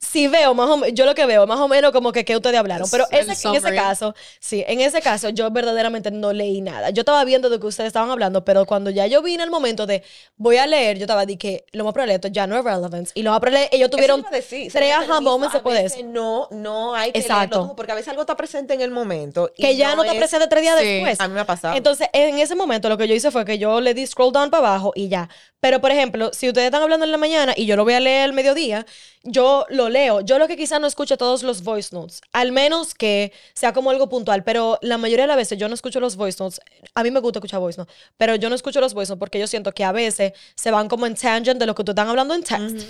[0.00, 2.34] sí veo más o menos, yo lo que veo, más o menos como que, que
[2.34, 2.88] ustedes hablaron.
[2.90, 6.88] Pero ese- en ese caso, sí, en ese caso yo verdaderamente no leí nada.
[6.90, 9.86] Yo estaba viendo de que ustedes estaban hablando, pero cuando ya yo vine el momento
[9.86, 10.02] de
[10.36, 13.12] voy a leer, yo estaba de que lo más probable esto ya no es relevance.
[13.14, 15.96] Y lo más probable, ellos tuvieron decir, tres aha moments después de eso.
[16.04, 17.58] No, no hay que Exacto.
[17.58, 19.50] leerlo porque a veces algo está presente en el momento.
[19.56, 20.86] y Que ya no, te es- presente tres días Sí.
[20.86, 21.20] después.
[21.20, 21.76] A mí me ha pasado.
[21.76, 24.50] Entonces, en ese momento lo que yo hice fue que yo le di scroll down
[24.50, 25.28] para abajo y ya.
[25.60, 28.00] Pero, por ejemplo, si ustedes están hablando en la mañana y yo lo voy a
[28.00, 28.86] leer al mediodía,
[29.22, 30.20] yo lo leo.
[30.22, 33.90] Yo lo que quizás no escucho todos los voice notes, al menos que sea como
[33.90, 36.60] algo puntual, pero la mayoría de las veces yo no escucho los voice notes.
[36.94, 39.38] A mí me gusta escuchar voice notes, pero yo no escucho los voice notes porque
[39.38, 42.08] yo siento que a veces se van como en tangent de lo que tú están
[42.08, 42.86] hablando en text.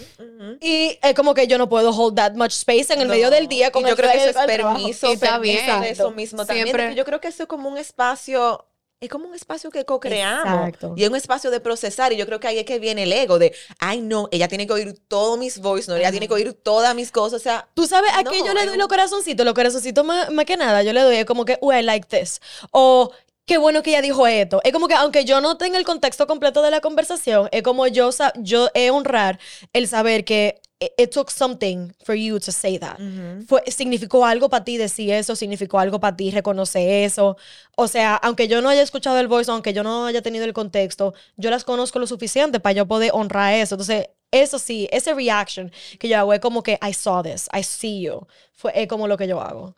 [0.60, 3.30] Y es como que yo no puedo hold that much space en el medio No.
[3.36, 5.84] del día con y yo el creo que eso es permiso, Y está permiso bien.
[5.84, 6.66] eso mismo también.
[6.66, 8.66] Siempre- porque yo creo que eso es como un espacio,
[9.00, 10.74] es como un espacio que co-creamos.
[10.94, 12.12] Y es un espacio de procesar.
[12.12, 14.66] Y yo creo que ahí es que viene el ego de, ay no, ella tiene
[14.66, 17.40] que oír todos mis voice notes, ella tiene que oír todas mis cosas.
[17.40, 20.30] O sea, Tú sabes, a qué No, yo le doy los corazoncitos, los corazoncitos más,
[20.30, 22.40] más que nada, yo le doy es como que, oh, I like this.
[22.72, 23.10] O
[23.46, 24.60] qué bueno que ella dijo esto.
[24.64, 27.86] Es como que aunque yo no tenga el contexto completo de la conversación, es como
[27.86, 29.40] yo, yo he honrar
[29.72, 32.98] el saber que it, took something for you to say that.
[33.46, 37.36] Fue, significó algo para ti decir eso, significó algo para ti reconocer eso.
[37.76, 40.52] O sea, aunque yo no haya escuchado el voice, aunque yo no haya tenido el
[40.52, 43.74] contexto, yo las conozco lo suficiente para yo poder honrar eso.
[43.74, 47.62] Entonces, eso sí, ese reaction que yo hago es como que I saw this, I
[47.62, 48.26] see you.
[48.52, 49.74] Fue, es como lo que yo hago.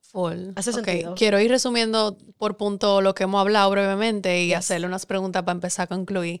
[0.00, 0.50] Full.
[0.56, 1.14] Hace Ok, sentido.
[1.14, 5.52] Quiero ir resumiendo por punto lo que hemos hablado brevemente y hacerle unas preguntas para
[5.52, 6.40] empezar a concluir.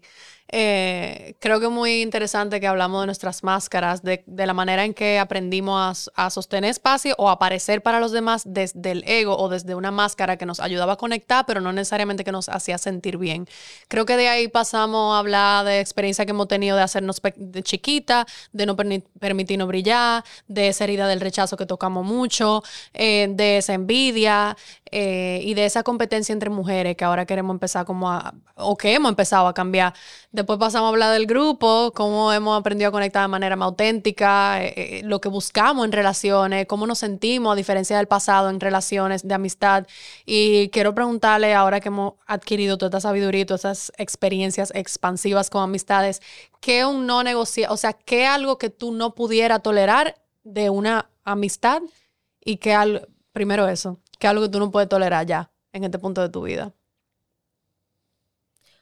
[0.52, 4.94] Eh, creo que muy interesante que hablamos de nuestras máscaras, de, de la manera en
[4.94, 9.48] que aprendimos a, a sostener espacio o aparecer para los demás desde el ego o
[9.48, 13.16] desde una máscara que nos ayudaba a conectar, pero no necesariamente que nos hacía sentir
[13.16, 13.46] bien.
[13.86, 17.62] Creo que de ahí pasamos a hablar de experiencia que hemos tenido de hacernos de
[17.62, 22.62] chiquita, de no perni- permitirnos brillar, de esa herida del rechazo que tocamos mucho,
[22.92, 24.56] eh, de esa envidia
[24.90, 28.94] eh, y de esa competencia entre mujeres que ahora queremos empezar como a, o que
[28.94, 29.94] hemos empezado a cambiar.
[30.40, 34.64] Después pasamos a hablar del grupo, cómo hemos aprendido a conectar de manera más auténtica,
[34.64, 38.58] eh, eh, lo que buscamos en relaciones, cómo nos sentimos a diferencia del pasado en
[38.58, 39.86] relaciones de amistad.
[40.24, 45.50] Y quiero preguntarle, ahora que hemos adquirido toda esta sabiduría y todas esas experiencias expansivas
[45.50, 46.22] con amistades,
[46.60, 51.10] ¿qué un no negocia, o sea, qué algo que tú no pudieras tolerar de una
[51.22, 51.82] amistad
[52.42, 55.98] y qué algo, primero eso, qué algo que tú no puedes tolerar ya en este
[55.98, 56.72] punto de tu vida?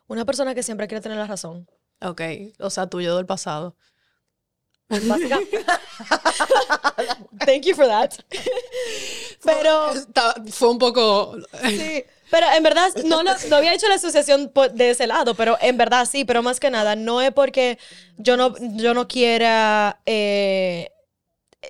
[0.09, 1.69] Una persona que siempre quiere tener la razón.
[2.01, 2.21] Ok,
[2.59, 3.77] o sea, tuyo del pasado.
[7.45, 8.13] Thank you for that.
[9.45, 11.37] Pero Está- fue un poco...
[11.69, 15.57] Sí, pero en verdad no, lo- no había hecho la asociación de ese lado, pero
[15.63, 17.79] en verdad sí, pero más que nada, no es porque
[18.19, 20.91] yo no, yo no quiera eh,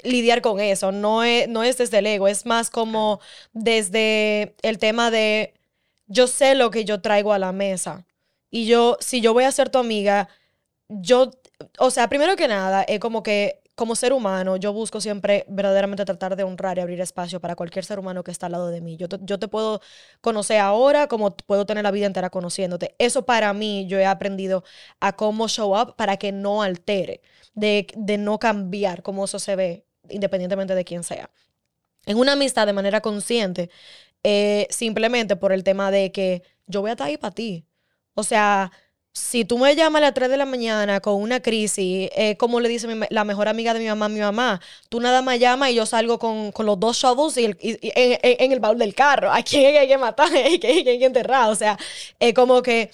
[0.02, 3.20] lidiar con eso, no es, no es desde el ego, es más como
[3.52, 5.54] desde el tema de
[6.08, 8.04] yo sé lo que yo traigo a la mesa
[8.50, 10.28] y yo, si yo voy a ser tu amiga,
[10.88, 11.30] yo,
[11.78, 16.04] o sea, primero que nada, es como que como ser humano, yo busco siempre verdaderamente
[16.04, 18.80] tratar de honrar y abrir espacio para cualquier ser humano que está al lado de
[18.80, 18.96] mí.
[18.96, 19.80] Yo te, yo te puedo
[20.20, 22.96] conocer ahora como puedo tener la vida entera conociéndote.
[22.98, 24.64] Eso para mí yo he aprendido
[24.98, 27.22] a cómo show up para que no altere,
[27.54, 31.30] de, de no cambiar cómo eso se ve, independientemente de quién sea.
[32.06, 33.70] En una amistad de manera consciente,
[34.24, 37.67] eh, simplemente por el tema de que yo voy a estar ahí para ti.
[38.18, 38.72] O sea,
[39.12, 42.68] si tú me llamas a las 3 de la mañana con una crisis, como le
[42.68, 45.74] dice mi la mejor amiga de mi mamá, mi mamá, tú nada más llamas y
[45.74, 49.32] yo salgo con, con los dos shovels y, el- y- en, el baúl del carro.
[49.32, 50.28] ¿A quién hay que matar?
[50.32, 51.50] ¿A hay que enterrar?
[51.50, 51.78] O sea,
[52.18, 52.90] es como que...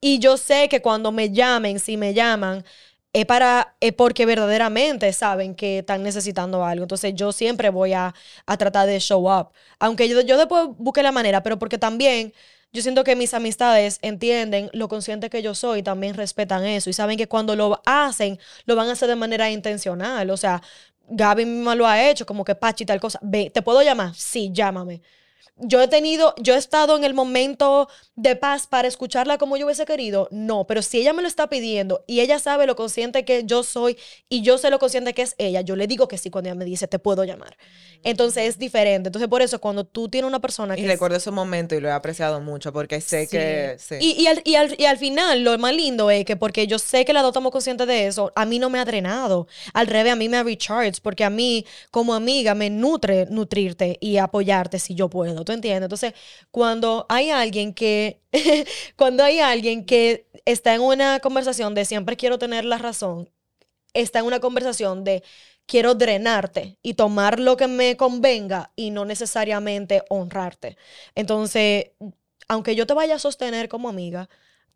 [0.00, 2.64] Y yo sé que cuando me llamen, si me llaman,
[3.12, 6.84] es para es porque verdaderamente saben que están necesitando algo.
[6.84, 8.14] Entonces yo siempre voy a,
[8.46, 9.50] a tratar de show up.
[9.78, 12.32] Aunque yo, yo después busque la manera, pero porque también
[12.72, 16.92] yo siento que mis amistades entienden lo consciente que yo soy, también respetan eso y
[16.92, 20.30] saben que cuando lo hacen, lo van a hacer de manera intencional.
[20.30, 20.62] O sea,
[21.08, 23.18] Gaby misma lo ha hecho, como que Pachi tal cosa.
[23.22, 24.14] Ve, ¿te puedo llamar?
[24.14, 25.02] Sí, llámame.
[25.56, 29.66] Yo he tenido, yo he estado en el momento de paz para escucharla como yo
[29.66, 33.24] hubiese querido, no, pero si ella me lo está pidiendo y ella sabe lo consciente
[33.24, 33.96] que yo soy
[34.28, 36.54] y yo sé lo consciente que es ella, yo le digo que sí cuando ella
[36.58, 37.56] me dice, te puedo llamar.
[38.02, 39.08] Entonces es diferente.
[39.08, 40.80] Entonces por eso cuando tú tienes una persona que...
[40.80, 43.30] Y es- recuerdo ese momento y lo he apreciado mucho porque sé Sí.
[43.36, 43.76] que...
[43.78, 43.96] Sí.
[44.00, 46.78] Y, y al, y, al, y al final, lo más lindo es que porque yo
[46.78, 49.46] sé que las dos estamos conscientes de eso, a mí no me ha drenado.
[49.74, 53.98] Al revés, a mí me ha recharged, porque a mí, como amiga, me nutre nutrirte
[54.00, 55.41] y apoyarte si yo puedo.
[55.44, 55.84] ¿Tú entiendes?
[55.84, 56.14] Entonces,
[56.50, 58.20] cuando hay alguien que.
[58.96, 63.30] cuando hay alguien que está en una conversación de siempre quiero tener la razón.
[63.94, 65.22] está en una conversación de
[65.66, 70.76] quiero drenarte y tomar lo que me convenga y no necesariamente honrarte.
[71.14, 71.92] Entonces,
[72.48, 74.28] aunque yo te vaya a sostener como amiga,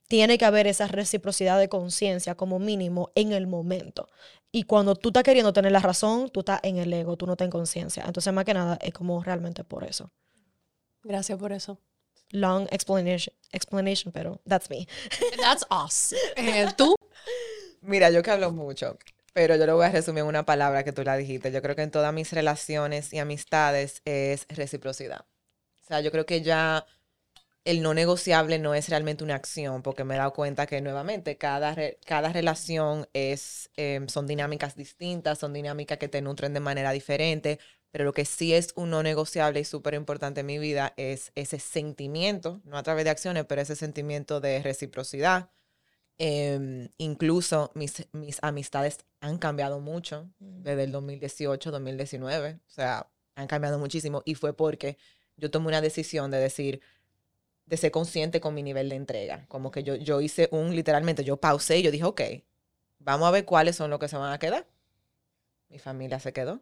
[0.09, 4.09] tiene que haber esa reciprocidad de conciencia como mínimo en el momento.
[4.53, 7.33] Y cuando tú estás queriendo tener la razón, tú estás en el ego, tú no
[7.33, 8.05] estás en conciencia.
[8.07, 10.11] Entonces, más que nada, es como realmente por eso.
[11.07, 11.79] Gracias por eso.
[12.31, 14.89] Long explanation, explanation pero that's me.
[15.41, 16.13] That's us.
[16.35, 16.97] Eh, ¿Tú?
[17.81, 18.99] Mira, yo que hablo mucho,
[19.33, 21.53] pero yo lo voy a resumir en una palabra que tú la dijiste.
[21.53, 25.25] Yo creo que en todas mis relaciones y amistades es reciprocidad.
[25.81, 26.85] O sea, yo creo que ya
[27.67, 31.37] el no negociable no es realmente una acción, porque me he dado cuenta que nuevamente
[31.39, 36.61] cada, re- cada relación es, em, son dinámicas distintas, son dinámicas que te nutren de
[36.61, 37.59] manera diferente,
[37.91, 41.33] pero lo que sí es un no negociable y súper importante en mi vida es
[41.35, 45.51] ese sentimiento, no a través de acciones, pero ese sentimiento de reciprocidad.
[46.19, 53.47] Em, incluso mis, mis amistades han cambiado mucho desde el 2018, 2019, o sea, han
[53.49, 54.97] cambiado muchísimo y fue porque
[55.37, 56.81] yo tomé una decisión de decir,
[57.67, 59.45] de ser consciente con mi nivel de entrega.
[59.49, 62.21] Como que yo, yo hice un, literalmente, yo pausé y yo dije, ok,
[63.01, 64.67] vamos a ver cuáles son los que se van a quedar.
[65.69, 66.61] Mi familia se quedó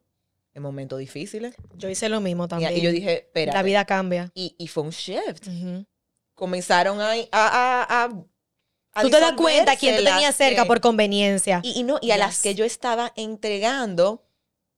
[0.54, 1.54] en momentos difíciles.
[1.76, 2.74] Yo hice lo mismo también.
[2.76, 3.52] y yo dije, espera.
[3.52, 4.30] la vida cambia.
[4.34, 5.46] Y, y fue un shift.
[5.46, 5.84] Ujú.
[6.34, 7.10] Comenzaron a...
[7.12, 11.60] a, a, a- Tú te das cuenta quién te tenía cerca que- por conveniencia.
[11.64, 12.42] y, y no, y a las Yes.
[12.42, 14.23] que yo estaba entregando,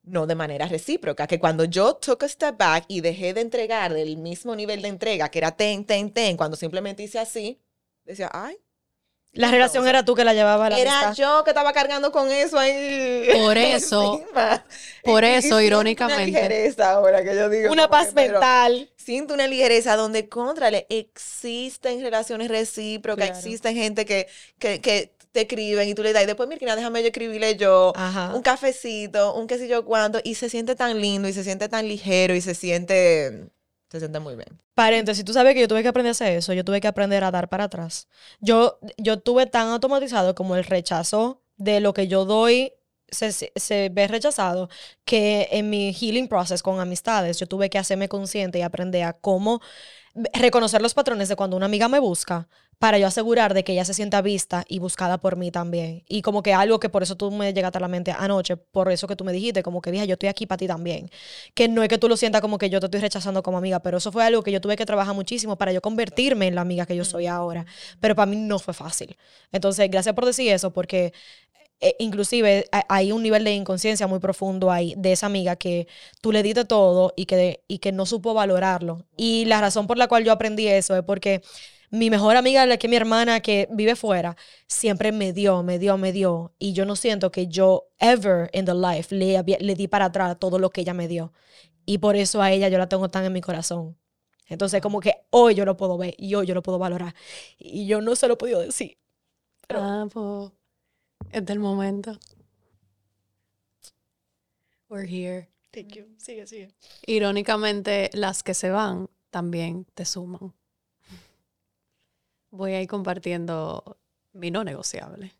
[0.07, 3.93] no de manera recíproca, que cuando yo took a step back y dejé de entregar
[3.93, 7.61] del mismo nivel de entrega, que era ten, ten, ten, cuando simplemente hice así,
[8.05, 8.57] decía, ay,
[9.33, 11.15] la relación era tú que la llevaba a la era amistad.
[11.15, 13.29] yo que estaba cargando con eso ahí.
[13.45, 14.25] Por eso,
[15.05, 16.31] por y eso, irónicamente.
[16.31, 17.71] Una ligereza ahora que yo digo.
[17.71, 18.91] Una paz que, mental.
[18.97, 23.39] Siento una ligereza donde, contrale, existen relaciones recíprocas, Claro.
[23.39, 24.27] existen gente que,
[24.59, 27.93] que, que te escriben y tú le das, y después, mira, déjame yo escribirle yo
[27.95, 28.35] Ajá.
[28.35, 31.69] un cafecito, un qué sé yo cuánto, y se siente tan lindo, y se siente
[31.69, 33.51] tan ligero, y se siente,
[33.91, 34.49] se siente muy bien.
[34.75, 37.23] Paréntesis, tú sabes que yo tuve que aprender a hacer eso, yo tuve que aprender
[37.25, 38.09] a dar para atrás.
[38.41, 42.73] Yo, yo tuve tan automatizado como el rechazo de lo que yo doy
[43.09, 44.69] se, se- se ve rechazado,
[45.05, 49.13] que en mi healing process con amistades yo tuve que hacerme consciente y aprender a
[49.13, 49.61] cómo
[50.33, 52.49] reconocer los patrones de cuando una amiga me busca
[52.79, 56.05] para yo asegurar de que ella se sienta vista y buscada por mí también.
[56.09, 58.91] Y como que algo que por eso tú me llegaste a la mente anoche, por
[58.93, 61.11] eso que tú me dijiste, como que dije, yo estoy aquí para ti también.
[61.55, 63.81] Que no es que tú lo sientas como que yo te estoy rechazando como amiga,
[63.81, 66.61] pero eso fue algo que yo tuve que trabajar muchísimo para yo convertirme en la
[66.61, 67.65] amiga que yo soy ahora.
[68.01, 69.17] Pero para mí no fue fácil.
[69.53, 71.13] Entonces, gracias por decir eso, porque
[71.81, 75.87] eh, inclusive ha- hay un nivel de inconsciencia muy profundo ahí de esa amiga que
[76.21, 79.05] tú le diste todo y que, y que no supo valorarlo.
[79.17, 81.43] Y la razón por la cual yo aprendí eso es porque
[81.91, 84.37] mi mejor amiga, la que es mi hermana que vive fuera,
[84.67, 86.55] siempre me dio, me dio, me dio.
[86.59, 90.39] Y yo no siento que yo ever in the life le, le di para atrás
[90.39, 91.33] todo lo que ella me dio.
[91.85, 93.97] Y por eso a ella yo la tengo tan en mi corazón.
[94.49, 97.15] Entonces, como que hoy yo lo puedo ver y hoy yo lo puedo valorar.
[97.59, 98.99] Y yo no se lo he podido decir.
[99.67, 100.53] Pero- Ah, pues
[101.33, 102.19] es del momento.
[104.89, 105.49] We're here.
[105.73, 106.07] Thank you.
[106.19, 106.75] Sigue, sigue.
[107.07, 110.55] Irónicamente, las que se van también te suman.
[112.57, 113.99] Voy a ir compartiendo
[114.33, 115.33] mi no negociable.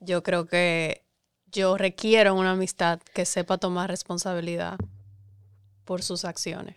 [0.00, 1.04] Yo creo que
[1.46, 4.76] yo requiero una amistad que sepa tomar responsabilidad
[5.84, 6.76] por sus acciones.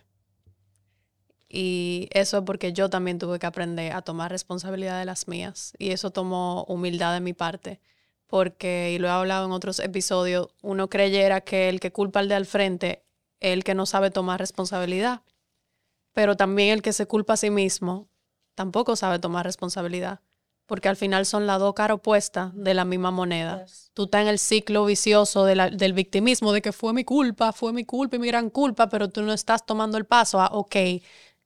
[1.48, 5.72] Y eso es porque yo también tuve que aprender a tomar responsabilidad de las mías.
[5.76, 7.80] Y eso tomó humildad de mi parte.
[8.28, 12.28] Porque, y lo he hablado en otros episodios, uno creyera que el que culpa al
[12.28, 13.02] de al frente
[13.40, 15.22] es el que no sabe tomar responsabilidad.
[16.12, 18.08] Pero también el que se culpa a sí mismo
[18.58, 20.18] tampoco sabe tomar responsabilidad.
[20.66, 23.64] Porque al final son las dos caras opuestas de la misma moneda.
[23.94, 27.52] Tú estás en el ciclo vicioso de la- del victimismo, de que fue mi culpa,
[27.52, 30.46] fue mi culpa y mi gran culpa, pero tú no estás tomando el paso a,
[30.48, 30.76] ok,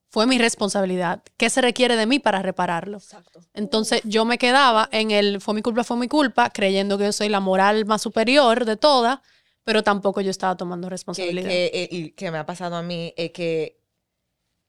[0.09, 1.23] fue mi responsabilidad.
[1.37, 2.97] ¿Qué se requiere de mí para repararlo?
[2.97, 3.39] Exacto.
[3.53, 7.11] Entonces yo me quedaba en el fue mi culpa, fue mi culpa, creyendo que yo
[7.13, 9.19] soy la moral más superior de todas,
[9.63, 11.47] pero tampoco yo estaba tomando responsabilidad.
[11.49, 13.79] que, eh, y que me ha pasado a mí es que,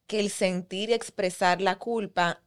[0.07, 2.43] que el sentir y expresar la culpa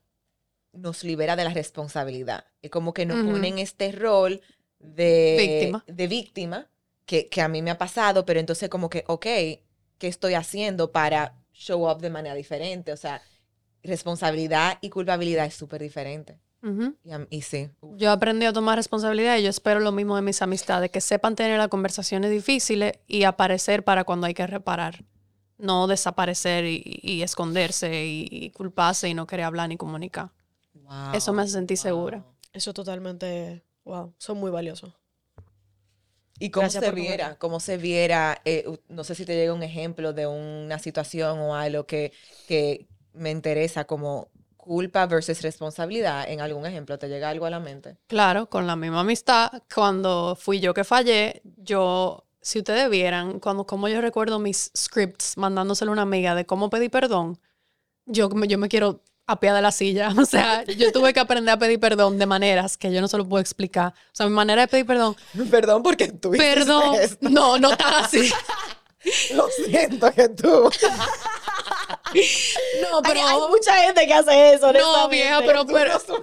[0.73, 2.45] nos libera de la responsabilidad.
[2.61, 4.41] Es como que nos en este rol
[4.79, 5.83] de Víctima.
[5.87, 6.69] de víctima
[7.05, 9.25] que, que a mí me ha pasado, pero entonces como que, ok,
[9.97, 12.91] ¿qué estoy haciendo para show up de manera diferente?
[12.91, 13.21] O sea,
[13.83, 16.39] responsabilidad y culpabilidad es súper diferente.
[17.29, 20.41] Y sí, uf, Yo aprendí a tomar responsabilidad y yo espero lo mismo de mis
[20.41, 25.05] amistades, que sepan tener las conversaciones difíciles y aparecer para cuando hay que reparar.
[25.57, 30.31] No desaparecer y, y esconderse y, y culparse y no querer hablar ni comunicar.
[31.11, 32.23] Eso me hace sentir segura.
[32.23, 32.35] wow.
[32.53, 34.93] Eso totalmente, wow, son muy valiosos.
[36.39, 37.37] ¿Y cómo Gracias se viera?
[37.39, 38.41] ¿Cómo se viera?
[38.45, 42.13] eh, no sé si te llega un ejemplo de una situación o algo que,
[42.45, 46.29] que me interesa como culpa versus responsabilidad.
[46.29, 47.97] En algún ejemplo, ¿te llega algo a la mente?
[48.07, 53.65] Claro, con la misma amistad, cuando fui yo que fallé, yo, si ustedes vieran, cuando
[53.65, 57.39] como yo recuerdo mis scripts mandándoselo a una amiga de cómo pedir perdón,
[58.05, 60.09] yo, me- yo me quiero apiar de la silla.
[60.17, 63.17] O sea, yo tuve que aprender a pedir perdón de maneras que yo no se
[63.17, 63.93] lo puedo explicar.
[64.13, 65.15] O sea, mi manera de pedir perdón,
[65.51, 67.29] Perdón porque tú perdón, esto.
[67.29, 68.31] no, no tan así.
[69.35, 70.69] Lo siento que tú.
[72.81, 76.15] No, pero, Hay, hay mucha gente que hace eso, no, vieja, pero, pero, no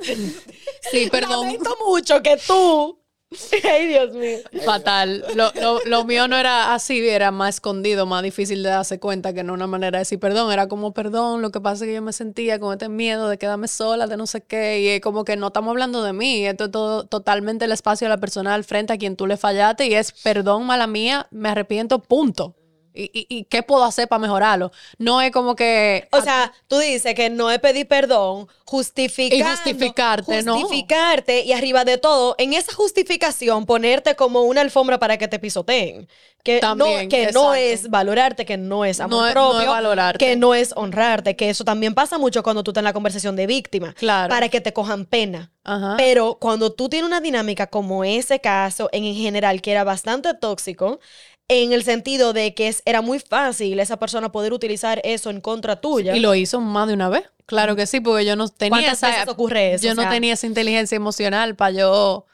[0.91, 1.47] sí, perdón.
[1.47, 2.99] Lamento mucho que tú...
[3.65, 4.39] Ay, Dios mío.
[4.65, 5.24] Fatal.
[5.35, 9.32] Lo, lo, lo mío no era así, era más escondido, más difícil de darse cuenta
[9.32, 10.52] que no una manera de decir perdón.
[10.52, 13.39] Era como perdón, lo que pasa es que yo me sentía con este miedo de
[13.39, 14.81] quedarme sola, de no sé qué.
[14.81, 16.47] Y es como que no estamos hablando de mí.
[16.47, 19.36] Esto es todo, totalmente el espacio de la persona al frente a quien tú le
[19.36, 22.55] fallaste y es perdón, mala mía, me arrepiento, punto.
[22.95, 24.71] ¿Y, y, y qué puedo hacer para mejorarlo?
[24.99, 26.07] No es como que...
[26.12, 30.55] O sea, tú dices que no es pedir perdón, justificando, Y justificarte, ¿no?
[30.61, 35.39] Justificarte y arriba de todo, en esa justificación ponerte como una alfombra para que te
[35.39, 36.09] pisoteen.
[36.45, 39.55] Que, También, no, que no es valorarte, que no es amor No es- no es
[39.57, 40.19] propio, valorarte.
[40.19, 43.35] que no es honrarte, que eso también pasa mucho cuando tú estás en la conversación
[43.35, 44.29] de víctima, Claro.
[44.29, 45.51] para que te cojan pena.
[45.65, 45.95] Ajá.
[45.97, 51.01] Pero cuando tú tienes una dinámica como ese caso, en general, que era bastante tóxico,
[51.49, 55.41] en el sentido de que es, era muy fácil esa persona poder utilizar eso en
[55.41, 56.16] contra tuya.
[56.16, 57.25] Y lo hizo más de una vez.
[57.47, 59.85] Claro que sí, porque yo no tenía ¿Cuántas esa, veces ocurre eso?
[59.85, 62.27] yo O no tenía esa inteligencia emocional para yo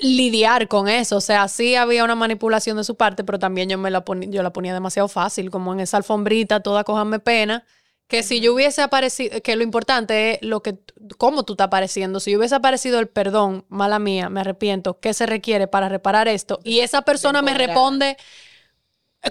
[0.00, 1.16] lidiar con eso.
[1.16, 4.28] O sea, sí había una manipulación de su parte, pero también yo me la ponía,
[4.30, 7.64] yo la ponía demasiado fácil, como en esa alfombrita, toda cojanme pena.
[8.06, 10.78] Que si yo hubiese aparecido, que lo importante es lo que,
[11.18, 12.20] cómo tú estás apareciendo.
[12.20, 16.28] Si yo hubiese aparecido el perdón, mala mía, me arrepiento, ¿qué se requiere para reparar
[16.28, 16.60] esto?
[16.64, 18.16] Y esa persona me responde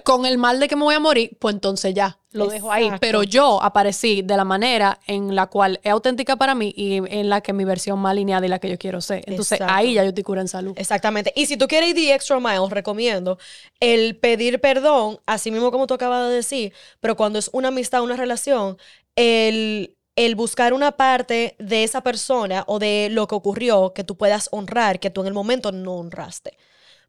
[0.03, 2.89] con el mal de que me voy a morir, pues entonces ya, lo dejo ahí.
[2.99, 7.29] Pero yo aparecí de la manera en la cual es auténtica para mí y en
[7.29, 9.23] la que mi versión más alineada y la que yo quiero ser.
[9.27, 9.73] Entonces Exacto.
[9.73, 10.73] ahí ya yo estoy cura en salud.
[10.75, 11.31] Exactamente.
[11.35, 13.37] Y si tú quieres ir the extra mile, recomiendo
[13.79, 18.01] el pedir perdón, así mismo como tú acabas de decir, pero cuando es una amistad,
[18.01, 18.77] una relación,
[19.15, 24.17] el, el buscar una parte de esa persona o de lo que ocurrió que tú
[24.17, 26.57] puedas honrar, que tú en el momento no honraste.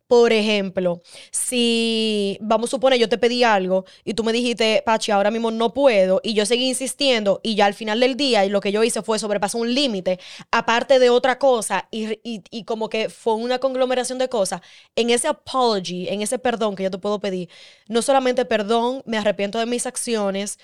[0.06, 1.01] Por ejemplo,
[1.32, 5.51] si vamos a suponer yo te pedí algo y tú me dijiste, Pachi, ahora mismo
[5.51, 8.70] no puedo, y yo seguí insistiendo, y ya al final del día, y lo que
[8.70, 10.20] yo hice fue sobrepasar un límite,
[10.52, 14.60] aparte de otra cosa, y, y- y como que fue una conglomeración de cosas,
[14.94, 17.48] en ese apology, en ese perdón que yo te puedo pedir,
[17.89, 20.59] no solamente perdón, me arrepiento de mis acciones,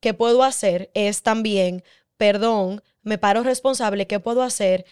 [0.00, 0.90] ¿qué puedo hacer?
[0.94, 1.82] Es también,
[2.16, 4.84] perdón, me paro responsable, ¿qué puedo hacer?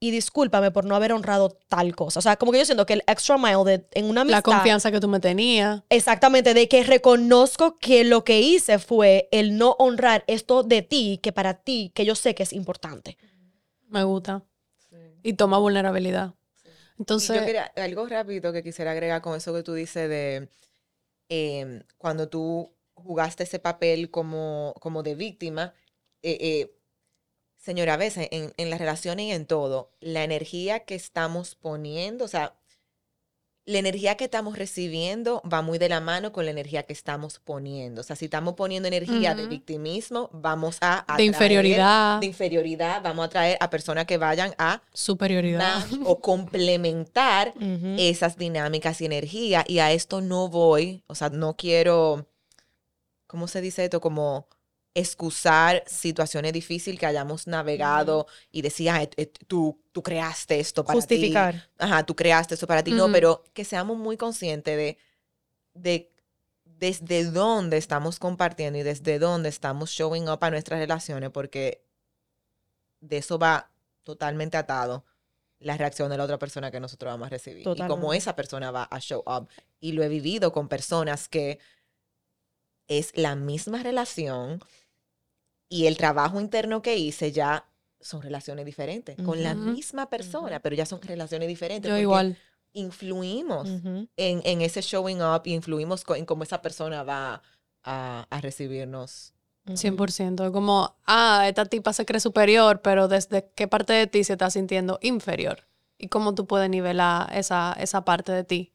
[0.00, 2.18] Y discúlpame por no haber honrado tal cosa.
[2.18, 4.38] O sea, como que yo siento que el extra mile de, en una amistad...
[4.38, 5.82] La confianza que tú me tenías.
[5.88, 11.20] Exactamente, de que reconozco que lo que hice fue el no honrar esto de ti,
[11.22, 13.16] que para ti, que yo sé que es importante.
[13.88, 14.42] Me gusta.
[15.22, 16.34] Y toma vulnerabilidad.
[16.98, 20.48] Entonces, yo quería, algo rápido que quisiera agregar con eso que tú dices de
[21.28, 25.74] em, cuando tú jugaste ese papel como, como de víctima,
[26.22, 26.76] eh, eh,
[27.64, 32.24] señora, a veces en, en las relaciones y en todo, la energía que estamos poniendo,
[32.24, 32.54] o sea,
[33.66, 37.38] la energía que estamos recibiendo va muy de la mano con la energía que estamos
[37.38, 38.02] poniendo.
[38.02, 41.06] O sea, si estamos poniendo energía de victimismo, vamos a...
[41.08, 45.82] de atraer- inferioridad, De inferioridad, vamos a traer a personas que vayan a superioridad.
[46.04, 47.54] o complementar
[47.98, 49.64] esas dinámicas y energía.
[49.66, 52.26] Y a esto no voy, o sea, no quiero,
[53.26, 53.98] ¿cómo se dice esto?
[54.02, 54.46] Como
[54.94, 60.94] excusar situaciones difíciles que hayamos navegado y decir, "Ay, eh, tú, tú creaste esto para
[60.94, 61.00] ti.
[61.00, 61.68] Justificar.
[61.78, 62.92] Ajá, tú creaste esto para ti.
[62.92, 64.98] No, pero que seamos muy conscientes de,
[65.74, 66.10] de
[66.64, 71.84] desde dónde estamos compartiendo y desde dónde estamos showing up a nuestras relaciones, porque
[73.00, 73.70] de eso va
[74.04, 75.04] totalmente atado
[75.58, 77.62] la reacción de la otra persona que nosotros vamos a recibir.
[77.62, 78.16] Y cómo Totalmente.
[78.18, 79.48] esa persona va a show up.
[79.80, 81.58] Y lo he vivido con personas que
[82.86, 84.60] es la misma relación
[85.68, 87.66] y el trabajo interno que hice ya
[88.00, 89.16] son relaciones diferentes.
[89.22, 91.88] Con la misma persona, pero ya son relaciones diferentes.
[91.88, 92.36] Yo igual.
[92.72, 93.68] Influimos
[94.16, 97.42] en, en ese showing up y influimos co- en cómo esa persona va
[97.84, 99.32] a, a recibirnos.
[99.66, 99.76] Ujú.
[99.76, 100.44] 100%.
[100.44, 104.32] Es como, ah, esta tipa se cree superior, pero ¿desde qué parte de ti se
[104.34, 105.66] está sintiendo inferior?
[105.96, 108.72] ¿Y cómo tú puedes nivelar esa, esa parte de ti?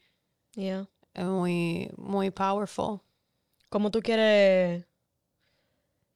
[0.56, 0.88] Yeah.
[1.14, 3.02] Es muy, muy powerful.
[3.70, 4.86] ¿Cómo tú quieres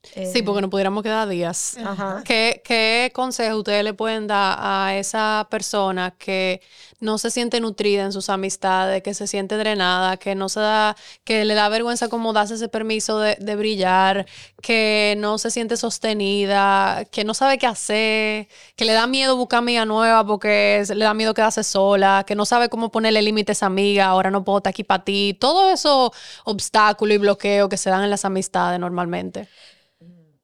[0.03, 1.77] Sí, porque no pudiéramos quedar días.
[1.83, 2.21] Ajá.
[2.25, 6.61] ¿Qué, ¿Qué consejo ustedes le pueden dar a esa persona que
[6.99, 10.95] no se siente nutrida en sus amistades, que se siente drenada, que no se da,
[11.23, 14.25] que le da vergüenza como darse ese permiso de, de brillar,
[14.61, 19.59] que no se siente sostenida, que no sabe qué hacer, que le da miedo buscar
[19.59, 23.67] amiga nueva porque le da miedo quedarse sola, que no sabe cómo ponerle límites a
[23.67, 26.11] amiga, ahora no puedo estar aquí para ti, todo eso
[26.45, 29.47] obstáculo y bloqueo que se dan en las amistades normalmente.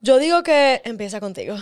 [0.01, 1.55] Yo digo que empieza contigo.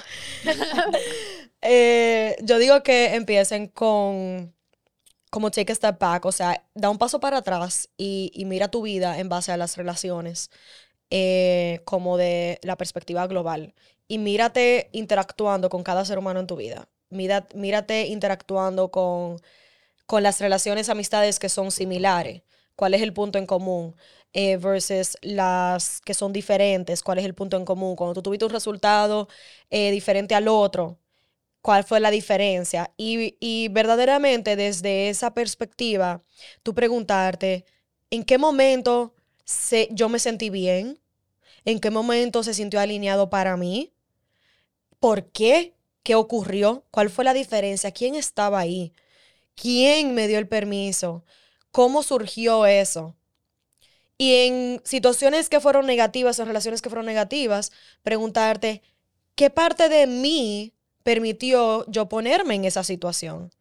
[1.61, 4.53] Eh, yo digo que empiecen con
[5.31, 8.69] como take a step back, o sea, da un paso para atrás y, y mira
[8.69, 10.51] tu vida en base a las relaciones,
[11.11, 13.75] eh, como de la perspectiva global.
[14.07, 16.89] Y mírate interactuando con cada ser humano en tu vida.
[17.09, 19.41] Mira- mírate interactuando con,
[20.05, 22.41] con las relaciones, amistades que son similares.
[22.75, 23.95] ¿Cuál es el punto en común?
[24.33, 27.03] Eh, versus las que son diferentes.
[27.03, 27.95] ¿Cuál es el punto en común?
[27.95, 29.27] Cuando tú tuviste un resultado
[29.69, 30.99] eh, diferente al otro,
[31.61, 32.93] ¿cuál fue la diferencia?
[32.97, 36.23] Y, verdaderamente desde esa perspectiva,
[36.63, 37.65] tú preguntarte,
[38.11, 39.13] ¿en qué momento
[39.45, 40.99] se, yo me sentí bien?
[41.65, 43.93] ¿En qué momento se sintió alineado para mí?
[44.99, 45.75] ¿Por qué?
[46.03, 46.85] ¿Qué ocurrió?
[46.91, 47.91] ¿Cuál fue la diferencia?
[47.91, 48.93] ¿Quién estaba ahí?
[49.55, 51.25] ¿Quién me dio el permiso?
[51.71, 53.16] ¿Cómo surgió eso?
[54.17, 57.71] Y en situaciones que fueron negativas, en relaciones que fueron negativas,
[58.01, 58.81] preguntarte,
[59.35, 60.73] ¿qué parte de mí
[61.03, 63.51] permitió yo ponerme en esa situación?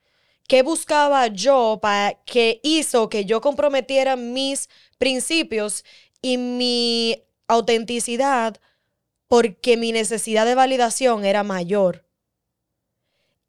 [0.48, 5.84] ¿Qué buscaba yo para que hizo que yo comprometiera mis principios
[6.22, 8.58] y mi autenticidad
[9.28, 12.06] porque mi necesidad de validación era mayor?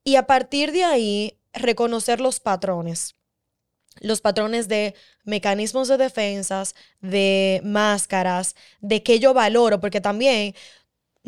[0.03, 3.16] Y a partir de ahí, reconocer los patrones
[4.01, 10.55] los patrones de mecanismos de defensas, de máscaras, de que yo valoro, porque también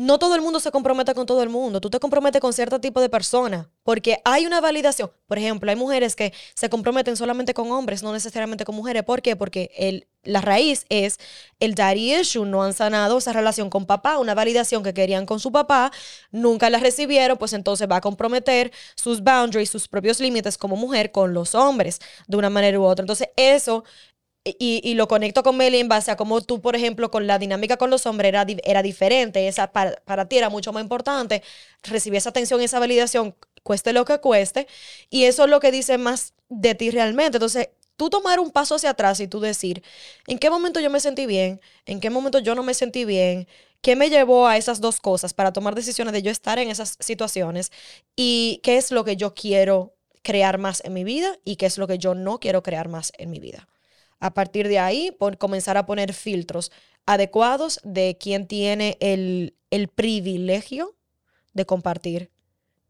[0.00, 1.78] no todo el mundo se compromete con todo el mundo.
[1.78, 5.10] Tú te comprometes con cierto tipo de persona, porque hay una validación.
[5.26, 9.02] Por ejemplo, hay mujeres que se comprometen solamente con hombres, no necesariamente con mujeres.
[9.02, 9.36] ¿Por qué?
[9.36, 11.18] Porque el, la raíz es
[11.58, 12.46] el daddy issue.
[12.46, 15.92] No han sanado esa relación con papá, una validación que querían con su papá,
[16.30, 21.12] nunca la recibieron, pues entonces va a comprometer sus boundaries, sus propios límites como mujer
[21.12, 23.02] con los hombres, de una manera u otra.
[23.02, 23.84] Entonces, eso
[24.58, 27.76] y, lo conecto con Meli en base a cómo tú, por ejemplo, con la dinámica
[27.76, 31.42] con los hombres era, era diferente, esa para, para ti era mucho más importante
[31.82, 34.66] recibir esa atención esa validación, cueste lo que cueste,
[35.10, 37.36] y eso es lo que dice más de ti realmente.
[37.36, 39.82] Entonces, tú tomar un paso hacia atrás y tú decir,
[40.26, 41.60] ¿en qué momento yo me sentí bien?
[41.84, 43.46] ¿En qué momento yo no me sentí bien?
[43.82, 46.96] ¿Qué me llevó a esas dos cosas para tomar decisiones de yo estar en esas
[46.98, 47.72] situaciones?
[48.16, 51.78] ¿Y qué es lo que yo quiero crear más en mi vida y qué es
[51.78, 53.68] lo que yo no quiero crear más en mi vida?
[54.20, 56.70] A partir de ahí, por comenzar a poner filtros
[57.06, 60.96] adecuados de quién tiene el, el privilegio
[61.52, 62.30] de compartir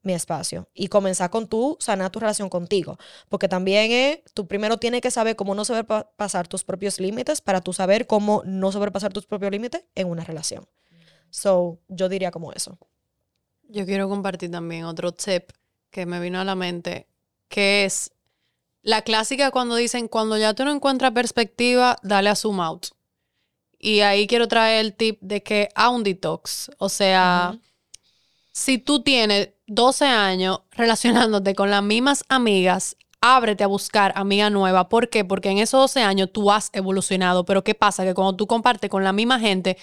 [0.03, 2.99] mi espacio y comenzar con tú, sanar tu relación contigo.
[3.29, 7.73] Porque también tú primero tienes que saber cómo no sobrepasar tus propios límites para tú
[7.73, 10.67] saber cómo no sobrepasar tus propios límites en una relación.
[11.31, 12.79] So, yo diría como eso.
[13.69, 15.51] Yo quiero compartir también otro tip
[15.91, 17.07] que me vino a la mente,
[17.49, 18.13] que es
[18.83, 22.87] la clásica cuando dicen, cuando ya tú no encuentras perspectiva, dale a zoom out.
[23.79, 27.59] Y ahí quiero traer el tip de que a un detox, o sea,
[28.53, 34.89] si tú tienes 12 años relacionándote con las mismas amigas, ábrete a buscar amiga nueva.
[34.89, 35.25] ¿Por qué?
[35.25, 37.45] Porque en esos 12 años tú has evolucionado.
[37.45, 38.05] Pero ¿qué pasa?
[38.05, 39.77] Que cuando tú compartes con la misma gente,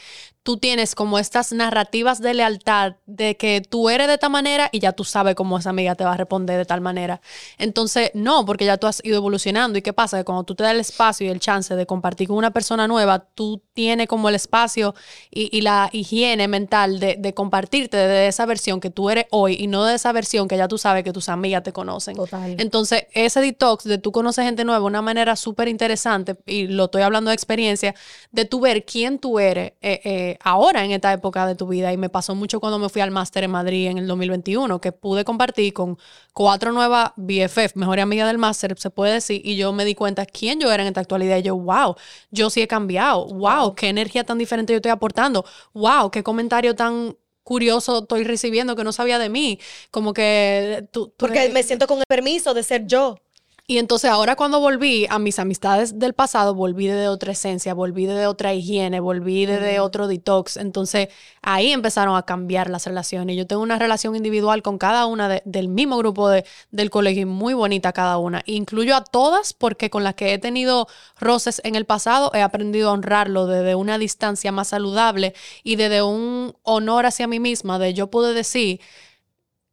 [0.44, 4.80] tú tienes como estas narrativas de lealtad de que tú eres de esta manera y
[4.80, 7.22] ya tú sabes cómo esa amiga te va a responder de tal manera.
[7.58, 9.78] Entonces, no, porque ya tú has ido evolucionando.
[9.78, 10.18] ¿Y qué pasa?
[10.18, 12.88] Que cuando tú te das el espacio y el chance de compartir con una persona
[12.88, 14.96] nueva, tú tienes como el espacio
[15.30, 19.56] y, y la higiene mental de, de compartirte de esa versión que tú eres hoy
[19.60, 22.16] y no de esa versión que ya tú sabes que tus amigas te conocen.
[22.16, 22.56] Total.
[22.58, 27.04] Entonces, ese detox de tú conocer gente nueva, una manera súper interesante, y lo estoy
[27.04, 27.94] hablando de experiencia,
[28.32, 31.94] de tú ver quién tú eres eh, eh, ahora en esta época de tu vida.
[31.94, 34.92] Y me pasó mucho cuando me fui al máster en Madrid en el 2021, que
[34.92, 36.00] pude compartir con
[36.38, 40.24] cuatro nuevas BFF, mejores amigas del máster, se puede decir, y yo me di cuenta
[40.28, 41.38] quién yo era en esta actualidad.
[41.38, 41.96] Y yo, wow,
[42.30, 43.26] yo sí he cambiado.
[43.26, 45.44] Wow, qué energía tan diferente yo estoy aportando.
[45.74, 49.60] Wow, qué comentario tan curioso estoy recibiendo que no sabía de mí.
[49.90, 51.08] Como que tú...
[51.08, 53.18] tú Porque eres- me siento con el permiso de ser yo.
[53.70, 58.06] Y entonces ahora cuando volví a mis amistades del pasado, volví de otra esencia, volví
[58.06, 60.56] de otra higiene, volví de otro detox.
[60.56, 61.10] Entonces
[61.42, 63.36] ahí empezaron a cambiar las relaciones.
[63.36, 67.54] Yo tengo una relación individual con cada una del mismo grupo de, del colegio, muy
[67.54, 68.42] bonita cada una.
[68.46, 70.88] Incluyo a todas porque con las que he tenido
[71.20, 75.34] roces en el pasado he aprendido a honrarlo desde una distancia más saludable
[75.64, 78.80] y desde un honor hacia mí misma, de yo puedo decir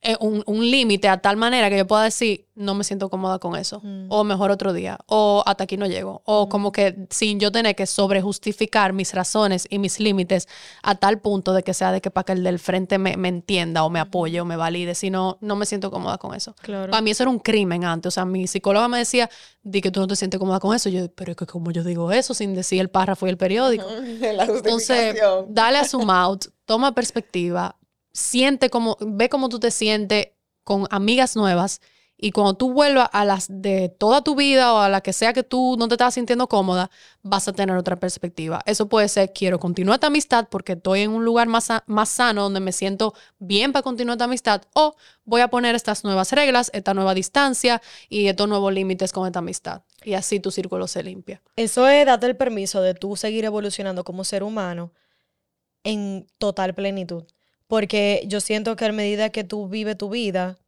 [0.06, 3.56] eh, un, límite a tal manera que yo pueda decir, no me siento cómoda con
[3.56, 4.09] eso, mm.
[4.10, 6.48] o mejor otro día, o hasta aquí no llego, o mm.
[6.51, 10.47] como que sin yo tener que sobrejustificar mis razones y mis límites
[10.82, 13.82] a tal punto de que sea de que para que el del frente me, entienda
[13.82, 16.55] o me apoye o me valide, sino no me siento cómoda con eso.
[16.66, 19.31] Para mí eso era un crimen antes, o sea, mi psicóloga me decía,
[19.62, 21.82] di que tú no te sientes cómoda con eso, yo, pero es que como yo
[21.82, 23.86] digo eso sin decir el párrafo y el periódico.
[24.20, 25.16] Entonces,
[25.48, 27.76] dale a su mouth, toma perspectiva,
[28.15, 30.28] siente como, ve cómo tú te sientes
[30.62, 31.82] con amigas nuevas
[32.16, 35.32] y cuando tú vuelvas a las de toda tu vida o a la que sea
[35.32, 36.91] que tú no te estás sintiendo cómoda,
[37.23, 38.62] vas a tener otra perspectiva.
[38.66, 42.45] Eso puede ser, quiero continuar esta amistad porque estoy en un lugar más, más sano
[42.45, 46.70] donde me siento bien para continuar esta amistad o voy a poner estas nuevas reglas,
[46.73, 49.82] esta nueva distancia y estos nuevos límites con esta amistad.
[50.05, 51.43] Y así tu círculo se limpia.
[51.57, 54.93] Eso es darte el permiso de tú seguir evolucionando como ser humano
[55.82, 57.24] en total plenitud.
[57.66, 60.59] Porque yo siento que a medida que tú vives tu vida,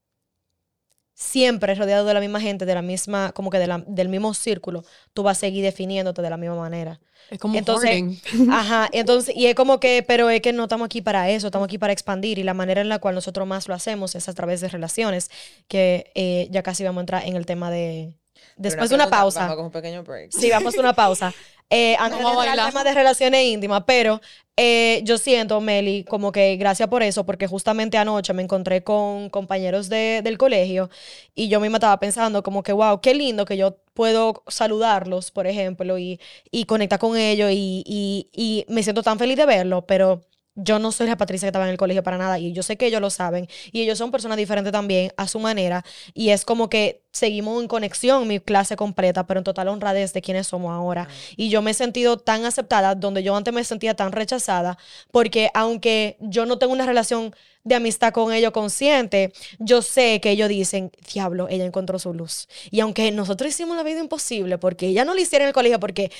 [1.16, 5.22] siempre rodeado de la misma gente, de la misma, como que del mismo círculo, tú
[5.22, 7.00] vas a seguir definiéndote de la misma manera.
[7.30, 11.00] Es como entonces, ajá, entonces, y es como que, pero es que no estamos aquí
[11.00, 13.74] para eso, estamos aquí para expandir y la manera en la cual nosotros más lo
[13.74, 15.30] hacemos es a través de relaciones,
[15.68, 18.18] que eh, ya casi vamos a entrar en el tema de,
[18.56, 19.40] Después de una pausa.
[19.40, 20.30] Vamos con un pequeño break.
[20.32, 21.32] Sí, vamos a una pausa.
[21.68, 24.20] Eh, antes de entrar al tema de relaciones íntimas, pero
[24.56, 29.30] eh, yo siento, Meli, como que gracias por eso, porque justamente anoche me encontré con
[29.30, 30.90] compañeros de, del colegio
[31.34, 35.48] y yo misma estaba pensando como que, wow, qué lindo que yo puedo saludarlos, por
[35.48, 36.20] ejemplo, y,
[36.52, 40.20] y conectar con ellos y, y, y me siento tan feliz de verlo, pero
[40.56, 42.76] yo no soy la Patricia que estaba en el colegio para nada y yo sé
[42.76, 45.84] que ellos lo saben y ellos son personas diferentes también a su manera
[46.14, 50.20] y es como que seguimos en conexión mi clase completa, pero en total honradez de
[50.20, 51.08] quiénes somos ahora.
[51.36, 54.78] Y yo me he sentido tan aceptada donde yo antes me sentía tan rechazada
[55.12, 57.34] porque aunque yo no tengo una relación
[57.64, 62.48] de amistad con ellos consciente, yo sé que ellos dicen, diablo, ella encontró su luz.
[62.70, 65.80] Y aunque nosotros hicimos la vida imposible porque ella no lo hiciera en el colegio
[65.80, 66.12] porque,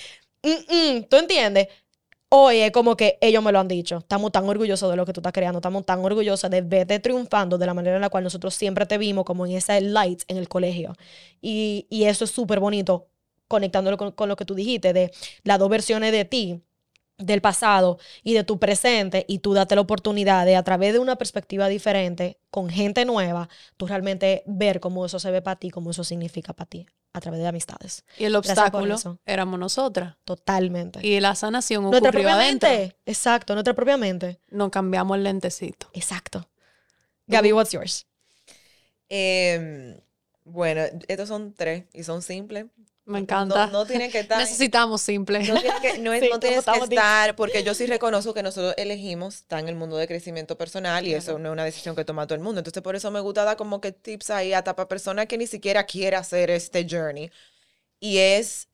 [0.43, 1.69] mm, mm, ¿tú entiendes?
[2.37, 3.99] Hoy es como que ellos me lo han dicho.
[3.99, 7.59] Estamos tan orgullosos de lo que tú estás creando, estamos tan orgullosos de verte triunfando
[7.59, 10.37] de la manera en la cual nosotros siempre te vimos como en esa light en
[10.37, 10.95] el colegio.
[11.41, 13.09] Y, y eso es súper bonito,
[13.49, 15.13] conectándolo con, con, lo que tú dijiste, de
[15.45, 16.63] las dos versiones de ti
[17.19, 20.99] del pasado y de tu presente y tú date la oportunidad de a través de
[20.99, 23.49] una perspectiva diferente, con gente nueva,
[23.79, 26.87] tú realmente ver cómo eso se ve para ti, cómo eso significa para ti
[27.17, 28.05] a través de amistades.
[28.19, 30.17] Y el obstáculo éramos nosotras.
[30.25, 31.01] Totalmente.
[31.03, 32.69] Y la sanación nuestra ocurrió adentro.
[33.07, 34.39] Exacto, nuestra propia mente.
[34.51, 35.89] Nos cambiamos el lentecito.
[35.95, 36.47] Exacto.
[37.27, 38.07] Gaby, what's yours?
[39.09, 39.99] Em,
[40.45, 42.67] bueno, estos son tres y son simples.
[43.07, 43.69] Me encanta.
[43.69, 44.39] No, tienen que estar.
[44.39, 45.39] Necesitamos simple.
[45.39, 46.11] No, que, no,
[46.41, 50.09] tienes que estar, porque yo sí reconozco que nosotros elegimos estar en el mundo de
[50.09, 52.59] crecimiento personal y eso no es una decisión que toma todo el mundo.
[52.59, 55.47] Entonces, por eso me gusta dar como que tips ahí a para personas que ni
[55.47, 57.31] siquiera quiere hacer este journey.
[58.01, 58.69] Y es,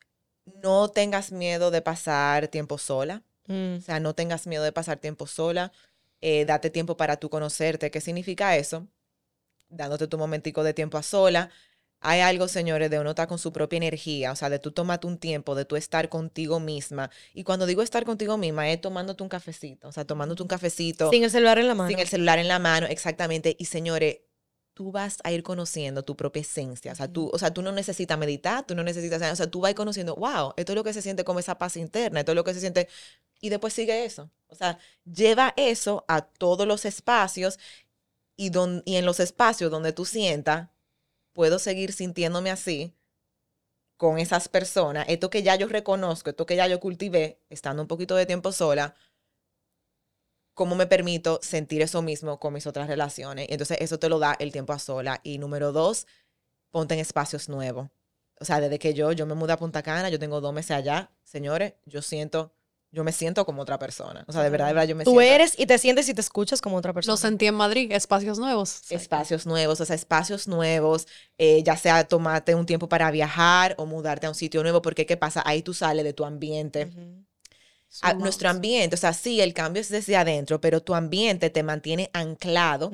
[0.62, 3.22] no tengas miedo de pasar tiempo sola.
[3.48, 3.76] Mm.
[3.76, 5.72] O sea, no tengas miedo de pasar tiempo sola.
[6.22, 7.90] Eh, date tiempo para tú conocerte.
[7.90, 8.88] ¿Qué significa eso?
[9.68, 11.50] Dándote tu momentico de tiempo a sola
[12.02, 15.06] hay algo, señores, de uno estar con su propia energía, o sea, de tú tomarte
[15.06, 17.10] un tiempo, de tú estar contigo misma.
[17.32, 21.10] Y cuando digo estar contigo misma, es tomándote un cafecito, o sea, tomándote un cafecito.
[21.10, 21.88] Sin el celular en la mano.
[21.88, 23.56] Sin el celular en la mano, exactamente.
[23.58, 24.18] Y señores,
[24.74, 26.92] tú vas a ir conociendo tu propia esencia.
[26.92, 29.60] O sea, tú, o sea, tú no necesitas meditar, tú no necesitas, o sea, tú
[29.60, 32.20] vas a ir conociendo, wow, esto es lo que se siente como esa paz interna,
[32.20, 32.88] esto es lo que se siente,
[33.40, 34.30] y después sigue eso.
[34.48, 37.58] O sea, lleva eso a todos los espacios
[38.36, 40.68] y, don, y en los espacios donde tú sientas
[41.32, 42.94] puedo seguir sintiéndome así
[43.96, 47.88] con esas personas, esto que ya yo reconozco, esto que ya yo cultivé, estando un
[47.88, 48.94] poquito de tiempo sola,
[50.54, 53.46] ¿cómo me permito sentir eso mismo con mis otras relaciones?
[53.48, 55.20] Entonces eso te lo da el tiempo a sola.
[55.22, 56.06] Y número dos,
[56.70, 57.90] ponte en espacios nuevos.
[58.40, 60.72] O sea, desde que yo, yo me mudé a Punta Cana, yo tengo dos meses
[60.72, 62.52] allá, señores, yo siento
[62.92, 64.24] yo me siento como otra persona.
[64.28, 66.20] O sea, de verdad, de verdad, yo me Tú eres y te sientes y te
[66.20, 67.14] escuchas como otra persona.
[67.14, 68.82] Lo sentí en Madrid, espacios nuevos.
[68.90, 71.08] Espacios nuevos, o sea, espacios nuevos,
[71.38, 75.06] eh, ya sea tomarte un tiempo para viajar o mudarte a un sitio nuevo, porque
[75.06, 75.42] ¿qué pasa?
[75.46, 76.90] Ahí tú sales de tu ambiente.
[78.18, 82.10] nuestro ambiente, o sea, sí, el cambio es desde adentro, pero tu ambiente te mantiene
[82.12, 82.90] anclado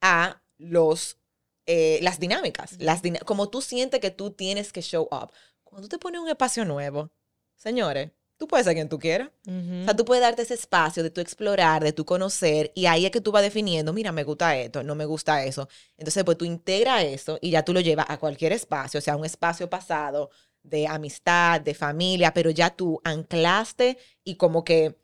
[0.00, 1.18] a los
[1.66, 5.32] eh, las dinámicas, las dina- como tú sientes que tú tienes que show up.
[5.64, 7.10] Cuando tú te pones un espacio nuevo,
[7.56, 9.30] señores, tú puedes ser quien tú quieras.
[9.46, 13.06] O sea, tú puedes darte ese espacio de tú explorar, de tú conocer, y ahí
[13.06, 15.68] es que tú vas definiendo, mira, me gusta esto, no me gusta eso.
[15.96, 19.16] Entonces, pues tú integras eso y ya tú lo llevas a cualquier espacio, o sea,
[19.16, 20.30] un espacio pasado
[20.62, 24.96] de amistad, de familia, pero ya tú anclaste y como que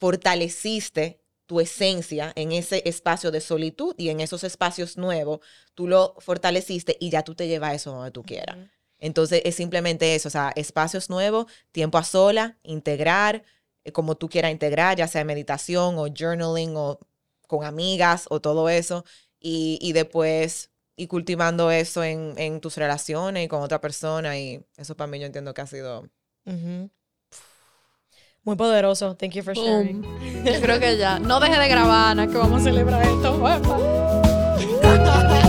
[0.00, 5.40] fortaleciste tu esencia en ese espacio de solitud y en esos espacios nuevos,
[5.74, 8.56] tú lo fortaleciste y ya tú te llevas eso donde tú quieras.
[9.04, 13.44] Entonces es simplemente eso, o sea, espacios nuevos, tiempo a sola, integrar,
[13.84, 16.98] eh, como tú quieras integrar, ya sea meditación o journaling o
[17.46, 19.04] con amigas o todo eso,
[19.38, 24.64] y, y después ir cultivando eso en, en tus relaciones y con otra persona, y
[24.78, 26.08] eso para mí yo entiendo que ha sido...
[28.42, 29.16] Muy poderoso.
[29.16, 30.00] Thank you for sharing.
[30.02, 30.44] Boom.
[30.44, 31.18] Yo creo que ya.
[31.18, 33.40] No deje de grabar, Ana, que vamos a celebrar esto.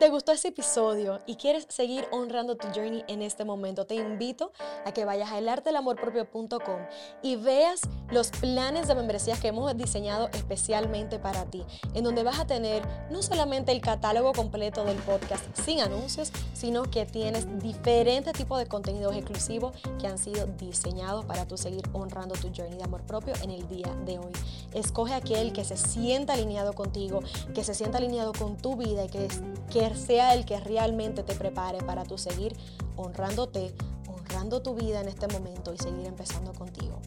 [0.00, 4.50] te gustó este episodio y quieres seguir honrando tu journey en este momento, te invito
[4.86, 6.78] a que vayas a elartelamorpropio.com
[7.22, 12.40] y veas los planes de membresías que hemos diseñado especialmente para ti, en donde vas
[12.40, 18.32] a tener no solamente el catálogo completo del podcast sin anuncios, sino que tienes diferentes
[18.32, 22.84] tipos de contenidos exclusivos que han sido diseñados para tú seguir honrando tu journey de
[22.84, 24.32] amor propio en el día de hoy.
[24.72, 27.20] Escoge aquel que se sienta alineado contigo,
[27.54, 29.28] que se sienta alineado con tu vida y que,
[29.70, 32.56] que sea el que realmente te prepare para tú seguir
[32.96, 33.74] honrándote,
[34.08, 37.00] honrando tu vida en este momento y seguir empezando contigo.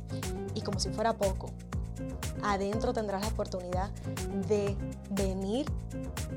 [0.55, 1.47] Y como si fuera poco,
[2.43, 3.91] adentro tendrás la oportunidad
[4.47, 4.75] de
[5.11, 5.65] venir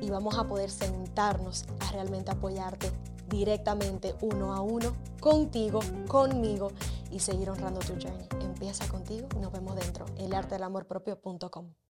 [0.01, 2.91] y vamos a poder sentarnos a realmente apoyarte
[3.27, 6.71] directamente uno a uno contigo, conmigo
[7.11, 8.27] y seguir honrando tu journey.
[8.41, 11.86] Empieza contigo nos vemos dentro, elartelamorpropio.com.